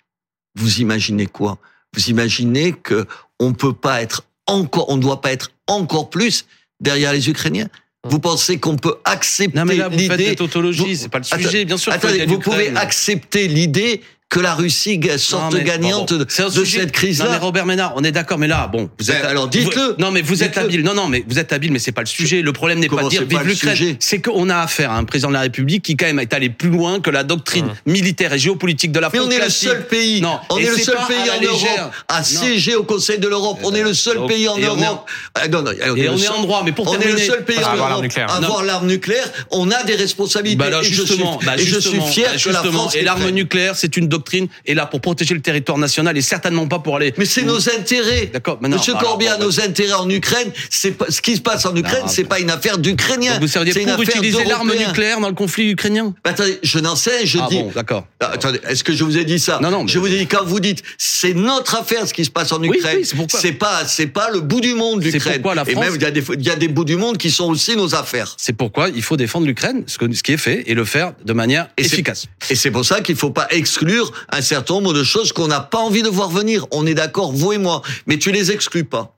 vous 0.55 0.81
imaginez 0.81 1.27
quoi? 1.27 1.59
Vous 1.95 2.11
imaginez 2.11 2.73
que 2.73 3.07
on 3.41 3.53
peut 3.53 3.73
pas 3.73 4.03
être 4.03 4.25
encore, 4.47 4.89
on 4.91 4.97
ne 4.97 5.03
doit 5.03 5.21
pas 5.21 5.33
être 5.33 5.51
encore 5.67 6.11
plus 6.11 6.47
derrière 6.81 7.13
les 7.13 7.29
Ukrainiens? 7.29 7.69
Vous 8.07 8.19
pensez 8.19 8.59
qu'on 8.59 8.77
peut 8.77 8.97
accepter 9.07 9.57
Non 9.59 9.65
mais 9.65 9.77
là 9.77 9.89
vous 9.89 9.99
faites 9.99 10.11
des 10.19 10.25
l'idée 10.25 10.37
tautologies, 10.37 10.83
vous- 10.83 10.95
c'est 10.95 11.09
pas 11.09 11.21
le 11.21 11.25
Attends- 11.25 11.39
sujet. 11.43 11.65
Bien 11.65 11.79
sûr, 11.79 11.91
Attendez, 11.93 12.27
vous 12.27 12.39
pouvez 12.39 12.69
accepter 12.77 13.49
l'idée 13.49 14.03
que 14.35 14.41
la 14.41 14.55
Russie 14.55 15.01
sorte 15.17 15.53
Non, 15.53 15.59
mais, 15.59 15.63
gagnante 15.65 16.13
bon, 16.13 16.19
de, 16.19 16.27
c'est 16.29 16.43
un 16.43 16.49
de 16.49 16.53
sujet- 16.53 16.79
cette 16.81 16.81
Non 16.81 16.87
mais 16.87 16.91
crise-là. 16.93 17.39
Robert 17.39 17.67
Ménard, 17.67 17.93
on 17.95 18.03
est 18.03 18.11
d'accord, 18.11 18.37
mais 18.37 18.49
là, 18.49 18.67
bon, 18.67 18.91
vous 18.99 19.11
êtes. 19.13 19.23
Ben, 19.23 19.29
alors, 19.29 19.47
dites-le. 19.47 19.81
vous- 19.81 19.95
Non 19.99 20.11
mais 20.11 20.23
vous 20.23 20.43
êtes 20.43 20.59
habile. 20.59 20.83
Non 20.83 20.93
non, 20.93 21.07
mais 21.07 21.25
vous 21.29 21.39
êtes 21.39 21.53
habile, 21.53 21.71
mais 21.71 21.79
c'est 21.79 21.93
pas 21.93 22.01
le 22.01 22.07
sujet. 22.09 22.43
Le 22.43 22.53
problème 22.53 22.81
n'est 22.81 22.89
pas 22.89 23.05
de 23.05 23.09
dire 23.11 23.21
c'est 23.21 23.27
pas 23.33 23.39
vive 23.39 23.47
le 23.47 23.53
l'Ukraine. 23.53 23.77
sujet 23.77 23.97
C'est 24.01 24.21
qu'on 24.21 24.51
a 24.51 24.57
affaire 24.59 24.91
à 24.91 24.97
un 24.97 25.05
président 25.05 25.29
de 25.29 25.35
la 25.35 25.41
République 25.43 25.85
qui 25.85 25.97
quand 25.97 26.07
même 26.07 26.19
est 26.19 26.35
allé 26.35 26.51
plus 26.51 26.69
loin 26.71 26.99
que 27.01 27.11
la 27.11 27.23
doctrine 27.23 27.69
militaire 27.87 28.33
et 28.33 28.39
géopolitique 28.41 28.91
de 28.91 28.99
la 28.99 29.09
Mais 29.13 29.19
France 29.19 29.29
on 29.31 29.37
est 29.37 29.45
le 29.45 29.51
seul 29.51 29.87
pays. 29.87 30.21
Non, 30.21 30.41
on 30.51 30.59
est 30.59 30.63
le 30.69 30.79
seul 30.79 30.97
pays 31.07 31.31
en. 31.31 31.41
Europe 31.45 31.93
à 32.09 32.25
siéger 32.25 32.75
au 32.75 32.83
Conseil 32.83 33.19
de 33.21 33.29
l'Europe. 33.29 33.59
On 33.63 33.73
est 33.73 33.83
le 33.85 33.95
seul 33.95 34.27
pays 34.27 34.49
en 34.49 34.57
est 34.59 34.67
en- 34.67 34.75
Europe. 34.77 35.07
Ah, 35.37 35.47
non, 35.47 35.63
non, 35.63 35.71
Et 35.71 36.09
on 36.09 36.17
est 36.17 36.29
en 36.29 36.43
droit, 36.43 36.63
mais 36.65 36.73
pour 36.73 36.89
on 36.89 36.95
est 36.95 36.97
le 36.97 37.03
terminer- 37.05 37.27
seul 37.27 37.45
pays 37.45 37.59
en 37.59 37.77
Europe 37.77 37.89
l'arme 37.89 38.03
nucléaire. 38.03 38.31
à 38.31 38.37
avoir 38.39 38.65
l'arme 38.65 38.87
nucléaire. 38.89 39.31
On 39.53 39.71
a 39.71 39.85
des 39.85 39.95
responsabilités. 39.95 40.57
Bah 40.57 40.71
et 40.71 40.83
je 40.83 40.89
suis, 40.89 40.95
justement, 40.95 41.39
bah 41.45 41.53
et 41.55 41.59
je 41.59 41.65
suis 41.65 41.75
justement, 41.75 42.07
fier 42.07 42.31
bah 42.33 42.39
que 42.43 42.51
la 42.51 42.63
France 42.65 42.95
et 42.97 43.03
l'arme 43.03 43.29
nucléaire, 43.31 43.77
c'est 43.77 43.97
une 43.97 44.09
doctrine, 44.09 44.24
et 44.67 44.75
là 44.75 44.87
pour 44.87 45.01
protéger 45.01 45.35
le 45.35 45.41
territoire 45.41 45.79
national, 45.79 46.17
et 46.17 46.23
certainement 46.23 46.67
pas 46.67 46.79
pour 46.79 46.97
aller. 46.97 47.13
Mais 47.19 47.25
c'est 47.25 47.43
nos 47.43 47.69
intérêts. 47.69 48.31
D'accord, 48.33 48.59
mais 48.61 48.69
non, 48.69 48.77
Monsieur 48.77 48.95
bah 48.95 49.01
Corbia, 49.03 49.37
bon, 49.37 49.45
nos 49.45 49.61
intérêts 49.61 49.93
en 49.93 50.09
Ukraine, 50.11 50.51
c'est 50.71 50.95
ce 51.11 51.21
qui 51.21 51.37
se 51.37 51.41
passe 51.41 51.67
en 51.67 51.75
Ukraine, 51.75 52.05
c'est 52.09 52.25
pas 52.25 52.41
une 52.41 52.51
affaire 52.51 52.79
d'Ukrainiens. 52.79 53.39
Vous 53.41 53.49
seriez 53.49 53.73
c'est 53.73 53.85
pour 53.85 54.03
utiliser 54.03 54.45
l'arme 54.45 54.73
nucléaire 54.75 55.21
dans 55.21 55.29
le 55.29 55.35
conflit 55.35 55.71
ukrainien? 55.71 56.15
Attendez, 56.25 56.59
je 56.63 56.79
n'en 56.79 56.97
sais, 56.97 57.27
je 57.27 57.39
Ah 57.41 57.47
dis. 57.51 57.59
bon, 57.59 57.73
d'accord. 57.75 58.07
Ah, 58.21 58.31
Attendez, 58.35 58.61
est-ce 58.69 58.83
que 58.85 58.93
je 58.95 59.05
vous 59.05 59.17
ai 59.19 59.25
dit 59.25 59.39
ça? 59.39 59.59
Non, 59.63 59.71
non, 59.71 59.85
mais- 59.85 59.89
Je 59.93 59.99
vous 59.99 60.07
ai 60.07 60.19
dit 60.19 60.27
quand 60.27 60.45
vous 60.45 60.61
dites 60.61 60.83
c'est 60.99 61.35
notre 61.35 61.75
affaire 61.77 62.07
ce 62.07 62.15
qui 62.15 62.25
se 62.25 62.31
passe 62.31 62.53
en 62.53 62.63
Ukraine. 62.63 62.99
oui, 63.17 63.27
c'est 63.29 63.53
pas 63.53 63.85
c'est 63.87 64.07
pas 64.07 64.31
le 64.33 64.41
bout 64.41 64.61
du 64.61 64.75
monde 64.75 65.03
C'est 65.03 65.11
l'Ukraine. 65.13 65.35
pourquoi 65.35 65.55
la 65.55 65.63
Et 65.69 65.73
France- 65.73 65.85
même 65.85 65.95
il 65.97 66.03
y 66.03 66.07
a 66.07 66.11
des 66.11 66.23
il 66.39 66.43
y 66.43 66.51
a 66.51 66.57
des 66.57 66.69
bouts 66.69 66.85
du 66.85 66.97
monde 66.97 67.19
qui 67.19 67.31
sont 67.31 67.47
aussi 67.49 67.77
nos 67.77 67.95
affaires. 67.95 68.35
C'est 68.39 68.53
pourquoi 68.55 68.89
il 68.89 69.03
faut 69.03 69.17
défendre 69.17 69.47
l'Ukraine, 69.47 69.85
ce, 69.87 69.99
qui 69.99 70.33
est 70.33 70.37
fait, 70.37 70.65
et 70.67 70.75
le 70.75 70.85
faire 70.85 71.13
de 71.25 71.33
manière 71.33 71.69
Et 71.77 71.83
c'est- 71.83 71.95
efficace. 71.95 72.27
Et 72.51 72.55
c'est 72.55 72.71
pour 72.71 72.85
ça 72.85 73.01
qu'il 73.01 73.17
faut 73.17 73.31
pas 73.31 73.47
exclure 73.51 74.04
un 74.31 74.41
certain 74.41 74.75
nombre 74.75 74.93
de 74.93 75.03
choses 75.03 75.33
qu'on 75.33 75.49
n'a 75.49 75.61
pas 75.61 75.79
envie 75.79 76.03
de 76.03 76.09
voir 76.09 76.29
venir. 76.29 76.67
On 76.71 76.87
est 76.87 76.95
d'accord, 76.95 77.33
vous 77.33 77.53
et 77.53 77.59
moi, 77.59 77.83
mais 78.07 78.19
tu 78.19 78.33
les 78.33 78.51
exclus 78.53 78.85
pas. 78.85 79.17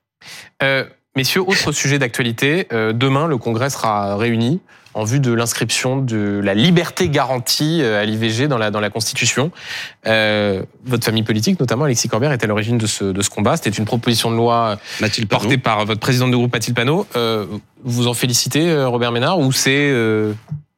Euh, 0.63 0.85
messieurs, 1.17 1.43
autre 1.43 1.73
sujet 1.73 1.99
d'actualité. 1.99 2.67
Euh, 2.73 2.93
demain, 2.93 3.27
le 3.27 3.39
Congrès 3.39 3.71
sera 3.71 4.17
réuni 4.17 4.61
en 4.97 5.05
vue 5.05 5.21
de 5.21 5.31
l'inscription 5.31 5.99
de 5.99 6.41
la 6.43 6.55
liberté 6.55 7.11
garantie 7.11 7.83
euh, 7.83 8.01
à 8.01 8.05
l'IVG 8.07 8.49
dans 8.49 8.57
la, 8.57 8.71
dans 8.71 8.81
la 8.81 8.89
Constitution. 8.89 9.51
Euh, 10.07 10.63
votre 10.87 11.05
famille 11.05 11.23
politique, 11.23 11.61
notamment 11.61 11.85
Alexis 11.85 12.09
Corbière, 12.09 12.33
est 12.33 12.43
à 12.43 12.47
l'origine 12.47 12.79
de 12.79 12.87
ce, 12.87 13.05
de 13.05 13.21
ce 13.21 13.29
combat. 13.29 13.59
C'était 13.59 13.77
une 13.77 13.85
proposition 13.85 14.31
de 14.31 14.37
loi 14.37 14.79
Mathilde 15.03 15.29
Panot. 15.29 15.43
portée 15.43 15.59
par 15.59 15.85
votre 15.85 16.01
présidente 16.01 16.31
de 16.31 16.37
groupe 16.37 16.53
Mathilde 16.53 16.75
Panot. 16.75 17.07
Euh, 17.15 17.45
vous 17.85 18.07
en 18.07 18.15
félicitez, 18.15 18.85
Robert 18.85 19.13
Ménard, 19.13 19.39
ou 19.39 19.53
c'est 19.53 19.91
euh, 19.91 20.33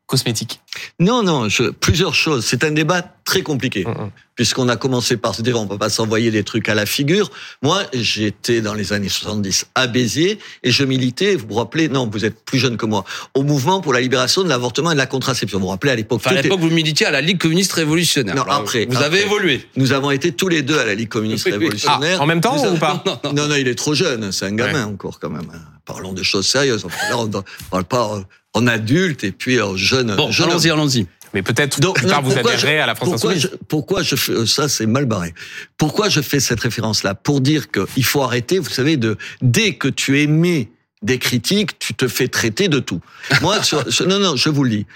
cosmétique 0.08 0.60
Non, 0.98 1.22
non, 1.22 1.48
je, 1.48 1.64
plusieurs 1.64 2.14
choses. 2.14 2.44
C'est 2.44 2.64
un 2.64 2.72
débat 2.72 3.02
très 3.24 3.42
compliqué. 3.42 3.84
Mm, 3.84 3.90
mm. 3.90 4.10
puisqu'on 4.34 4.68
a 4.70 4.76
commencé 4.76 5.18
par 5.18 5.34
se 5.34 5.42
dire 5.42 5.60
on 5.60 5.66
peut 5.66 5.76
pas 5.76 5.90
s'envoyer 5.90 6.30
des 6.30 6.42
trucs 6.44 6.68
à 6.70 6.74
la 6.74 6.86
figure. 6.86 7.30
Moi, 7.62 7.82
j'étais 7.92 8.62
dans 8.62 8.72
les 8.72 8.94
années 8.94 9.10
70 9.10 9.66
à 9.74 9.86
Béziers 9.86 10.38
et 10.62 10.70
je 10.70 10.82
militais, 10.82 11.36
vous 11.36 11.46
vous 11.48 11.54
rappelez, 11.56 11.88
non, 11.88 12.08
vous 12.10 12.24
êtes 12.24 12.42
plus 12.44 12.58
jeune 12.58 12.78
que 12.78 12.86
moi, 12.86 13.04
au 13.34 13.42
mouvement 13.42 13.82
pour 13.82 13.92
la 13.92 14.00
libération 14.00 14.42
de 14.42 14.48
l'avortement 14.48 14.90
et 14.90 14.94
de 14.94 14.98
la 14.98 15.06
contraception. 15.06 15.58
Vous 15.58 15.66
vous 15.66 15.70
rappelez 15.70 15.92
à 15.92 15.96
l'époque 15.96 16.22
Enfin, 16.24 16.34
à 16.36 16.40
l'époque, 16.42 16.60
vous 16.60 16.70
militiez 16.70 17.06
à 17.06 17.10
la 17.10 17.20
Ligue 17.20 17.38
communiste 17.38 17.72
révolutionnaire. 17.74 18.34
Non, 18.34 18.42
Alors, 18.42 18.54
après, 18.54 18.86
Vous 18.86 18.96
avez 19.02 19.20
évolué. 19.20 19.68
Nous 19.76 19.92
avons 19.92 20.10
été 20.10 20.32
tous 20.32 20.48
les 20.48 20.62
deux 20.62 20.78
à 20.78 20.86
la 20.86 20.94
Ligue 20.94 21.10
communiste 21.10 21.44
Oui, 21.44 21.52
oui. 21.52 21.58
révolutionnaire. 21.58 22.16
Ah, 22.18 22.22
en 22.22 22.26
même 22.26 22.40
temps 22.40 22.56
Nous 22.56 22.62
ou 22.62 22.66
avons- 22.66 22.78
pas? 22.78 23.02
Non, 23.04 23.20
non. 23.24 23.32
Non, 23.34 23.48
non, 23.48 23.56
il 23.56 23.68
est 23.68 23.74
trop 23.74 23.92
jeune, 23.92 24.32
c'est 24.32 24.46
un 24.46 24.54
gamin 24.54 24.86
encore 24.86 25.20
quand 25.20 25.30
même. 25.30 25.50
Parlons 25.84 26.12
de 26.14 26.22
choses 26.22 26.46
sérieuses. 26.46 26.84
Là, 27.10 27.18
on 27.18 27.26
ne 27.26 27.40
parle 27.70 27.84
pas 27.84 28.14
euh, 28.14 28.22
en 28.58 28.66
adulte 28.66 29.24
et 29.24 29.32
puis 29.32 29.60
en 29.60 29.76
jeune. 29.76 30.14
Bon, 30.16 30.30
jeune 30.30 30.50
allons-y, 30.50 30.70
allons-y. 30.70 31.06
Mais 31.34 31.42
peut-être 31.42 31.78
plus 31.92 32.06
tard 32.06 32.22
non, 32.22 32.28
vous 32.30 32.38
adhérerez 32.38 32.76
je- 32.78 32.82
à 32.82 32.86
la 32.86 32.94
France 32.94 33.10
pourquoi 33.10 33.30
Insoumise. 33.32 33.50
je, 33.52 33.56
pourquoi 33.68 34.02
je 34.02 34.16
fais 34.16 34.46
ça 34.46 34.68
C'est 34.68 34.86
mal 34.86 35.04
barré. 35.04 35.34
Pourquoi 35.76 36.08
je 36.08 36.20
fais 36.22 36.40
cette 36.40 36.60
référence-là? 36.60 37.14
Pour 37.14 37.40
dire 37.40 37.70
qu'il 37.70 38.04
faut 38.04 38.22
arrêter, 38.22 38.58
vous 38.58 38.70
savez, 38.70 38.96
de 38.96 39.16
dès 39.42 39.74
que 39.74 39.88
tu 39.88 40.20
émets 40.20 40.70
des 41.02 41.18
critiques, 41.18 41.78
tu 41.78 41.92
te 41.94 42.08
fais 42.08 42.28
traiter 42.28 42.68
de 42.68 42.78
tout. 42.80 43.00
Moi, 43.42 43.62
sur- 43.68 43.92
sur- 43.92 44.06
non, 44.08 44.18
non, 44.18 44.36
je 44.36 44.48
vous 44.48 44.64
le 44.64 44.70
dis. 44.70 44.86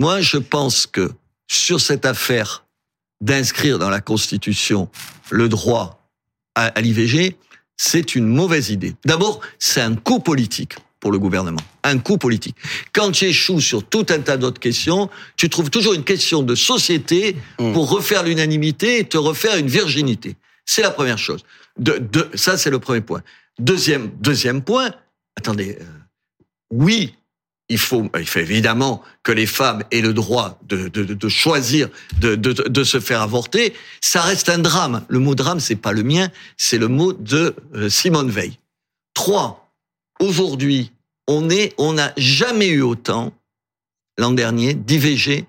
Moi, 0.00 0.20
je 0.20 0.36
pense 0.36 0.86
que 0.86 1.12
sur 1.50 1.80
cette 1.80 2.04
affaire 2.06 2.64
d'inscrire 3.20 3.78
dans 3.78 3.90
la 3.90 4.00
Constitution 4.00 4.88
le 5.30 5.48
droit 5.48 6.08
à, 6.56 6.66
à 6.66 6.80
l'IVG, 6.80 7.36
c'est 7.76 8.14
une 8.16 8.26
mauvaise 8.26 8.70
idée. 8.70 8.94
D'abord, 9.04 9.40
c'est 9.60 9.80
un 9.80 9.94
coup 9.94 10.18
politique 10.18 10.74
pour 11.00 11.12
le 11.12 11.18
gouvernement. 11.18 11.60
Un 11.84 11.98
coup 11.98 12.18
politique. 12.18 12.56
Quand 12.92 13.12
tu 13.12 13.26
échoues 13.26 13.60
sur 13.60 13.84
tout 13.84 14.06
un 14.10 14.18
tas 14.20 14.36
d'autres 14.36 14.60
questions, 14.60 15.08
tu 15.36 15.48
trouves 15.48 15.70
toujours 15.70 15.94
une 15.94 16.04
question 16.04 16.42
de 16.42 16.54
société 16.54 17.36
Mm. 17.58 17.72
pour 17.72 17.88
refaire 17.90 18.22
l'unanimité 18.24 18.98
et 18.98 19.04
te 19.04 19.16
refaire 19.18 19.56
une 19.56 19.68
virginité. 19.68 20.36
C'est 20.64 20.82
la 20.82 20.90
première 20.90 21.18
chose. 21.18 21.44
De, 21.78 21.98
de, 21.98 22.28
ça, 22.34 22.56
c'est 22.56 22.70
le 22.70 22.78
premier 22.80 23.00
point. 23.00 23.22
Deuxième, 23.58 24.10
deuxième 24.20 24.62
point, 24.62 24.90
attendez, 25.36 25.78
euh, 25.80 25.84
oui, 26.70 27.14
il 27.68 27.78
faut, 27.78 28.08
il 28.18 28.26
faut 28.26 28.38
évidemment 28.38 29.02
que 29.22 29.30
les 29.32 29.46
femmes 29.46 29.82
aient 29.90 30.00
le 30.00 30.12
droit 30.14 30.58
de, 30.66 30.88
de, 30.88 31.04
de- 31.04 31.14
de 31.14 31.28
choisir 31.28 31.88
de, 32.20 32.34
de, 32.34 32.52
de 32.52 32.84
se 32.84 32.98
faire 32.98 33.20
avorter. 33.22 33.74
Ça 34.00 34.22
reste 34.22 34.48
un 34.48 34.58
drame. 34.58 35.04
Le 35.08 35.18
mot 35.18 35.34
drame, 35.34 35.60
c'est 35.60 35.76
pas 35.76 35.92
le 35.92 36.02
mien, 36.02 36.28
c'est 36.56 36.78
le 36.78 36.88
mot 36.88 37.12
de 37.12 37.54
euh, 37.74 37.88
Simone 37.90 38.30
Veil. 38.30 38.58
Trois, 39.14 39.67
aujourd'hui, 40.20 40.92
on 41.26 41.50
est, 41.50 41.74
on 41.78 41.92
n'a 41.94 42.12
jamais 42.16 42.68
eu 42.68 42.82
autant 42.82 43.32
l'an 44.18 44.32
dernier 44.32 44.74
d'IVG 44.74 45.44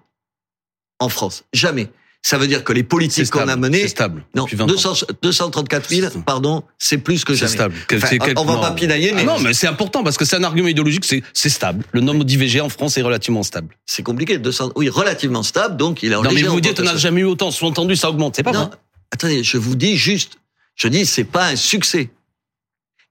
en 0.99 1.09
France. 1.09 1.43
Jamais. 1.53 1.89
Ça 2.21 2.37
veut 2.37 2.47
dire 2.47 2.65
que 2.65 2.73
les 2.73 2.83
politiques 2.83 3.29
qu'on 3.29 3.47
a 3.47 3.55
menées, 3.55 3.83
C'est 3.83 3.87
stable. 3.87 4.25
non, 4.35 4.43
depuis 4.43 4.57
20 4.57 4.65
ans. 4.65 4.67
200 4.67 4.93
234 5.21 5.89
000, 5.89 6.11
pardon, 6.25 6.63
c'est 6.77 6.97
plus 6.97 7.23
que 7.23 7.33
jamais. 7.33 7.49
stable. 7.49 7.75
Enfin, 7.93 8.07
c'est 8.07 8.19
quel- 8.19 8.37
on 8.37 8.43
va 8.43 8.55
non. 8.55 8.61
pas 8.61 8.71
pinailler, 8.71 9.13
mais 9.13 9.21
Ah 9.21 9.25
non, 9.25 9.39
mais 9.39 9.53
c'est 9.53 9.67
important 9.67 10.03
parce 10.03 10.17
que 10.17 10.25
c'est 10.25 10.35
un 10.35 10.43
argument 10.43 10.67
idéologique, 10.67 11.05
c'est 11.05 11.49
stable. 11.49 11.85
Le 11.93 12.01
nombre 12.01 12.25
d'IVG 12.25 12.59
en 12.59 12.67
France 12.67 12.97
est 12.97 13.01
relativement 13.01 13.41
stable. 13.43 13.73
c'est 13.85 14.03
compliqué. 14.03 14.37
200, 14.37 14.73
oui, 14.75 14.89
relativement 14.89 15.43
stable, 15.43 15.77
donc 15.77 16.03
il 16.03 16.13
en 16.13 16.21
Non, 16.21 16.31
mais 16.33 16.43
vous 16.43 16.59
dites, 16.59 16.77
on 16.81 16.83
n'a 16.83 16.97
jamais 16.97 17.21
eu 17.21 17.25
autant. 17.25 17.51
Sous-entendu, 17.51 17.95
ça 17.95 18.09
augmente. 18.09 18.35
C'est 18.35 18.43
pas 18.43 18.51
Non, 18.51 18.65
vrai. 18.65 18.77
attendez, 19.13 19.41
je 19.41 19.57
vous 19.57 19.75
dis 19.75 19.95
juste, 19.95 20.33
je 20.75 20.89
dis 20.89 21.05
c'est 21.05 21.23
pas 21.23 21.45
un 21.47 21.55
succès. 21.55 22.09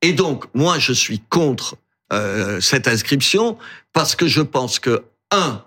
Et 0.02 0.12
donc 0.12 0.44
moi 0.54 0.78
je 0.78 0.92
suis 0.92 1.20
contre 1.20 1.76
euh, 2.12 2.60
cette 2.60 2.88
inscription 2.88 3.58
parce 3.92 4.14
que 4.16 4.26
je 4.26 4.40
pense 4.42 4.78
que 4.78 5.04
un 5.30 5.62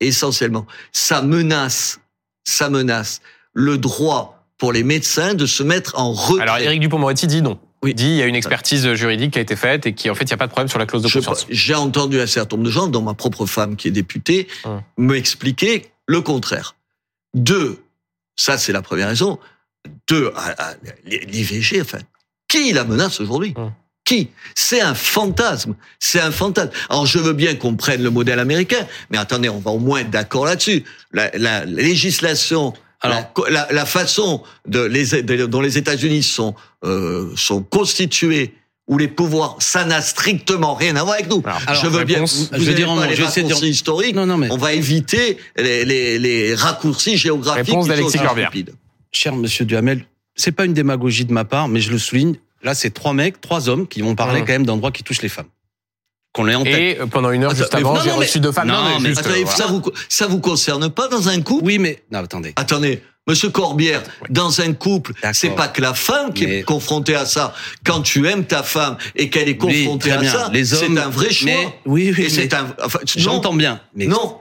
essentiellement 0.00 0.66
ça 0.92 1.22
menace, 1.22 2.00
ça 2.44 2.70
menace 2.70 3.20
le 3.52 3.78
droit 3.78 4.46
pour 4.58 4.72
les 4.72 4.82
médecins 4.82 5.34
de 5.34 5.46
se 5.46 5.62
mettre 5.62 5.98
en 5.98 6.12
retrait. 6.12 6.42
Alors 6.42 6.58
Éric 6.58 6.80
Dupond-Moretti 6.80 7.26
dit 7.26 7.42
non. 7.42 7.58
Oui. 7.82 7.90
Il 7.92 7.94
dit 7.94 8.08
il 8.10 8.16
y 8.16 8.22
a 8.22 8.26
une 8.26 8.34
expertise 8.34 8.92
juridique 8.94 9.32
qui 9.32 9.38
a 9.38 9.42
été 9.42 9.56
faite 9.56 9.86
et 9.86 9.94
qui 9.94 10.10
en 10.10 10.14
fait 10.14 10.24
il 10.24 10.28
n'y 10.28 10.32
a 10.34 10.36
pas 10.36 10.46
de 10.46 10.52
problème 10.52 10.68
sur 10.68 10.78
la 10.78 10.84
clause 10.86 11.02
de 11.02 11.08
conscience. 11.10 11.46
J'ai 11.48 11.74
entendu 11.74 12.20
un 12.20 12.26
certain 12.26 12.56
nombre 12.56 12.66
de 12.66 12.70
gens, 12.72 12.86
dont 12.88 13.00
ma 13.00 13.14
propre 13.14 13.46
femme 13.46 13.76
qui 13.76 13.88
est 13.88 13.92
députée, 13.92 14.48
Hum. 14.64 14.82
me 14.98 15.16
expliquer 15.16 15.90
le 16.06 16.20
contraire. 16.20 16.74
Deux, 17.34 17.82
ça 18.36 18.58
c'est 18.58 18.72
la 18.72 18.82
première 18.82 19.08
raison. 19.08 19.38
Deux, 20.08 20.30
à- 20.36 20.70
à- 20.72 20.74
l'IVG, 21.06 21.80
enfin, 21.80 21.98
qui 22.50 22.72
la 22.72 22.84
menace 22.84 23.20
aujourd'hui 23.20 23.54
Hum. 23.56 23.72
Qui 24.04 24.28
C'est 24.56 24.80
un 24.80 24.94
fantasme. 24.94 25.74
C'est 26.00 26.20
un 26.20 26.32
fantasme. 26.32 26.70
Alors 26.88 27.06
je 27.06 27.18
veux 27.18 27.32
bien 27.34 27.54
qu'on 27.54 27.76
prenne 27.76 28.02
le 28.02 28.10
modèle 28.10 28.38
américain, 28.40 28.86
mais 29.10 29.18
attendez, 29.18 29.48
on 29.48 29.60
va 29.60 29.70
au 29.70 29.78
moins 29.78 30.00
être 30.00 30.10
d'accord 30.10 30.46
là-dessus. 30.46 30.82
La, 31.12 31.30
la 31.34 31.64
législation 31.64 32.72
Alors- 33.02 33.32
la, 33.48 33.50
la- 33.50 33.68
la 33.70 33.86
façon 33.86 34.42
de 34.66 34.80
les, 34.80 35.22
de- 35.22 35.46
dont 35.46 35.60
les 35.60 35.78
États-Unis 35.78 36.22
sont 36.24 36.54
euh, 36.84 37.30
sont 37.36 37.62
constitués 37.62 38.54
où 38.88 38.98
les 38.98 39.06
pouvoirs, 39.06 39.56
ça 39.60 39.84
n'a 39.84 40.00
strictement 40.02 40.74
rien 40.74 40.96
à 40.96 41.04
voir 41.04 41.14
avec 41.14 41.28
nous. 41.30 41.42
Alors, 41.44 41.80
je 41.80 41.86
veux 41.86 42.02
bien. 42.04 42.20
vous, 42.20 42.26
je 42.26 42.58
vais 42.58 42.64
vous 42.64 42.72
dire 42.72 42.88
pas 42.88 42.94
mot, 42.96 43.02
les 43.04 43.10
je 43.14 43.22
dire- 43.22 43.26
raccourcis 43.26 43.68
historiques. 43.68 44.16
Non, 44.16 44.26
non, 44.26 44.36
mais 44.38 44.48
On 44.50 44.56
va 44.56 44.72
éviter 44.72 45.36
les, 45.56 45.84
les, 45.84 46.18
les 46.18 46.54
raccourcis 46.56 47.16
géographiques. 47.16 47.66
Réponse 47.68 47.86
d'Alexis 47.86 48.18
cher 49.12 49.34
monsieur 49.36 49.64
Duhamel, 49.64 50.04
c'est 50.40 50.52
pas 50.52 50.64
une 50.64 50.74
démagogie 50.74 51.24
de 51.24 51.32
ma 51.32 51.44
part, 51.44 51.68
mais 51.68 51.80
je 51.80 51.90
le 51.90 51.98
souligne. 51.98 52.36
Là, 52.62 52.74
c'est 52.74 52.90
trois 52.90 53.12
mecs, 53.14 53.40
trois 53.40 53.68
hommes 53.68 53.86
qui 53.88 54.00
vont 54.02 54.14
parler 54.14 54.40
Hum. 54.40 54.46
quand 54.46 54.52
même 54.52 54.66
d'un 54.66 54.76
droit 54.76 54.90
qui 54.90 55.02
touche 55.02 55.22
les 55.22 55.28
femmes. 55.28 55.48
Qu'on 56.32 56.44
l'ait 56.44 56.54
en 56.54 56.62
tête. 56.62 56.98
Et 57.00 57.06
pendant 57.10 57.30
une 57.32 57.42
heure 57.44 57.50
juste 57.54 57.64
Attends, 57.74 57.78
mais 57.78 57.84
avant, 57.84 57.94
non, 57.94 58.00
j'ai 58.02 58.10
non, 58.10 58.18
mais- 58.18 58.24
reçu 58.26 58.38
deux 58.40 58.52
femmes. 58.52 58.68
non, 58.68 59.00
mais 59.00 59.08
juste, 59.08 59.20
Attendez, 59.20 59.42
euh, 59.42 59.46
ça 59.46 59.66
vous 59.66 59.82
ça 60.08 60.26
vous 60.28 60.40
concerne 60.40 60.88
pas 60.90 61.08
dans 61.08 61.28
un 61.28 61.40
couple? 61.42 61.64
Oui, 61.64 61.78
mais 61.78 62.02
non, 62.12 62.20
attendez. 62.20 62.52
Attendez, 62.56 63.02
Monsieur 63.26 63.50
Corbière, 63.50 64.02
dans 64.28 64.60
un 64.60 64.72
couple, 64.72 65.12
c'est 65.32 65.50
pas 65.50 65.68
que 65.68 65.80
la 65.82 65.94
femme 65.94 66.32
qui 66.32 66.46
Mais- 66.46 66.58
est 66.58 66.62
confrontée 66.62 67.14
à 67.14 67.26
ça. 67.26 67.54
Quand 67.84 68.00
tu 68.02 68.26
aimes 68.28 68.44
ta 68.44 68.62
femme 68.62 68.96
et 69.14 69.28
qu'elle 69.28 69.48
est 69.48 69.62
Oui, 69.62 69.84
confrontée 69.84 70.10
à 70.12 70.18
bien. 70.18 70.30
ça, 70.32 70.50
c'est 70.64 70.98
un 70.98 71.08
vrai 71.10 71.30
choix. 71.30 71.46
Mais, 71.46 71.68
oui, 71.84 72.12
oui, 72.16 72.24
et 72.24 72.28
c'est 72.28 72.44
mais 72.46 72.54
un. 72.54 72.74
Enfin, 72.82 72.98
non, 73.00 73.04
j'entends 73.16 73.54
bien. 73.54 73.80
Mais 73.94 74.06
Non. 74.06 74.40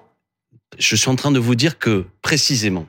je 0.78 0.96
suis 0.96 1.10
en 1.10 1.16
train 1.16 1.32
de 1.32 1.40
vous 1.40 1.56
dire 1.56 1.78
que, 1.78 2.06
précisément, 2.22 2.88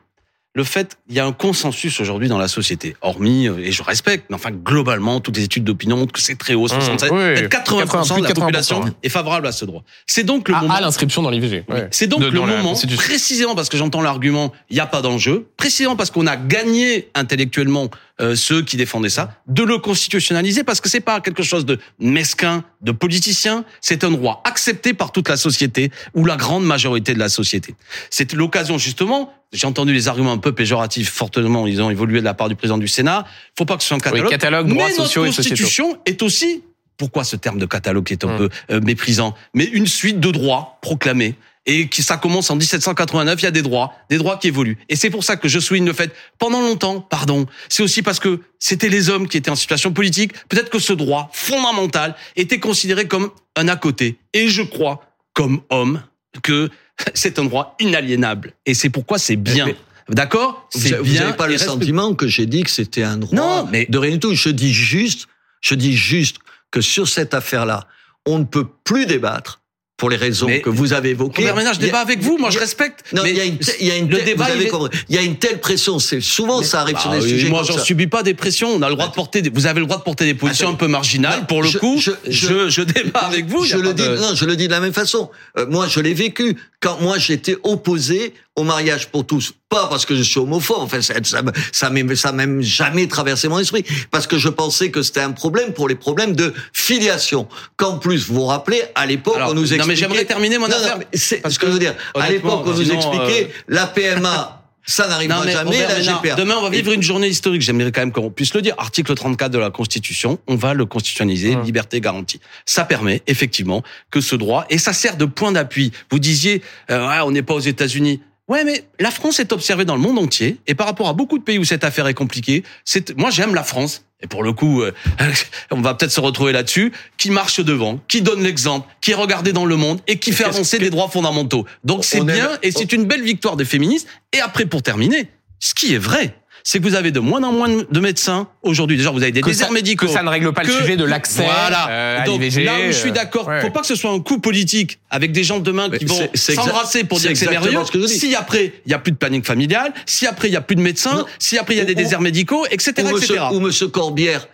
le 0.61 0.65
fait, 0.65 0.99
il 1.09 1.15
y 1.17 1.21
a 1.21 1.25
un 1.25 1.33
consensus 1.33 2.01
aujourd'hui 2.01 2.29
dans 2.29 2.37
la 2.37 2.47
société, 2.49 2.95
hormis, 3.01 3.49
euh, 3.49 3.57
et 3.59 3.73
je 3.73 3.83
respecte, 3.83 4.27
mais 4.29 4.37
enfin, 4.37 4.51
globalement, 4.51 5.19
toutes 5.21 5.39
les 5.39 5.45
études 5.45 5.65
d'opinion 5.65 5.97
montrent 5.97 6.13
que 6.13 6.21
c'est 6.21 6.37
très 6.37 6.53
haut, 6.53 6.69
67, 6.69 7.11
Mmh, 7.11 7.15
oui, 7.17 7.35
peut-être 7.49 7.51
80% 7.51 8.19
de 8.19 8.23
la 8.25 8.29
80%, 8.31 8.35
population 8.35 8.85
est 9.03 9.09
favorable 9.09 9.47
à 9.47 9.53
ce 9.53 9.65
droit. 9.65 9.83
C'est 10.07 10.23
donc 10.25 10.49
le 10.51 10.55
À, 10.55 10.61
moment. 10.61 10.75
à 10.75 10.81
l'inscription 10.83 11.23
dans 11.23 11.31
l'IVG. 11.31 11.65
Ouais. 11.69 11.89
C'est 11.93 12.07
donc 12.09 12.21
De- 12.21 12.27
le 12.29 12.41
moment, 12.41 12.75
précisément 12.97 13.55
parce 13.55 13.71
que 13.71 13.79
j'entends 13.79 14.03
l'argument, 14.03 14.53
il 14.69 14.75
n'y 14.75 14.81
a 14.81 14.87
pas 14.87 15.01
d'enjeu, 15.01 15.47
précisément 15.57 15.97
parce 15.97 16.11
qu'on 16.11 16.27
a 16.27 16.37
gagné 16.37 17.09
intellectuellement 17.15 17.89
euh, 18.21 18.35
ceux 18.37 18.61
qui 18.61 18.77
défendaient 18.77 19.09
ça, 19.09 19.31
de 19.47 19.63
le 19.63 19.79
constitutionnaliser 19.79 20.63
parce 20.63 20.83
que 20.83 20.91
c'est 20.91 21.01
pas 21.01 21.21
quelque 21.23 21.43
chose 21.43 21.65
de 21.65 21.79
mesquin, 21.99 22.65
de 22.83 22.93
politicien, 22.93 23.65
c'est 23.81 24.05
un 24.05 24.11
droit 24.11 24.43
accepté 24.45 24.93
par 24.93 25.11
toute 25.11 25.29
la 25.31 25.39
société 25.39 25.91
ou 26.15 26.27
la 26.27 26.37
grande 26.37 26.65
majorité 26.67 27.15
de 27.15 27.19
la 27.19 27.31
société. 27.31 27.75
C'est 28.11 28.35
l'occasion 28.35 28.77
justement, 28.77 29.33
j'ai 29.53 29.67
entendu 29.67 29.93
les 29.93 30.09
arguments 30.09 30.33
un 30.33 30.39
peu 30.39 30.53
péjoratifs 30.53 31.11
fortement, 31.11 31.67
ils 31.67 31.83
ont 31.83 31.91
évolué 31.91 32.21
de 32.21 32.25
la 32.25 32.35
part 32.35 32.49
du 32.49 32.55
président 32.57 32.79
du 32.79 32.89
Sénat, 32.89 33.27
faut 33.57 33.65
pas 33.65 33.77
que 33.77 33.83
ce 33.83 33.89
soit 33.89 33.97
un 33.97 34.01
catalogue. 34.01 34.31
catalogue, 34.31 34.69
droits 34.69 34.87
mais 34.89 34.95
sociaux 34.95 35.25
et 35.25 35.29
notre 35.29 35.37
constitution 35.37 35.99
est 36.07 36.23
aussi 36.23 36.63
pourquoi 36.97 37.25
ce 37.25 37.37
terme 37.37 37.59
de 37.59 37.67
catalogue 37.67 38.05
qui 38.05 38.13
est 38.13 38.25
un 38.25 38.29
Hum. 38.29 38.37
peu 38.39 38.51
euh, 38.71 38.81
méprisant, 38.81 39.35
mais 39.55 39.65
une 39.65 39.87
suite 39.87 40.21
de 40.21 40.31
droits 40.31 40.79
proclamés 40.83 41.35
et 41.67 41.89
qui 41.89 42.03
ça 42.03 42.17
commence 42.17 42.51
en 42.51 42.57
1789, 42.57 43.41
il 43.41 43.45
y 43.45 43.49
a 43.49 43.51
des 43.51 43.63
droits, 43.63 43.93
des 44.09 44.19
droits 44.19 44.39
qui 44.39 44.49
évoluent. 44.49 44.79
Et 44.89 44.97
c'est 44.97 45.11
pour 45.11 45.25
ça 45.25 45.37
que 45.37 45.49
je 45.49 45.59
souligne 45.59 45.85
le 45.85 45.93
fait 45.93 46.13
pendant 46.39 46.61
longtemps, 46.61 47.01
pardon, 47.01 47.47
c'est 47.69 47.83
aussi 47.83 48.03
parce 48.03 48.19
que 48.19 48.41
c'était 48.59 48.89
les 48.89 49.11
hommes 49.11 49.29
qui 49.29 49.37
étaient 49.37 49.51
en 49.51 49.57
situation 49.57 49.93
politique, 49.93 50.33
peut-être 50.49 50.71
que 50.71 50.79
ce 50.79 50.93
droit 50.93 51.31
fondamental 51.33 52.15
était 52.37 52.61
considéré 52.61 53.07
comme 53.07 53.31
un 53.57 53.69
à 53.69 53.77
côté 53.77 54.17
et 54.33 54.49
je 54.49 54.63
crois 54.63 55.05
comme 55.35 55.61
homme 55.71 56.03
que 56.43 56.71
c'est 57.15 57.39
un 57.39 57.45
droit 57.45 57.77
inaliénable 57.81 58.53
et 58.67 58.75
c'est 58.75 58.91
pourquoi 58.91 59.19
c'est 59.19 59.37
bien. 59.37 59.67
Mais- 59.67 59.77
D'accord 60.09 60.69
Vous 60.75 60.89
n'avez 61.15 61.35
pas 61.35 61.47
le 61.47 61.53
respect- 61.53 61.67
sentiment 61.69 62.15
que 62.15 62.27
j'ai 62.27 62.47
dit 62.47 62.65
que 62.65 62.71
c'était 62.71 63.05
un 63.05 63.17
droit 63.17 63.37
Non, 63.37 63.69
mais- 63.71 63.87
de 63.89 63.97
rien 63.99 64.13
du 64.13 64.19
tout. 64.19 64.35
Je 64.35 64.49
dis 64.49 64.73
juste, 64.73 65.29
je 65.61 65.75
dis 65.77 65.97
juste 65.97 66.39
que 66.73 66.81
sur 66.81 67.07
cette 67.09 67.33
affaire-là, 67.33 67.87
on 68.27 68.39
ne 68.41 68.45
peut 68.45 68.67
plus 68.85 69.07
débattre 69.07 69.60
pour 70.01 70.09
les 70.11 70.17
raisons 70.17 70.47
Mais- 70.47 70.63
que 70.63 70.71
vous 70.71 70.95
avez 70.95 71.11
évoquées. 71.11 71.43
Robert 71.43 71.57
Ménard, 71.57 71.75
je 71.75 71.79
Il 71.79 71.83
y 71.83 71.85
a- 71.85 71.87
débat 71.89 72.01
avec 72.01 72.21
vous, 72.23 72.39
moi 72.39 72.49
je 72.49 72.59
respecte. 72.59 73.05
Non, 73.13 73.23
mais 73.23 73.31
il 73.33 73.37
y 73.37 73.41
a 73.41 73.45
une, 73.45 73.59
il 73.81 73.87
y 73.87 73.91
a 73.91 73.97
une 73.97 74.09
le 74.09 74.17
telle- 74.17 74.25
débat, 74.27 74.45
vous 74.47 74.51
avez 74.53 74.61
il 74.63 74.67
est- 74.67 74.71
compris. 74.71 74.99
Il 75.11 75.15
y 75.15 75.19
a 75.19 75.23
une 75.23 75.37
telle 75.37 75.61
pression. 75.61 75.99
C'est 75.99 76.23
souvent 76.23 76.63
ça 76.63 76.81
arrive 76.81 76.99
sur 76.99 77.11
Bah 77.11 77.19
des 77.19 77.25
oui, 77.25 77.31
sujets 77.31 77.49
moi, 77.51 77.63
j'en 77.65 77.79
subis 77.79 78.07
pas 78.07 78.23
des 78.23 78.33
pressions. 78.33 78.71
On 78.75 78.81
a 78.81 78.89
le 78.89 78.95
droit 78.95 79.09
de 79.09 79.13
porter. 79.13 79.43
Des, 79.43 79.51
vous 79.51 79.67
avez 79.67 79.79
le 79.81 79.87
droit 79.87 79.99
de 79.99 80.03
porter 80.03 80.25
des 80.25 80.33
positions 80.35 80.69
Attends. 80.69 80.75
un 80.75 80.79
peu 80.79 80.89
marginales. 80.89 81.47
Pour 81.47 81.63
le 81.63 81.69
je- 81.69 81.77
coup, 81.79 81.99
je, 82.01 82.13
je- 82.27 82.71
je, 82.71 82.81
débat 82.81 83.21
avec 83.21 83.47
vous. 83.47 83.63
Je 83.65 83.77
le 83.77 83.93
dis, 83.93 84.03
de- 84.03 84.17
non, 84.17 84.35
je 84.35 84.47
le 84.47 84.57
dis 84.57 84.67
de 84.69 84.73
la 84.73 84.81
même 84.81 84.95
façon. 84.95 85.31
Euh, 85.59 85.67
moi, 85.69 85.87
je 85.87 86.01
l'ai 86.01 86.15
vécu 86.15 86.57
quand 86.81 86.99
moi 87.03 87.19
j'étais 87.19 87.57
opposé 87.63 88.33
au 88.57 88.65
mariage 88.65 89.09
pour 89.09 89.27
tous. 89.27 89.55
Pas 89.69 89.87
parce 89.87 90.05
que 90.05 90.15
je 90.17 90.23
suis 90.23 90.39
homophobe. 90.41 90.81
Enfin, 90.81 91.01
ça, 91.01 91.15
ça, 91.23 91.43
ça 91.73 91.91
m'est, 91.91 92.15
ça 92.17 92.33
m'a 92.33 92.47
même 92.47 92.61
jamais 92.63 93.07
traversé 93.07 93.49
mon 93.49 93.59
esprit. 93.59 93.85
Parce 94.11 94.27
que 94.27 94.39
je 94.39 94.49
pensais 94.49 94.91
que 94.91 95.03
c'était 95.03 95.21
un 95.21 95.31
problème 95.33 95.73
pour 95.73 95.89
les 95.89 95.95
problèmes 95.95 96.35
de 96.35 96.53
filiation. 96.73 97.49
Qu'en 97.77 97.99
plus, 97.99 98.27
vous 98.27 98.35
vous 98.35 98.47
rappelez, 98.47 98.83
à 98.95 99.07
l'époque, 99.07 99.39
on 99.41 99.55
nous 99.55 99.63
non, 99.63 99.69
mais 99.69 99.75
expliquait. 99.77 99.97
j'aimerais 99.97 100.25
terminer 100.25 100.59
mon 100.59 100.67
Non, 100.69 100.77
non, 100.77 100.85
affaire. 100.85 100.99
mais 100.99 101.07
c'est 101.15 101.37
Parce 101.39 101.55
ce 101.55 101.59
que, 101.59 101.67
que, 101.67 101.69
je 101.69 101.73
veux 101.75 101.79
dire. 101.81 101.95
À 102.15 102.29
l'époque, 102.31 102.63
on 102.67 102.73
nous 102.75 102.91
expliquait 102.93 103.45
euh, 103.51 103.63
la 103.69 103.87
PMA, 103.87 104.57
ça 104.87 105.07
n'arrivera 105.07 105.39
Non, 105.39 105.45
mais 105.45 105.53
jamais. 105.53 105.83
Robert 105.85 105.89
La 105.99 106.01
GPA. 106.03 106.35
demain, 106.35 106.57
on 106.59 106.63
va 106.63 106.71
vivre 106.71 106.91
une 106.93 107.03
journée 107.03 107.29
historique. 107.29 107.63
J'aimerais 107.63 107.93
quand 107.93 108.01
même 108.01 108.13
qu'on 108.13 108.31
puisse 108.31 108.53
le 108.55 108.63
dire. 108.63 108.75
Article 108.79 109.15
34 109.15 109.53
de 109.53 109.59
la 109.59 109.71
Constitution, 109.71 110.39
on 110.49 110.57
va 110.57 110.75
le 110.75 110.85
constitutionnaliser, 110.87 111.55
Hum. 111.55 111.63
liberté 111.63 112.01
garantie. 112.01 112.41
Ça 112.67 112.85
permet, 112.85 113.23
effectivement, 113.29 113.83
que 114.11 114.21
ce 114.21 114.35
droit, 114.35 114.67
et 114.71 114.79
ça 114.79 114.93
sert 114.93 115.17
de 115.17 115.25
point 115.27 115.53
d'appui. 115.53 115.93
Vous 116.11 116.19
disiez, 116.19 116.63
euh, 116.91 117.07
ouais, 117.09 117.21
on 117.25 117.31
n'est 117.31 117.43
pas 117.43 117.55
aux 117.55 117.61
États-Unis. 117.61 118.21
Ouais, 118.51 118.65
mais 118.65 118.83
la 118.99 119.13
France 119.13 119.39
est 119.39 119.53
observée 119.53 119.85
dans 119.85 119.95
le 119.95 120.01
monde 120.03 120.19
entier, 120.19 120.57
et 120.67 120.75
par 120.75 120.89
rapport 120.89 121.09
à 121.09 121.13
beaucoup 121.13 121.39
de 121.39 121.45
pays 121.45 121.57
où 121.59 121.65
cette 121.65 121.85
affaire 121.85 122.09
est 122.09 122.15
compliquée, 122.15 122.65
c'est, 122.85 123.17
moi, 123.17 123.31
j'aime 123.31 123.55
la 123.55 123.63
France. 123.63 124.05
Et 124.23 124.27
pour 124.27 124.43
le 124.43 124.53
coup, 124.53 124.83
euh, 124.83 124.93
on 125.71 125.81
va 125.81 125.95
peut-être 125.95 126.11
se 126.11 126.19
retrouver 126.21 126.51
là-dessus, 126.51 126.93
qui 127.17 127.31
marche 127.31 127.61
devant, 127.61 128.01
qui 128.09 128.23
donne 128.23 128.43
l'exemple, 128.43 128.89
qui 129.01 129.13
est 129.13 129.15
regardé 129.15 129.53
dans 129.53 129.67
le 129.67 129.77
monde 129.77 130.01
et 130.09 130.19
qui 130.19 130.33
fait 130.33 130.45
avancer 130.45 130.79
les 130.81 130.91
droits 130.91 131.09
fondamentaux. 131.09 131.65
Donc 131.85 132.05
c'est 132.05 132.19
aime- 132.19 132.27
bien 132.27 132.51
et 132.65 132.73
c'est 132.73 132.93
une 132.93 133.05
belle 133.05 133.23
victoire 133.23 133.57
des 133.57 133.65
féministes. 133.65 134.09
Et 134.33 134.41
après, 134.41 134.67
pour 134.67 134.83
terminer, 134.83 135.31
ce 135.61 135.73
qui 135.73 135.95
est 135.95 135.99
vrai, 135.99 136.35
c'est 136.65 136.79
que 136.79 136.85
vous 136.85 136.95
avez 136.95 137.11
de 137.11 137.21
moins 137.21 137.43
en 137.43 137.53
moins 137.53 137.69
de 137.69 138.01
médecins 138.01 138.49
aujourd'hui. 138.63 138.97
Déjà, 138.97 139.11
vous 139.11 139.23
avez 139.23 139.33
des 139.33 139.41
Que 139.41 139.47
déserts 139.49 139.69
ça, 139.69 139.73
médicaux. 139.73 140.07
que 140.07 140.13
ça 140.13 140.23
ne 140.23 140.29
règle 140.29 140.53
pas 140.53 140.63
le 140.63 140.71
sujet 140.73 140.97
de 140.97 141.05
l'accès 141.05 141.45
Voilà. 141.45 141.89
euh, 141.91 142.21
à 142.23 142.25
Donc, 142.25 142.41
l'IVG. 142.41 142.65
là 142.65 142.73
où 142.81 142.87
je 142.87 142.93
suis 142.93 143.11
euh, 143.11 143.13
d'accord, 143.13 143.49
ouais. 143.49 143.61
faut 143.61 143.71
pas 143.71 143.81
que 143.81 143.87
ce 143.87 143.95
soit 143.95 144.11
un 144.11 144.21
coup 144.21 144.39
politique 144.39 144.99
avec 145.11 145.33
des 145.33 145.45
gens 145.45 145.59
demain 145.61 145.89
qui 145.91 146.05
vont 146.05 146.29
s'embrasser 146.35 147.05
pour 147.05 147.19
dire 147.19 147.31
que 147.31 147.35
c'est 147.39 147.49
merveilleux. 147.51 147.85
ce 147.85 147.91
que. 147.93 148.07
Si 148.07 148.35
après 148.35 148.73
il 148.87 148.91
y 148.91 148.95
a 148.95 148.99
plus 148.99 149.13
de 149.13 149.17
planning 149.17 149.43
familial, 149.43 149.93
si 150.07 150.27
après 150.27 150.49
il 150.49 150.53
y 150.53 150.57
a 150.57 150.61
plus 150.61 150.77
de 150.77 150.81
médecins, 150.83 151.15
Non. 151.15 151.27
si 151.39 151.59
après 151.59 151.75
il 151.75 151.79
y 151.79 151.81
a 151.81 151.85
des 151.85 151.93
Ou- 151.93 151.97
déserts 151.97 152.21
médicaux, 152.21 152.67
etc., 152.71 152.93
ou 152.99 153.13
monsieur, 153.13 153.35
etc. 153.37 153.47
ou 153.53 153.61
monsieur 153.61 153.89
Corbière. 153.89 154.49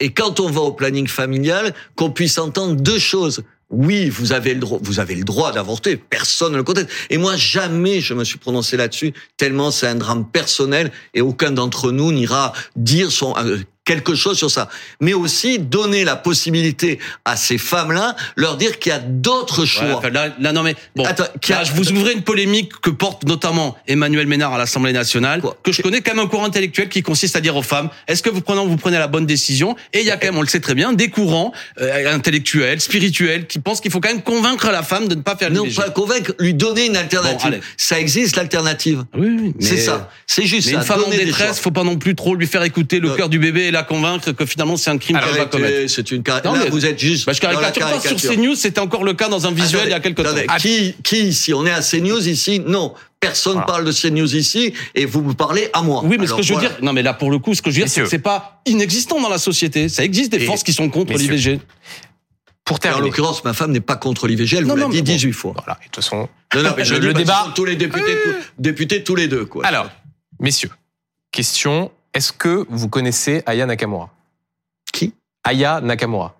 Et 0.00 0.10
quand 0.12 0.38
on 0.40 0.48
va 0.50 0.60
au 0.60 0.72
planning 0.72 1.08
familial, 1.08 1.74
qu'on 1.96 2.10
puisse 2.10 2.38
entendre 2.38 2.76
deux 2.76 2.98
choses. 3.00 3.42
Oui, 3.70 4.08
vous 4.08 4.32
avez 4.32 4.54
le 4.54 4.60
droit, 4.60 4.78
vous 4.82 4.98
avez 4.98 5.14
le 5.14 5.24
droit 5.24 5.52
d'avorter. 5.52 5.96
Personne 5.96 6.52
ne 6.52 6.56
le 6.56 6.64
conteste. 6.64 6.88
Et 7.10 7.18
moi, 7.18 7.36
jamais 7.36 8.00
je 8.00 8.14
me 8.14 8.24
suis 8.24 8.38
prononcé 8.38 8.78
là-dessus, 8.78 9.12
tellement 9.36 9.70
c'est 9.70 9.86
un 9.86 9.94
drame 9.94 10.26
personnel 10.26 10.90
et 11.12 11.20
aucun 11.20 11.50
d'entre 11.50 11.92
nous 11.92 12.10
n'ira 12.10 12.54
dire 12.76 13.12
son, 13.12 13.34
euh, 13.36 13.58
quelque 13.88 14.14
chose 14.14 14.36
sur 14.36 14.50
ça. 14.50 14.68
Mais 15.00 15.14
aussi 15.14 15.58
donner 15.58 16.04
la 16.04 16.14
possibilité 16.16 16.98
à 17.24 17.36
ces 17.36 17.58
femmes-là, 17.58 18.14
leur 18.36 18.56
dire 18.56 18.78
qu'il 18.78 18.90
y 18.90 18.94
a 18.94 18.98
d'autres 19.00 19.62
Ouais, 19.62 19.66
choix. 19.66 19.94
enfin, 19.96 20.10
là, 20.10 20.28
là, 20.38 20.52
non 20.52 20.62
mais 20.62 20.76
bon, 20.94 21.04
Attends, 21.04 21.24
qui 21.40 21.52
a- 21.52 21.58
là, 21.58 21.64
je 21.64 21.72
vous 21.72 21.90
ouvrez 21.92 22.12
une 22.12 22.22
polémique 22.22 22.72
que 22.82 22.90
porte 22.90 23.24
notamment 23.24 23.76
Emmanuel 23.88 24.26
Ménard 24.26 24.52
à 24.54 24.58
l'Assemblée 24.58 24.92
nationale, 24.92 25.40
Quoi 25.40 25.56
que 25.62 25.72
je 25.72 25.80
connais 25.82 26.00
quand 26.02 26.14
même 26.14 26.24
un 26.24 26.28
courant 26.28 26.44
intellectuel 26.44 26.88
qui 26.88 27.02
consiste 27.02 27.34
à 27.36 27.40
dire 27.40 27.56
aux 27.56 27.62
femmes 27.62 27.88
est-ce 28.06 28.22
que 28.22 28.30
vous 28.30 28.40
prenez 28.42 28.60
vous 28.64 28.76
prenez 28.76 28.98
la 28.98 29.08
bonne 29.08 29.26
décision? 29.26 29.74
Et 29.92 30.00
il 30.00 30.06
y 30.06 30.10
a 30.10 30.16
quand 30.18 30.26
même, 30.28 30.36
on 30.38 30.42
le 30.42 30.48
sait 30.48 30.60
très 30.60 30.74
bien, 30.74 30.92
des 30.92 31.08
courants 31.08 31.52
euh, 31.80 32.14
intellectuels, 32.14 32.80
spirituels, 32.80 33.46
qui 33.46 33.58
pensent 33.58 33.80
qu'il 33.80 33.90
faut 33.90 34.00
quand 34.00 34.08
même 34.10 34.22
convaincre 34.22 34.70
la 34.70 34.82
femme 34.82 35.08
de 35.08 35.14
ne 35.14 35.22
pas 35.22 35.36
faire 35.36 35.50
non, 35.50 35.64
l'IVG. 35.64 35.76
pas 35.82 35.90
convaincre, 35.90 36.32
lui 36.38 36.52
donner 36.54 36.86
une 36.86 36.96
alternative. 36.96 37.60
ça 37.76 37.98
existe 37.98 38.36
l'alternative. 38.36 39.04
Oui, 39.16 39.28
oui, 39.40 39.54
C'est 39.60 39.78
ça. 39.78 40.10
C'est 40.26 40.44
juste 40.46 40.66
Mais 40.68 40.74
ça. 40.74 40.78
une 40.80 40.84
femme 40.84 41.04
en 41.06 41.10
détresse, 41.10 41.58
faut 41.60 41.70
pas 41.70 41.84
non 41.84 41.96
plus 41.96 42.14
trop 42.14 42.34
lui 42.34 42.46
faire 42.46 42.62
écouter 42.62 43.00
le 43.00 43.10
Euh, 43.10 43.16
cœur 43.16 43.28
du 43.28 43.38
bébé 43.38 43.62
et 43.64 43.70
la 43.70 43.77
convaincre 43.82 44.32
que 44.32 44.44
finalement 44.46 44.76
c'est 44.76 44.90
un 44.90 44.98
crime 44.98 45.18
qu'elle 45.18 45.36
va 45.38 45.46
commettre. 45.46 45.90
C'est 45.90 46.10
une 46.10 46.22
car... 46.22 46.40
Non, 46.44 46.52
Là, 46.54 46.60
mais- 46.64 46.70
vous 46.70 46.84
êtes 46.86 46.98
juste 46.98 47.26
Bah, 47.26 47.32
je 47.32 47.40
dans 47.40 47.48
la 47.60 47.70
caricature 47.70 48.12
pas. 48.12 48.18
Sur. 48.18 48.32
CNews, 48.32 48.54
c'était 48.54 48.80
encore 48.80 49.04
le 49.04 49.14
cas 49.14 49.28
dans 49.28 49.46
un 49.46 49.52
visuel 49.52 49.82
il 49.86 49.90
y 49.90 49.94
a 49.94 50.00
quelques 50.00 50.22
temps. 50.24 50.34
Qui, 50.58 50.94
qui 51.04 51.18
ici 51.28 51.52
On 51.54 51.64
est 51.66 51.70
à 51.70 51.80
CNews 51.80 52.28
ici 52.28 52.60
Non, 52.66 52.94
personne 53.20 53.52
Voilà. 53.54 53.66
parle 53.66 53.84
de 53.84 53.92
CNews 53.92 54.34
ici 54.36 54.72
et 54.94 55.04
vous 55.06 55.22
me 55.22 55.32
parlez 55.34 55.68
à 55.72 55.82
moi. 55.82 56.02
Oui, 56.04 56.16
mais 56.18 56.24
Alors, 56.24 56.30
ce 56.30 56.34
que 56.36 56.42
je 56.42 56.52
veux 56.54 56.58
voilà. 56.60 56.74
dire, 56.74 56.78
non, 56.84 56.92
mais 56.92 57.02
là, 57.02 57.14
pour 57.14 57.30
le 57.30 57.38
coup, 57.38 57.54
ce 57.54 57.62
que 57.62 57.70
je 57.70 57.76
veux 57.76 57.84
dire, 57.84 57.92
c'est 57.92 58.02
que 58.02 58.08
c'est 58.08 58.18
pas 58.18 58.60
inexistant 58.66 59.20
dans 59.20 59.28
la 59.28 59.38
société. 59.38 59.88
Ça 59.88 60.04
existe 60.04 60.30
des 60.32 60.38
Et- 60.42 60.46
forces 60.46 60.62
qui 60.62 60.72
sont 60.72 60.88
contre 60.90 61.12
l'IVG. 61.14 61.60
Pour 62.64 62.76
En 62.76 62.78
terminer. 62.80 63.06
l'occurrence, 63.06 63.42
ma 63.44 63.54
femme 63.54 63.72
n'est 63.72 63.80
pas 63.80 63.96
contre 63.96 64.28
l'IVG, 64.28 64.58
elle 64.58 64.64
Non, 64.66 64.74
vous 64.74 64.80
l'a 64.80 64.86
dit 64.88 64.96
mais 64.96 65.02
bon. 65.02 65.12
18 65.12 65.32
fois. 65.32 65.54
Voilà, 65.56 65.78
et 65.80 65.86
de 65.86 65.90
toute 65.90 66.04
façon. 66.04 66.28
Non, 66.54 66.62
non, 66.62 66.74
mais 66.76 66.84
je 66.84 66.92
Le- 66.94 67.00
dis 67.00 67.06
le 67.06 67.14
débat- 67.14 67.50
tous 67.54 67.64
les 67.64 67.76
députés, 67.76 68.12
tous, 68.24 68.34
députés 68.58 69.02
tous 69.02 69.14
les 69.14 69.26
deux, 69.26 69.46
quoi. 69.46 69.64
Alors, 69.64 69.88
messieurs, 70.38 70.68
question 71.32 71.90
est-ce 72.18 72.32
que 72.32 72.66
vous 72.68 72.88
connaissez 72.88 73.44
Aya 73.46 73.64
Nakamura? 73.64 74.10
Qui? 74.92 75.14
Aya 75.44 75.80
Nakamura. 75.80 76.34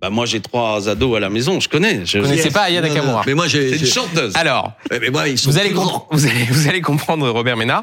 Bah, 0.00 0.10
moi, 0.10 0.26
j'ai 0.26 0.40
trois 0.40 0.88
ados 0.88 1.16
à 1.16 1.18
la 1.18 1.28
maison, 1.28 1.58
je 1.58 1.68
connais. 1.68 2.06
Je... 2.06 2.18
Vous 2.18 2.28
connaissez 2.28 2.52
pas 2.52 2.62
Aya 2.62 2.80
Non, 2.80 2.86
non, 2.86 2.94
Nakamura? 2.94 3.22
Mais 3.26 3.34
moi, 3.34 3.48
j'ai. 3.48 3.70
C'est 3.70 3.84
une 3.84 3.92
chanteuse. 3.92 4.36
Alors, 4.36 4.74
Mais 4.92 5.10
moi, 5.10 5.26
ils 5.26 5.36
sont 5.36 5.50
vous 5.50 5.58
allez, 5.58 5.70
vous, 6.10 6.26
allez, 6.26 6.44
vous 6.50 6.68
allez 6.68 6.80
comprendre 6.80 7.28
Robert 7.28 7.56
Ménard, 7.56 7.82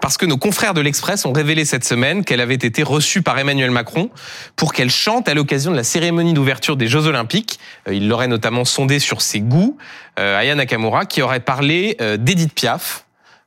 parce 0.00 0.16
que 0.16 0.26
nos 0.26 0.36
confrères 0.36 0.74
de 0.74 0.80
l'Express 0.80 1.26
ont 1.26 1.32
révélé 1.32 1.64
cette 1.64 1.82
semaine 1.82 2.24
qu'elle 2.24 2.40
avait 2.40 2.54
été 2.54 2.84
reçue 2.84 3.22
par 3.22 3.36
Emmanuel 3.36 3.72
Macron 3.72 4.10
pour 4.54 4.72
qu'elle 4.72 4.90
chante 4.90 5.28
à 5.28 5.34
l'occasion 5.34 5.72
de 5.72 5.76
la 5.76 5.82
cérémonie 5.82 6.34
d'ouverture 6.34 6.76
des 6.76 6.86
Jeux 6.86 7.06
Olympiques. 7.06 7.58
Euh, 7.88 7.94
Il 7.94 8.06
l'aurait 8.06 8.28
notamment 8.28 8.64
sondé 8.64 9.00
sur 9.00 9.20
ses 9.20 9.40
goûts. 9.40 9.76
Euh, 10.20 10.38
Aya 10.38 10.54
Nakamura 10.54 11.04
qui 11.04 11.20
aurait 11.20 11.40
parlé 11.40 11.96
euh, 12.00 12.16
d'Edith 12.16 12.54
Piaf. 12.54 13.05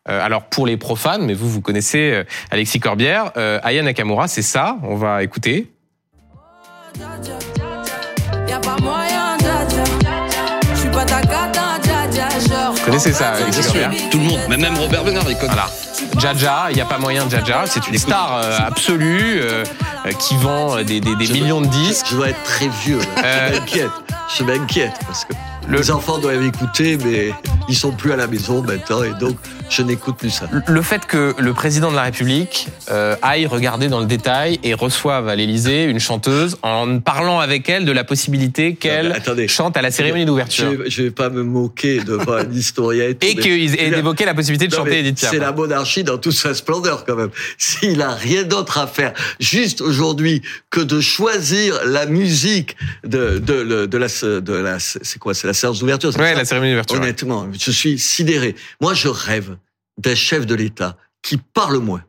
Euh, 0.10 0.26
alors 0.26 0.43
pour 0.43 0.66
les 0.66 0.78
profanes, 0.78 1.24
mais 1.26 1.34
vous 1.34 1.49
vous 1.49 1.62
connaissez 1.62 2.12
euh, 2.12 2.24
Alexis 2.51 2.80
Corbière, 2.80 3.32
euh, 3.38 3.60
Aya 3.64 3.82
Nakamura, 3.84 4.28
c'est 4.28 4.41
ça. 4.41 4.78
On 4.84 4.95
va 4.95 5.24
écouter. 5.24 5.70
Vous 12.72 12.86
connaissez 12.86 13.14
ça, 13.14 13.30
Alexis 13.32 13.62
Bien 13.62 13.70
sûr, 13.72 13.82
Corbière? 13.82 14.10
Tout 14.10 14.18
le 14.20 14.24
monde, 14.26 14.39
mais 14.49 14.57
même 14.57 14.78
Robert 14.78 15.03
Bernard, 15.03 15.26
il 15.30 15.36
connaît. 15.38 15.53
Voilà. 15.53 15.70
Jaja, 16.20 16.68
il 16.70 16.76
n'y 16.76 16.82
a 16.82 16.86
pas 16.86 16.97
moyen 16.97 17.26
de 17.26 17.32
Jaja. 17.32 17.64
C'est 17.66 17.88
une 17.88 17.97
star 17.97 18.38
euh, 18.43 18.57
absolue 18.66 19.39
euh, 19.41 19.64
euh, 20.05 20.12
qui 20.14 20.36
vend 20.38 20.78
des, 20.84 20.99
des- 20.99 21.16
millions 21.16 21.62
de 21.62 21.68
disques. 21.68 22.07
Je 22.10 22.16
dois 22.16 22.30
être 22.30 22.43
très 22.43 22.68
vieux. 22.84 22.99
là. 22.99 23.05
Euh, 23.24 23.49
Je 23.53 23.60
m'inquiète. 23.60 23.89
Je 24.38 24.43
m'inquiète 24.43 24.93
parce 25.05 25.26
que 25.26 25.34
Le- 25.68 25.78
les 25.78 25.91
enfants 25.91 26.18
doivent 26.18 26.43
écouter, 26.43 26.97
mais 27.03 27.30
Ils 27.70 27.76
sont 27.76 27.91
plus 27.91 28.11
à 28.11 28.15
la 28.15 28.28
maison 28.28 28.63
maintenant 28.63 29.03
et 29.03 29.13
donc 29.20 29.38
je 29.70 29.84
n'écoute 29.84 30.17
plus 30.17 30.32
ça. 30.32 30.47
Le 30.67 30.82
fait 30.82 31.05
que 31.05 31.36
le 31.38 31.53
président 31.53 31.91
de 31.91 31.95
la 31.95 32.01
République 32.03 32.67
euh, 32.89 33.15
aille 33.22 33.45
regarder 33.45 33.88
dans 33.88 33.99
le 33.99 34.07
détail 34.07 34.59
et 34.63 34.74
reçoive 34.74 35.28
à 35.28 35.36
l'Élysée 35.36 35.84
une 35.84 35.99
chanteuse 35.99 36.57
en 36.63 36.99
parlant 36.99 37.39
avec 37.39 37.70
elle 37.70 37.86
de 37.86 37.91
la 37.91 38.03
possibilité 38.03 38.74
qu'elle 38.76 39.22
chante 39.47 39.78
à 39.78 39.82
la 39.84 39.91
cérémonie 39.91 40.26
d'ouverture. 40.26 40.72
Je, 40.86 40.89
je 40.89 41.03
vais 41.03 41.11
pas 41.11 41.30
me 41.30 41.43
moquer 41.43 41.99
devant 41.99 42.34
un 42.38 42.51
historien 42.51 43.09
et 43.22 43.36
qu'ils 43.36 43.76
aient 43.76 43.97
évoqué 43.97 44.26
la 44.26 44.34
possibilité 44.34 44.67
de 44.67 44.72
Non, 44.72 44.80
chanter 44.80 44.99
Edith. 44.99 45.20
C'est 45.20 45.38
la 45.38 45.51
monarchie 45.51 46.03
dans 46.03 46.17
toute 46.17 46.34
sa 46.34 46.53
splendeur 46.53 47.05
quand 47.05 47.15
même. 47.15 47.30
S'il 47.57 48.01
a 48.01 48.11
rien 48.15 48.43
d'autre 48.43 48.80
à 48.80 48.88
faire, 48.88 49.13
juste 49.39 49.82
aujourd'hui, 49.82 50.41
que 50.72 50.82
de 50.82 50.99
choisir 51.01 51.80
la 51.86 52.07
musique 52.07 52.76
de 53.03 53.38
de, 53.38 53.63
de, 53.63 53.86
de 53.86 53.97
la 53.97 54.07
de 54.41 54.53
la 54.53 54.80
c'est 54.80 55.20
quoi? 55.20 55.34
C'est 55.36 55.47
la 55.47 55.53
séance 55.53 55.80
d'ouverture. 55.80 56.09
Ouais, 56.17 56.34
la 56.34 56.45
cérémonie 56.45 56.72
d'ouverture. 56.72 56.99
ouais. 56.99 57.13
Je 57.60 57.72
suis 57.72 57.99
sidéré. 57.99 58.55
Moi, 58.82 58.93
je 58.93 59.07
rêve 59.07 59.57
d'un 59.97 60.16
chef 60.16 60.45
de 60.45 60.55
l'État 60.55 60.97
qui 61.22 61.38
parle 61.38 61.78
moins, 61.78 62.03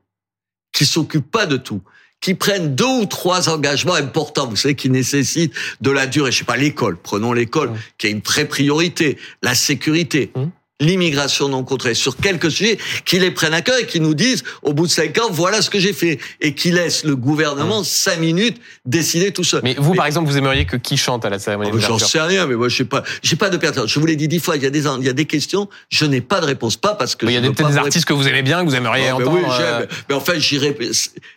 qui 0.73 0.87
s'occupe 0.87 1.31
pas 1.31 1.47
de 1.47 1.57
tout, 1.57 1.83
qui 2.21 2.35
prenne 2.35 2.75
deux 2.75 3.01
ou 3.01 3.07
trois 3.07 3.49
engagements 3.49 3.95
importants, 3.95 4.47
vous 4.47 4.57
savez, 4.57 4.75
qui 4.75 4.91
nécessitent 4.91 5.55
de 5.81 5.91
la 5.91 6.07
durée. 6.07 6.31
Je 6.31 6.39
sais 6.39 6.45
pas, 6.45 6.57
l'école, 6.57 6.97
prenons 6.97 7.33
l'école, 7.33 7.73
qui 7.99 8.07
a 8.07 8.11
une 8.11 8.21
vraie 8.21 8.47
priorité, 8.47 9.19
la 9.43 9.55
sécurité. 9.55 10.31
Mm. 10.35 10.45
L'immigration 10.81 11.49
non 11.49 11.63
contrôlée, 11.63 11.95
sur 11.95 12.17
quelques 12.17 12.51
sujets, 12.51 12.79
qui 13.05 13.19
les 13.19 13.31
prennent 13.31 13.55
à 13.55 13.61
cœur 13.61 13.79
et 13.79 13.87
qui 13.87 14.01
nous 14.01 14.15
disent, 14.15 14.43
au 14.63 14.73
bout 14.73 14.87
de 14.87 14.91
cinq 14.93 15.19
ans, 15.19 15.29
voilà 15.31 15.63
ce 15.63 15.71
que 15.71 15.79
j'ai 15.79 15.93
fait. 15.93 16.19
Et 16.41 16.55
qui 16.55 16.71
laissent 16.73 17.05
le 17.05 17.17
gouvernement 17.17 17.85
cinq 17.85 18.19
minutes 18.19 18.59
décider 18.87 19.31
tout 19.33 19.45
seul. 19.45 19.61
Mais 19.63 19.75
vous, 19.79 19.95
par 19.95 20.07
exemple, 20.07 20.31
vous 20.31 20.37
aimeriez 20.39 20.65
que 20.65 20.77
qui 20.77 20.97
chante 20.97 21.25
à 21.25 21.31
la 21.31 21.39
cérémonie 21.39 21.71
Ah, 21.73 21.77
mais 21.77 21.83
J'en 21.83 21.99
sais 21.99 22.21
rien, 22.21 22.47
mais 22.47 22.55
moi 22.57 22.69
je 22.69 22.77
sais 22.77 22.85
pas, 22.85 23.03
j'ai 23.23 23.37
pas 23.37 23.51
de 23.51 23.57
pertinence. 23.57 23.91
Je 23.91 24.01
vous 24.01 24.07
l'ai 24.07 24.17
dit 24.17 24.27
dix 24.29 24.39
fois, 24.41 24.57
il 24.57 24.63
y 24.63 24.67
a 24.67 24.71
des 24.71 24.81
il 24.99 25.05
y 25.05 25.09
a 25.09 25.13
des 25.13 25.27
questions, 25.27 25.69
je 25.91 26.05
n'ai 26.07 26.21
pas 26.23 26.41
de 26.41 26.47
réponse, 26.47 26.77
pas 26.77 26.95
parce 26.95 27.15
que 27.15 27.27
Il 27.27 27.33
y 27.33 27.37
a 27.37 27.41
peut-être 27.43 27.69
des 27.69 27.77
artistes 27.77 28.07
que 28.07 28.13
vous 28.15 28.27
aimez 28.27 28.43
bien, 28.43 28.65
que 28.65 28.71
vous 28.71 28.75
aimeriez 28.75 29.09
Ah, 29.09 29.17
entendre. 29.17 29.33
oui, 29.33 29.43
euh. 29.61 29.87
Mais 30.09 30.15
enfin, 30.15 30.33
j'irai. 30.39 30.77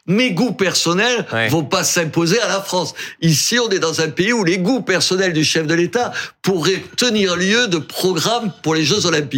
Mes 0.07 0.31
goûts 0.31 0.53
personnels 0.53 1.25
Ouais. 1.33 1.49
vont 1.49 1.63
pas 1.63 1.83
s'imposer 1.83 2.39
à 2.39 2.47
la 2.47 2.61
France. 2.61 2.93
Ici, 3.21 3.59
on 3.59 3.69
est 3.69 3.79
dans 3.79 4.01
un 4.01 4.09
pays 4.09 4.31
où 4.33 4.43
les 4.43 4.57
goûts 4.57 4.81
personnels 4.81 5.33
du 5.33 5.43
chef 5.43 5.67
de 5.67 5.73
l'État 5.73 6.13
pourraient 6.41 6.83
tenir 6.97 7.35
lieu 7.35 7.67
de 7.67 7.77
programme 7.77 8.51
pour 8.61 8.75
les 8.75 8.83
Jeux 8.83 9.05
Olympiques. 9.05 9.32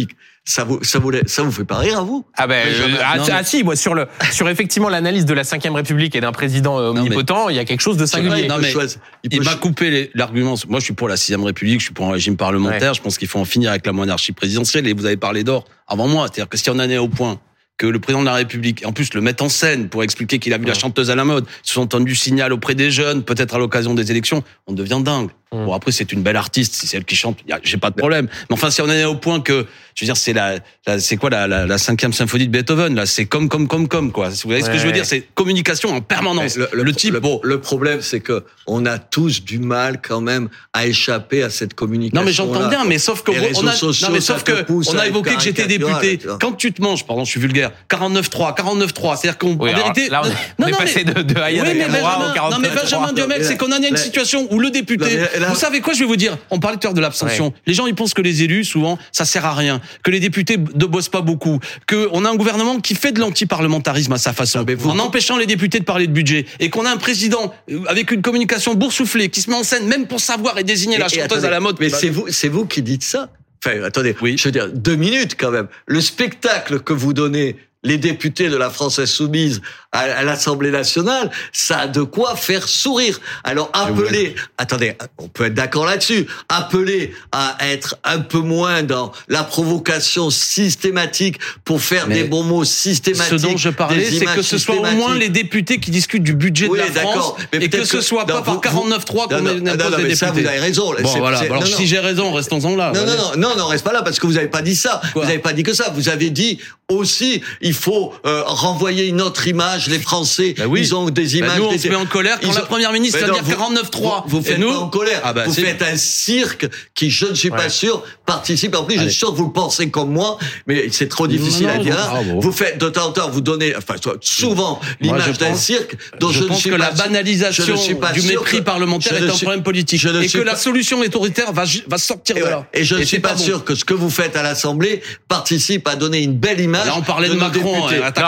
Ça 0.48 0.62
vous, 0.62 0.78
ça 0.84 1.00
vous, 1.00 1.10
ça 1.26 1.42
vous 1.42 1.50
fait 1.50 1.64
pas 1.64 1.78
rire 1.78 1.98
à 1.98 2.02
vous? 2.02 2.24
Ah 2.36 2.46
ben 2.46 2.64
euh, 2.68 2.96
ah, 3.04 3.18
non, 3.18 3.24
ah, 3.32 3.42
si 3.42 3.64
moi 3.64 3.74
sur 3.74 3.94
le 3.94 4.06
sur 4.30 4.48
effectivement 4.48 4.88
l'analyse 4.88 5.24
de 5.24 5.34
la 5.34 5.42
cinquième 5.42 5.74
République 5.74 6.14
et 6.14 6.20
d'un 6.20 6.30
président 6.30 6.78
euh, 6.78 6.92
mais- 6.92 7.00
omnipotent 7.00 7.48
il 7.48 7.56
y 7.56 7.58
a 7.58 7.64
quelque 7.64 7.80
chose 7.80 7.96
de 7.96 8.06
singulier. 8.06 8.42
Il 8.42 8.48
Non, 8.48 8.54
peut 8.56 8.62
mais 8.62 8.70
choisir- 8.70 9.00
il 9.24 9.32
Il 9.32 9.38
peut 9.40 9.44
m'a 9.44 9.56
coupé 9.56 10.10
l'argument. 10.14 10.54
Moi, 10.68 10.78
je 10.78 10.84
suis 10.84 10.94
pour 10.94 11.08
la 11.08 11.16
sixième 11.16 11.42
République, 11.42 11.80
je 11.80 11.86
suis 11.86 11.94
pour 11.94 12.06
un 12.06 12.12
régime 12.12 12.36
parlementaire. 12.36 12.94
Je 12.94 13.02
pense 13.02 13.18
qu'il 13.18 13.26
faut 13.26 13.40
en 13.40 13.44
finir 13.44 13.70
avec 13.70 13.84
la 13.86 13.92
monarchie 13.92 14.30
présidentielle. 14.32 14.86
Et 14.86 14.92
vous 14.92 15.04
avez 15.06 15.16
parlé 15.16 15.42
d'or 15.42 15.64
avant 15.88 16.06
moi. 16.06 16.26
C'est-à-dire 16.28 16.48
que 16.48 16.56
si 16.56 16.70
on 16.70 16.74
en 16.74 16.88
est 16.90 16.98
au 16.98 17.08
point 17.08 17.40
que 17.76 17.86
le 17.86 17.98
président 17.98 18.20
de 18.20 18.26
la 18.26 18.34
République, 18.34 18.84
en 18.86 18.92
plus 18.92 19.12
le 19.14 19.20
mettre 19.20 19.42
en 19.44 19.48
scène 19.48 19.88
pour 19.88 20.02
expliquer 20.04 20.38
qu'il 20.38 20.54
a 20.54 20.58
vu 20.58 20.64
la 20.64 20.72
chanteuse 20.74 21.10
à 21.10 21.14
la 21.14 21.24
mode, 21.24 21.44
sous-entendu 21.64 22.14
signal 22.14 22.52
auprès 22.52 22.74
des 22.74 22.90
jeunes, 22.92 23.22
peut-être 23.24 23.54
à 23.54 23.58
l'occasion 23.58 23.92
des 23.94 24.10
élections, 24.12 24.44
on 24.66 24.72
devient 24.72 25.00
dingue. 25.04 25.28
Mm. 25.52 25.64
Bon 25.66 25.72
après 25.74 25.92
c'est 25.92 26.12
une 26.12 26.22
belle 26.22 26.34
artiste, 26.36 26.74
si 26.74 26.88
c'est 26.88 26.96
elle 26.96 27.04
qui 27.04 27.14
chante, 27.14 27.38
j'ai 27.62 27.76
pas 27.76 27.90
de 27.90 27.94
problème. 27.94 28.26
Mais 28.50 28.54
enfin 28.54 28.68
si 28.70 28.80
on 28.80 28.86
en 28.86 28.90
est 28.90 29.04
au 29.04 29.14
point 29.14 29.40
que, 29.40 29.64
je 29.94 30.04
veux 30.04 30.06
dire 30.06 30.16
c'est 30.16 30.32
la, 30.32 30.56
la- 30.88 30.98
c'est 30.98 31.16
quoi 31.16 31.30
la, 31.30 31.46
la, 31.46 31.66
la 31.66 31.78
cinquième 31.78 32.12
symphonie 32.12 32.48
de 32.48 32.50
Beethoven 32.52 32.96
là, 32.96 33.06
c'est 33.06 33.26
comme 33.26 33.48
comme 33.48 33.68
comme 33.68 33.86
comme 33.86 34.10
quoi. 34.10 34.28
Vous 34.30 34.34
voyez 34.44 34.62
ce 34.62 34.70
que 34.70 34.76
je 34.78 34.84
veux 34.86 34.92
dire, 34.92 35.06
c'est 35.06 35.20
communication 35.34 35.90
en 35.90 36.00
permanence. 36.00 36.56
Mais 36.56 36.64
Le, 36.72 36.92
type, 36.92 37.14
le, 37.14 37.20
bon, 37.20 37.40
le 37.44 37.60
problème, 37.60 38.02
c'est 38.02 38.18
que 38.20 38.44
on 38.66 38.86
a 38.86 38.98
tous 38.98 39.44
du 39.44 39.60
mal 39.60 40.00
quand 40.02 40.20
même 40.20 40.48
à 40.72 40.86
échapper 40.86 41.44
à 41.44 41.50
cette 41.50 41.74
communication. 41.74 42.20
Non 42.20 42.26
mais 42.26 42.32
j'entends 42.32 42.68
bien, 42.68 42.84
mais 42.84 42.98
sauf 42.98 43.22
que 43.22 43.30
on 43.56 43.66
a, 43.68 43.72
sociaux, 43.72 44.08
non 44.08 44.14
mais 44.14 44.20
sauf 44.20 44.42
que 44.42 44.64
on 44.68 44.98
a 44.98 45.06
évoqué 45.06 45.36
que 45.36 45.42
j'étais 45.42 45.66
député. 45.68 46.18
Quand 46.40 46.54
tu 46.54 46.72
te 46.72 46.82
manges, 46.82 47.06
pardon, 47.06 47.24
je 47.24 47.30
suis 47.30 47.40
vulgaire, 47.40 47.70
49-3, 47.88 48.56
49-3, 48.58 49.16
c'est-à-dire 49.16 49.38
qu'on, 49.38 49.56
Oui, 49.60 49.70
en 49.72 49.76
vérité, 49.76 50.08
là, 50.08 50.22
on 50.24 50.28
est- 50.28 50.34
on 50.58 50.66
est 50.66 50.76
passé 50.76 51.04
de- 51.04 51.22
de 51.22 51.36
Aya 51.40 51.62
oui, 51.62 51.68
mais 51.74 51.86
Nakamura 51.86 52.16
au 52.16 52.20
Benjamin, 52.28 52.50
non 52.50 52.58
mais 52.58 52.68
49-3. 52.68 52.82
Benjamin 52.82 53.12
Duhamel, 53.12 53.44
c'est 53.44 53.56
qu'on 53.56 53.72
en 53.72 53.82
a 53.82 53.86
une 53.86 53.96
situation 53.96 54.46
où 54.50 54.58
le 54.58 54.70
député, 54.70 55.04
Non, 55.04 55.10
mais 55.34 55.35
là- 55.40 55.48
vous 55.48 55.54
savez 55.56 55.80
quoi, 55.80 55.92
je 55.94 56.00
vais 56.00 56.04
vous 56.06 56.16
dire, 56.16 56.36
on 56.50 56.58
parlait 56.58 56.76
tout 56.78 56.86
à 56.86 56.88
l'heure 56.88 56.94
de 56.94 57.00
l'abstention. 57.00 57.52
Les 57.66 57.74
gens 57.74 57.86
ils 57.86 57.94
pensent 57.94 58.14
que 58.14 58.22
les 58.22 58.42
élus 58.42 58.64
souvent 58.64 58.98
ça 59.12 59.24
sert 59.24 59.44
à 59.44 59.54
rien, 59.54 59.80
que 60.02 60.10
les 60.10 60.20
députés 60.20 60.56
ne 60.58 60.84
bossent 60.86 61.08
pas 61.08 61.20
beaucoup, 61.22 61.58
que 61.86 62.08
on 62.12 62.24
a 62.24 62.30
un 62.30 62.36
gouvernement 62.36 62.80
qui 62.80 62.94
fait 62.94 63.12
de 63.12 63.20
l'antiparlementarisme 63.20 64.12
à 64.12 64.18
sa 64.18 64.32
façon, 64.32 64.64
Ah, 64.68 64.72
vous- 64.76 64.90
en 64.90 64.98
empêchant 64.98 65.36
les 65.36 65.46
députés 65.46 65.78
de 65.80 65.84
parler 65.84 66.06
de 66.06 66.12
budget, 66.12 66.46
et 66.60 66.70
qu'on 66.70 66.84
a 66.84 66.90
un 66.90 66.96
président 66.96 67.54
euh, 67.70 67.80
avec 67.88 68.10
une 68.10 68.22
communication 68.22 68.74
boursouflée 68.74 69.28
qui 69.28 69.40
se 69.40 69.50
met 69.50 69.56
en 69.56 69.62
scène 69.62 69.86
même 69.86 70.06
pour 70.06 70.20
savoir 70.20 70.58
et 70.58 70.64
désigner 70.64 70.98
la 70.98 71.06
Et- 71.06 71.08
chanteuse 71.10 71.24
attendez, 71.24 71.46
à 71.46 71.50
la 71.50 71.60
mode. 71.60 71.76
Mais 71.80 71.88
c'est 71.90 72.08
vous, 72.08 72.26
c'est 72.30 72.48
vous 72.48 72.66
qui 72.66 72.82
dites 72.82 73.04
ça. 73.04 73.28
Enfin, 73.64 73.82
attendez. 73.82 74.14
Oui. 74.20 74.36
Je 74.38 74.44
veux 74.44 74.52
dire, 74.52 74.68
deux 74.72 74.96
minutes 74.96 75.34
quand 75.38 75.50
même. 75.50 75.66
Le 75.86 76.00
spectacle 76.00 76.80
que 76.80 76.92
vous 76.92 77.12
donnez 77.12 77.56
les 77.86 77.98
députés 77.98 78.48
de 78.48 78.56
la 78.56 78.70
France 78.70 78.98
insoumise 78.98 79.62
à, 79.92 80.00
à 80.00 80.22
l'Assemblée 80.24 80.70
nationale, 80.70 81.30
ça 81.52 81.78
a 81.80 81.86
de 81.86 82.02
quoi 82.02 82.36
faire 82.36 82.68
sourire. 82.68 83.20
Alors 83.44 83.70
appelez, 83.72 84.34
attendez, 84.58 84.96
on 85.18 85.28
peut 85.28 85.44
être 85.46 85.54
d'accord 85.54 85.86
là-dessus, 85.86 86.26
appelez 86.48 87.14
à 87.32 87.56
être 87.62 87.96
un 88.04 88.18
peu 88.18 88.40
moins 88.40 88.82
dans 88.82 89.12
la 89.28 89.44
provocation 89.44 90.30
systématique 90.30 91.38
pour 91.64 91.80
faire 91.80 92.06
Mais 92.08 92.22
des 92.22 92.24
bons 92.24 92.42
mots 92.42 92.64
Ce 92.64 92.72
systématiques. 92.90 93.40
dont 93.40 93.56
je 93.56 93.68
parlais, 93.70 94.10
des 94.10 94.18
c'est 94.18 94.24
que 94.26 94.42
ce 94.42 94.58
soit 94.58 94.76
au 94.76 94.84
moins 94.96 95.14
les 95.14 95.28
députés 95.28 95.78
qui 95.78 95.90
discutent 95.90 96.22
du 96.24 96.34
budget 96.34 96.66
Oui, 96.68 96.78
de 96.78 96.94
la 96.94 97.00
France. 97.02 97.34
Mais 97.52 97.58
et 97.64 97.68
que 97.68 97.76
peut-être 97.76 97.86
ce 97.88 98.00
soit 98.00 98.26
pas 98.26 98.42
par 98.42 98.54
vous- 98.54 98.60
49.3 98.60 99.28
qu'on 99.28 99.36
non, 99.40 99.42
non, 99.42 99.50
impose 99.50 99.84
non, 99.84 99.90
non, 99.90 99.96
les 99.98 100.04
mais 100.04 100.14
ça, 100.14 100.26
députés. 100.26 100.42
vous 100.42 100.48
avez 100.48 100.58
raison. 100.58 100.92
Bon, 101.02 101.18
voilà. 101.18 101.38
Alors, 101.38 101.66
si 101.66 101.86
j'ai 101.86 101.98
raison, 102.00 102.32
restons-en 102.32 102.74
là. 102.76 102.92
Non, 102.94 103.06
non, 103.06 103.16
non, 103.16 103.48
non, 103.50 103.56
non, 103.56 103.66
reste 103.68 103.84
pas 103.84 103.92
là 103.92 104.02
parce 104.02 104.18
que 104.18 104.26
vous 104.26 104.34
n'avez 104.34 104.48
pas 104.48 104.62
dit 104.62 104.76
ça. 104.76 105.00
Quoi 105.12 105.22
vous 105.22 105.28
n'avez 105.28 105.38
pas 105.40 105.52
dit 105.52 105.62
que 105.62 105.72
ça. 105.72 105.90
Vous 105.94 106.08
avez 106.08 106.30
dit 106.30 106.58
aussi, 106.88 107.42
il 107.60 107.74
faut 107.76 108.12
euh, 108.26 108.42
renvoyer 108.46 109.06
une 109.06 109.20
autre 109.20 109.46
image. 109.46 109.88
Les 109.88 109.98
Français, 109.98 110.54
Bah 110.58 110.64
oui. 110.66 110.80
ils 110.80 110.94
ont 110.94 111.08
des 111.10 111.22
Bah, 111.24 111.30
images. 111.36 111.58
nous, 111.58 111.64
on 111.66 111.70
des- 111.72 111.78
se 111.78 111.88
met 111.88 111.94
en 111.94 112.06
colère 112.06 112.40
quand 112.40 112.48
ils 112.50 112.54
la 112.54 112.60
première 112.62 112.92
ministre 112.92 113.18
va 113.20 113.26
dire 113.30 113.42
vous- 113.44 113.52
49.3. 113.52 114.24
Vous, 114.26 114.42
faites 114.42 114.58
nous 114.58 114.70
pas 114.72 114.78
en 114.78 114.88
colère. 114.88 115.20
Ah 115.24 115.32
bah, 115.32 115.44
vous 115.46 115.52
faites 115.54 115.82
un 115.82 115.96
cirque 115.96 116.68
qui, 116.94 117.10
je 117.10 117.26
ne 117.26 117.34
suis 117.34 117.50
pas 117.50 117.56
Ouais. 117.64 117.68
sûr, 117.68 118.02
participe. 118.24 118.74
En 118.74 118.84
plus, 118.84 118.96
je 118.98 119.04
suis 119.08 119.12
sûr 119.18 119.30
que 119.32 119.36
vous 119.36 119.46
le 119.46 119.52
pensez 119.52 119.90
comme 119.90 120.10
moi, 120.12 120.38
mais 120.66 120.88
c'est 120.90 121.08
trop 121.08 121.26
difficile 121.26 121.66
non, 121.66 121.74
à 121.74 121.78
dire. 121.78 121.96
ah. 121.98 122.20
Vous 122.40 122.52
faites 122.52 122.78
de 122.78 122.88
temps 122.88 123.06
en 123.08 123.12
temps, 123.12 123.30
vous 123.30 123.40
donnez, 123.40 123.74
enfin, 123.76 123.94
souvent 124.20 124.80
l'image 125.00 125.38
d'un 125.38 125.54
cirque 125.54 125.96
dont 126.18 126.28
je, 126.30 126.38
je 126.38 126.42
ne 126.44 126.48
pense 126.48 126.60
suis 126.60 126.70
que 126.70 126.74
pas 126.76 126.90
la 126.90 126.94
sûr- 126.96 127.04
banalisation 127.04 127.64
ne 127.66 128.12
du 128.12 128.22
mépris 128.22 128.62
parlementaire 128.62 129.16
est 129.16 129.20
ne 129.20 129.30
un 129.30 129.34
suis- 129.34 129.44
problème 129.44 129.62
politique 129.62 130.00
je 130.00 130.08
ne 130.08 130.22
et 130.22 130.28
que 130.28 130.38
pas- 130.38 130.44
la 130.44 130.56
solution 130.56 131.00
autoritaire 131.00 131.52
va, 131.52 131.64
sortir 131.98 132.36
Et, 132.36 132.40
de 132.40 132.44
là. 132.46 132.66
Et 132.74 132.84
je 132.84 132.94
ne 132.96 133.04
suis 133.04 133.18
pas, 133.20 133.36
sûr 133.36 133.64
que 133.64 133.74
ce 133.74 133.84
que 133.84 133.94
vous 133.94 134.10
faites 134.10 134.36
à 134.36 134.42
l'Assemblée 134.42 135.02
participe 135.28 135.86
à 135.88 135.96
donner 135.96 136.18
une 136.22 136.34
belle 136.34 136.60
image. 136.60 136.86
Là, 136.86 136.94
on 136.96 137.02
parlait 137.02 137.28
de 137.28 137.34
Macron, 137.34 137.65
Non, 137.66 137.86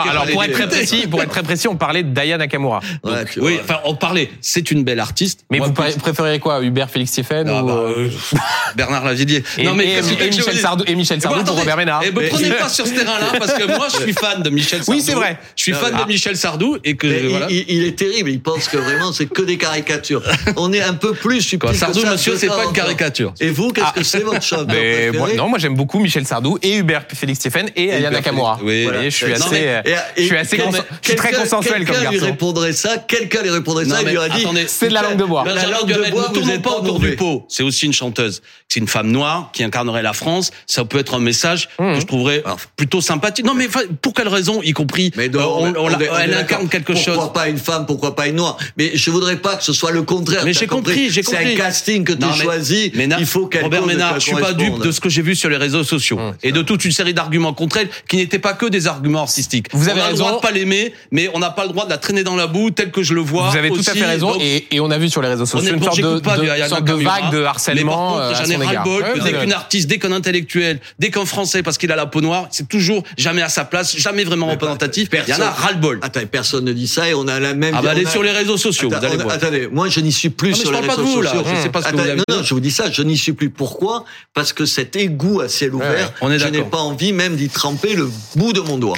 alors 0.09 0.25
pour 0.27 0.43
être 0.43 0.51
très 0.53 0.67
précis, 0.67 1.07
pour 1.07 1.21
être 1.23 1.29
très 1.29 1.43
précis, 1.43 1.67
on 1.67 1.75
parlait 1.75 2.03
de 2.03 2.09
Daya 2.13 2.37
Nakamura. 2.37 2.79
Donc, 3.03 3.13
oui, 3.37 3.57
enfin, 3.61 3.79
on 3.85 3.95
parlait. 3.95 4.29
C'est 4.41 4.71
une 4.71 4.83
belle 4.83 4.99
artiste. 4.99 5.41
Mais 5.49 5.57
Moi, 5.59 5.67
vous 5.67 5.73
plus- 5.73 5.95
préférez 5.95 6.39
quoi, 6.39 6.61
Hubert 6.61 6.89
Félix 6.89 7.11
Stéphane 7.11 7.47
Ah, 7.49 7.63
ou 7.63 7.67
bah, 7.67 7.73
euh, 7.73 8.07
euh, 8.07 8.37
Bernard 8.75 9.05
Lavillier. 9.05 9.43
et, 9.57 9.63
non 9.63 9.73
mais 9.73 9.85
et- 9.85 9.97
et 9.97 10.29
Michel 10.29 10.57
Sardou 10.57 10.83
et 10.87 10.95
Michel 10.95 11.17
Eh 11.19 11.21
Sardou 11.21 11.37
pour 11.39 11.43
attendez. 11.43 11.59
Robert 11.61 11.77
Ménard. 11.77 12.01
Eh 12.05 12.11
ben, 12.11 12.29
prenez 12.29 12.51
pas 12.51 12.69
sur 12.69 12.85
ce 12.87 12.93
terrain-là 12.93 13.33
parce 13.39 13.53
que 13.53 13.63
moi 13.65 13.87
je 13.93 14.01
suis 14.03 14.13
fan 14.13 14.41
de 14.43 14.49
Michel 14.49 14.83
Sardou. 14.83 14.99
Oui, 14.99 15.03
c'est 15.05 15.13
vrai. 15.15 15.37
Je 15.55 15.63
suis 15.63 15.73
fan 15.73 15.93
mais- 15.95 16.03
de 16.03 16.07
Michel 16.07 16.37
Sardou 16.37 16.77
et 16.83 16.95
que 16.95 17.07
il- 17.07 17.29
voilà. 17.29 17.47
il, 17.49 17.65
il 17.67 17.83
est 17.85 17.97
terrible. 17.97 18.29
Il 18.29 18.41
pense 18.41 18.67
que 18.67 18.77
vraiment 18.77 19.11
c'est 19.11 19.25
que 19.27 19.41
des 19.41 19.57
caricatures. 19.57 20.21
On 20.57 20.71
est 20.73 20.81
un 20.81 20.93
peu 20.93 21.13
plus 21.13 21.41
subtil 21.41 21.75
Sardou, 21.75 22.05
monsieur, 22.05 22.35
c'est 22.37 22.47
pas 22.47 22.65
une 22.65 22.73
caricature. 22.73 23.33
Et 23.39 23.49
vous, 23.49 23.69
qu'est-ce 23.71 23.87
Ah. 23.89 23.93
que 23.95 24.03
c'est 24.03 24.19
votre 24.23 24.41
chanteur 24.43 24.75
non, 25.35 25.47
moi 25.49 25.59
j'aime 25.59 25.75
beaucoup 25.75 25.99
Michel 25.99 26.25
Sardou 26.25 26.57
et 26.61 26.77
Hubert 26.77 27.03
Félix 27.13 27.39
Stéphane 27.39 27.69
et 27.75 27.91
Aya 27.93 28.09
Nakamura. 28.11 28.59
Oui. 28.63 28.87
Je 29.19 29.25
suis 29.25 29.33
assez, 29.43 29.49
mais- 29.51 29.67
euh, 29.67 29.81
Et- 30.15 30.21
je 30.21 30.27
suis 30.27 30.37
assez, 30.37 30.57
quelqu'un- 30.57 30.71
consen- 30.71 30.83
je 31.01 31.07
suis 31.07 31.15
très 31.17 31.31
consensuel 31.33 31.73
comme 31.85 31.85
Quelqu'un 31.95 32.09
lui 32.09 32.17
garçon. 32.17 32.25
répondrait 32.25 32.73
ça. 32.73 32.97
Quelqu'un 32.97 33.41
lui 33.41 33.49
répondrait 33.49 33.85
Non, 33.85 33.95
ça. 33.95 34.01
Il 34.03 34.09
lui 34.09 34.17
aurait 34.17 34.29
dit. 34.29 34.41
attendez. 34.41 34.65
C'est 34.67 34.89
de 34.89 34.93
la 34.93 35.01
langue 35.03 35.17
de 35.17 35.23
bois. 35.25 35.43
La 35.45 35.53
Benjamin 35.55 35.71
langue 35.77 35.87
de 35.89 35.93
bois, 36.11 36.21
ne 36.23 36.27
vous 36.27 36.33
tournons 36.33 36.53
êtes 36.53 36.61
pas 36.61 36.71
autour 36.77 36.99
du 36.99 37.15
pot. 37.15 37.45
C'est 37.49 37.63
aussi 37.63 37.85
une 37.85 37.93
chanteuse. 37.93 38.41
C'est 38.67 38.79
une 38.79 38.87
femme 38.87 39.09
noire 39.11 39.49
qui 39.53 39.63
incarnerait 39.63 40.03
la 40.03 40.13
France. 40.13 40.51
Ça 40.67 40.85
peut 40.85 40.99
être 40.99 41.15
un 41.15 41.19
message 41.19 41.69
Mmh. 41.79 41.93
que 41.95 41.99
je 42.01 42.05
trouverais 42.05 42.43
plutôt 42.75 43.01
sympathique. 43.01 43.45
Non, 43.45 43.53
mais 43.55 43.67
pour 44.01 44.13
quelle 44.13 44.27
raison, 44.27 44.61
y 44.61 44.73
compris, 44.73 45.11
Mais 45.15 45.27
euh, 45.35 45.39
on- 45.39 45.73
on 45.75 45.85
on 45.87 45.89
elle 46.19 46.33
incarne 46.35 46.69
quelque 46.69 46.93
pourquoi 46.93 47.13
chose. 47.15 47.33
pas 47.33 47.47
une 47.47 47.57
femme, 47.57 47.85
pourquoi 47.85 48.15
pas 48.15 48.27
une 48.27 48.35
noire 48.35 48.57
Mais 48.77 48.91
je 48.93 49.09
voudrais 49.09 49.37
pas 49.37 49.55
que 49.55 49.63
ce 49.63 49.73
soit 49.73 49.91
le 49.91 50.03
contraire. 50.03 50.43
Mais 50.45 50.53
j'ai 50.53 50.67
compris, 50.67 51.09
j'ai 51.09 51.23
C'est 51.23 51.35
un 51.35 51.39
compris. 51.39 51.55
casting 51.55 52.03
que 52.03 52.13
tu 52.13 52.27
choisis. 52.41 52.91
Il 52.93 53.25
faut 53.25 53.47
qu'elle 53.47 53.63
Robert 53.63 53.85
Ménard, 53.85 54.15
je 54.19 54.25
suis 54.27 54.35
pas 54.35 54.53
dupe 54.53 54.79
de 54.83 54.91
ce 54.91 54.99
que 54.99 55.09
j'ai 55.09 55.21
vu 55.23 55.35
sur 55.35 55.49
les 55.49 55.57
réseaux 55.57 55.83
sociaux 55.83 56.19
Hum, 56.19 56.33
et 56.43 56.51
de 56.51 56.61
toute 56.61 56.85
une 56.85 56.91
série 56.91 57.13
d'arguments 57.13 57.53
contre 57.53 57.77
elle 57.77 57.89
qui 58.07 58.17
n'étaient 58.17 58.39
pas 58.39 58.53
que 58.53 58.65
des 58.67 58.87
arguments 58.87 59.08
argument 59.09 59.21
artistique. 59.23 59.67
Vous 59.73 59.89
avez 59.89 59.99
on 59.99 60.03
a 60.03 60.07
raison. 60.07 60.23
le 60.25 60.29
droit 60.29 60.41
de 60.41 60.45
pas 60.47 60.51
l'aimer, 60.51 60.93
mais 61.11 61.29
on 61.33 61.39
n'a 61.39 61.49
pas 61.49 61.63
le 61.63 61.69
droit 61.69 61.85
de 61.85 61.89
la 61.89 61.97
traîner 61.97 62.23
dans 62.23 62.35
la 62.35 62.47
boue 62.47 62.69
tel 62.71 62.91
que 62.91 63.03
je 63.03 63.13
le 63.13 63.21
vois. 63.21 63.49
Vous 63.49 63.57
avez 63.57 63.69
tout 63.69 63.79
à 63.87 63.93
fait 63.93 64.05
raison. 64.05 64.31
Donc, 64.33 64.41
Et, 64.41 64.67
et 64.75 64.79
on 64.79 64.91
a 64.91 64.97
vu 64.97 65.09
sur 65.09 65.21
les 65.21 65.27
réseaux 65.29 65.45
sociaux 65.45 65.73
une 65.73 65.81
sorte 65.83 65.97
de, 65.97 66.01
j'écoute 66.03 66.23
pas 66.23 66.37
de- 66.37 66.67
sorte 66.67 66.83
de 66.85 66.93
vague 66.93 67.31
de 67.31 67.37
Mais 67.37 67.41
par 67.43 67.49
harcèlement 67.51 68.13
contre, 68.19 68.35
j'en 68.45 68.49
ai 68.51 68.55
ras-le-bol 68.65 69.05
dès 69.23 69.33
qu'une 69.33 69.53
artiste, 69.53 69.87
dès 69.89 69.97
qu'un 69.99 70.11
intellectuel, 70.11 70.79
dès 70.99 71.09
qu'un 71.09 71.25
français, 71.25 71.63
parce 71.63 71.77
qu'il 71.77 71.91
a 71.91 71.95
la 71.95 72.05
peau 72.05 72.21
noire, 72.21 72.47
c'est 72.51 72.67
toujours 72.67 73.03
jamais 73.17 73.41
à 73.41 73.49
sa 73.49 73.65
place, 73.65 73.95
jamais 73.97 74.23
vraiment 74.23 74.47
Mais 74.47 74.53
représentatif. 74.53 75.09
personne- 75.09 75.35
Il 75.37 75.39
y 75.39 75.43
en 75.43 75.47
a 75.47 75.51
ras-le-bol. 75.51 75.99
Attends, 76.01 76.19
personne 76.31 76.65
ne 76.65 76.73
dit 76.73 76.87
ça 76.87 77.09
et 77.09 77.13
on 77.13 77.27
a 77.27 77.39
la 77.39 77.53
même. 77.53 77.73
Ah 77.77 77.81
bah 77.81 77.91
allez 77.91 78.05
a- 78.05 78.09
sur 78.09 78.23
les 78.23 78.31
réseaux 78.31 78.57
sociaux, 78.57 78.89
Attends, 78.93 79.07
vous 79.07 79.13
allez. 79.21 79.31
Attendez, 79.31 79.67
moi 79.71 79.87
je 79.89 79.99
n'y 79.99 80.11
suis 80.11 80.29
plus 80.29 80.51
Non, 80.51 80.55
sur 80.55 80.73
je 80.73 80.81
les 80.81 80.87
réseaux 80.87 81.03
vous, 81.03 81.21
là. 81.21 81.31
sociaux. 81.31 81.45
Je 81.55 81.61
sais 81.61 81.69
pas 81.69 81.81
ce 81.81 81.89
que 81.89 81.95
vous 81.95 81.99
avez 82.01 82.15
non, 82.29 82.43
je 82.43 82.53
vous 82.53 82.59
dis 82.59 82.71
ça, 82.71 82.89
je 82.91 83.01
n'y 83.01 83.17
suis 83.17 83.33
plus. 83.33 83.49
Pourquoi? 83.49 84.05
Parce 84.33 84.53
que 84.53 84.65
cet 84.65 84.95
égout 84.95 85.41
à 85.41 85.49
ciel 85.49 85.73
ouvert, 85.73 86.11
on 86.21 86.31
est 86.31 86.39
je 86.39 86.47
n'ai 86.47 86.61
pas 86.61 86.77
envie 86.77 87.13
même 87.13 87.35
d'y 87.35 87.49
tremper 87.49 87.93
le 87.95 88.09
bout 88.35 88.53
de 88.53 88.59
mon 88.61 88.77
doigt. 88.77 88.97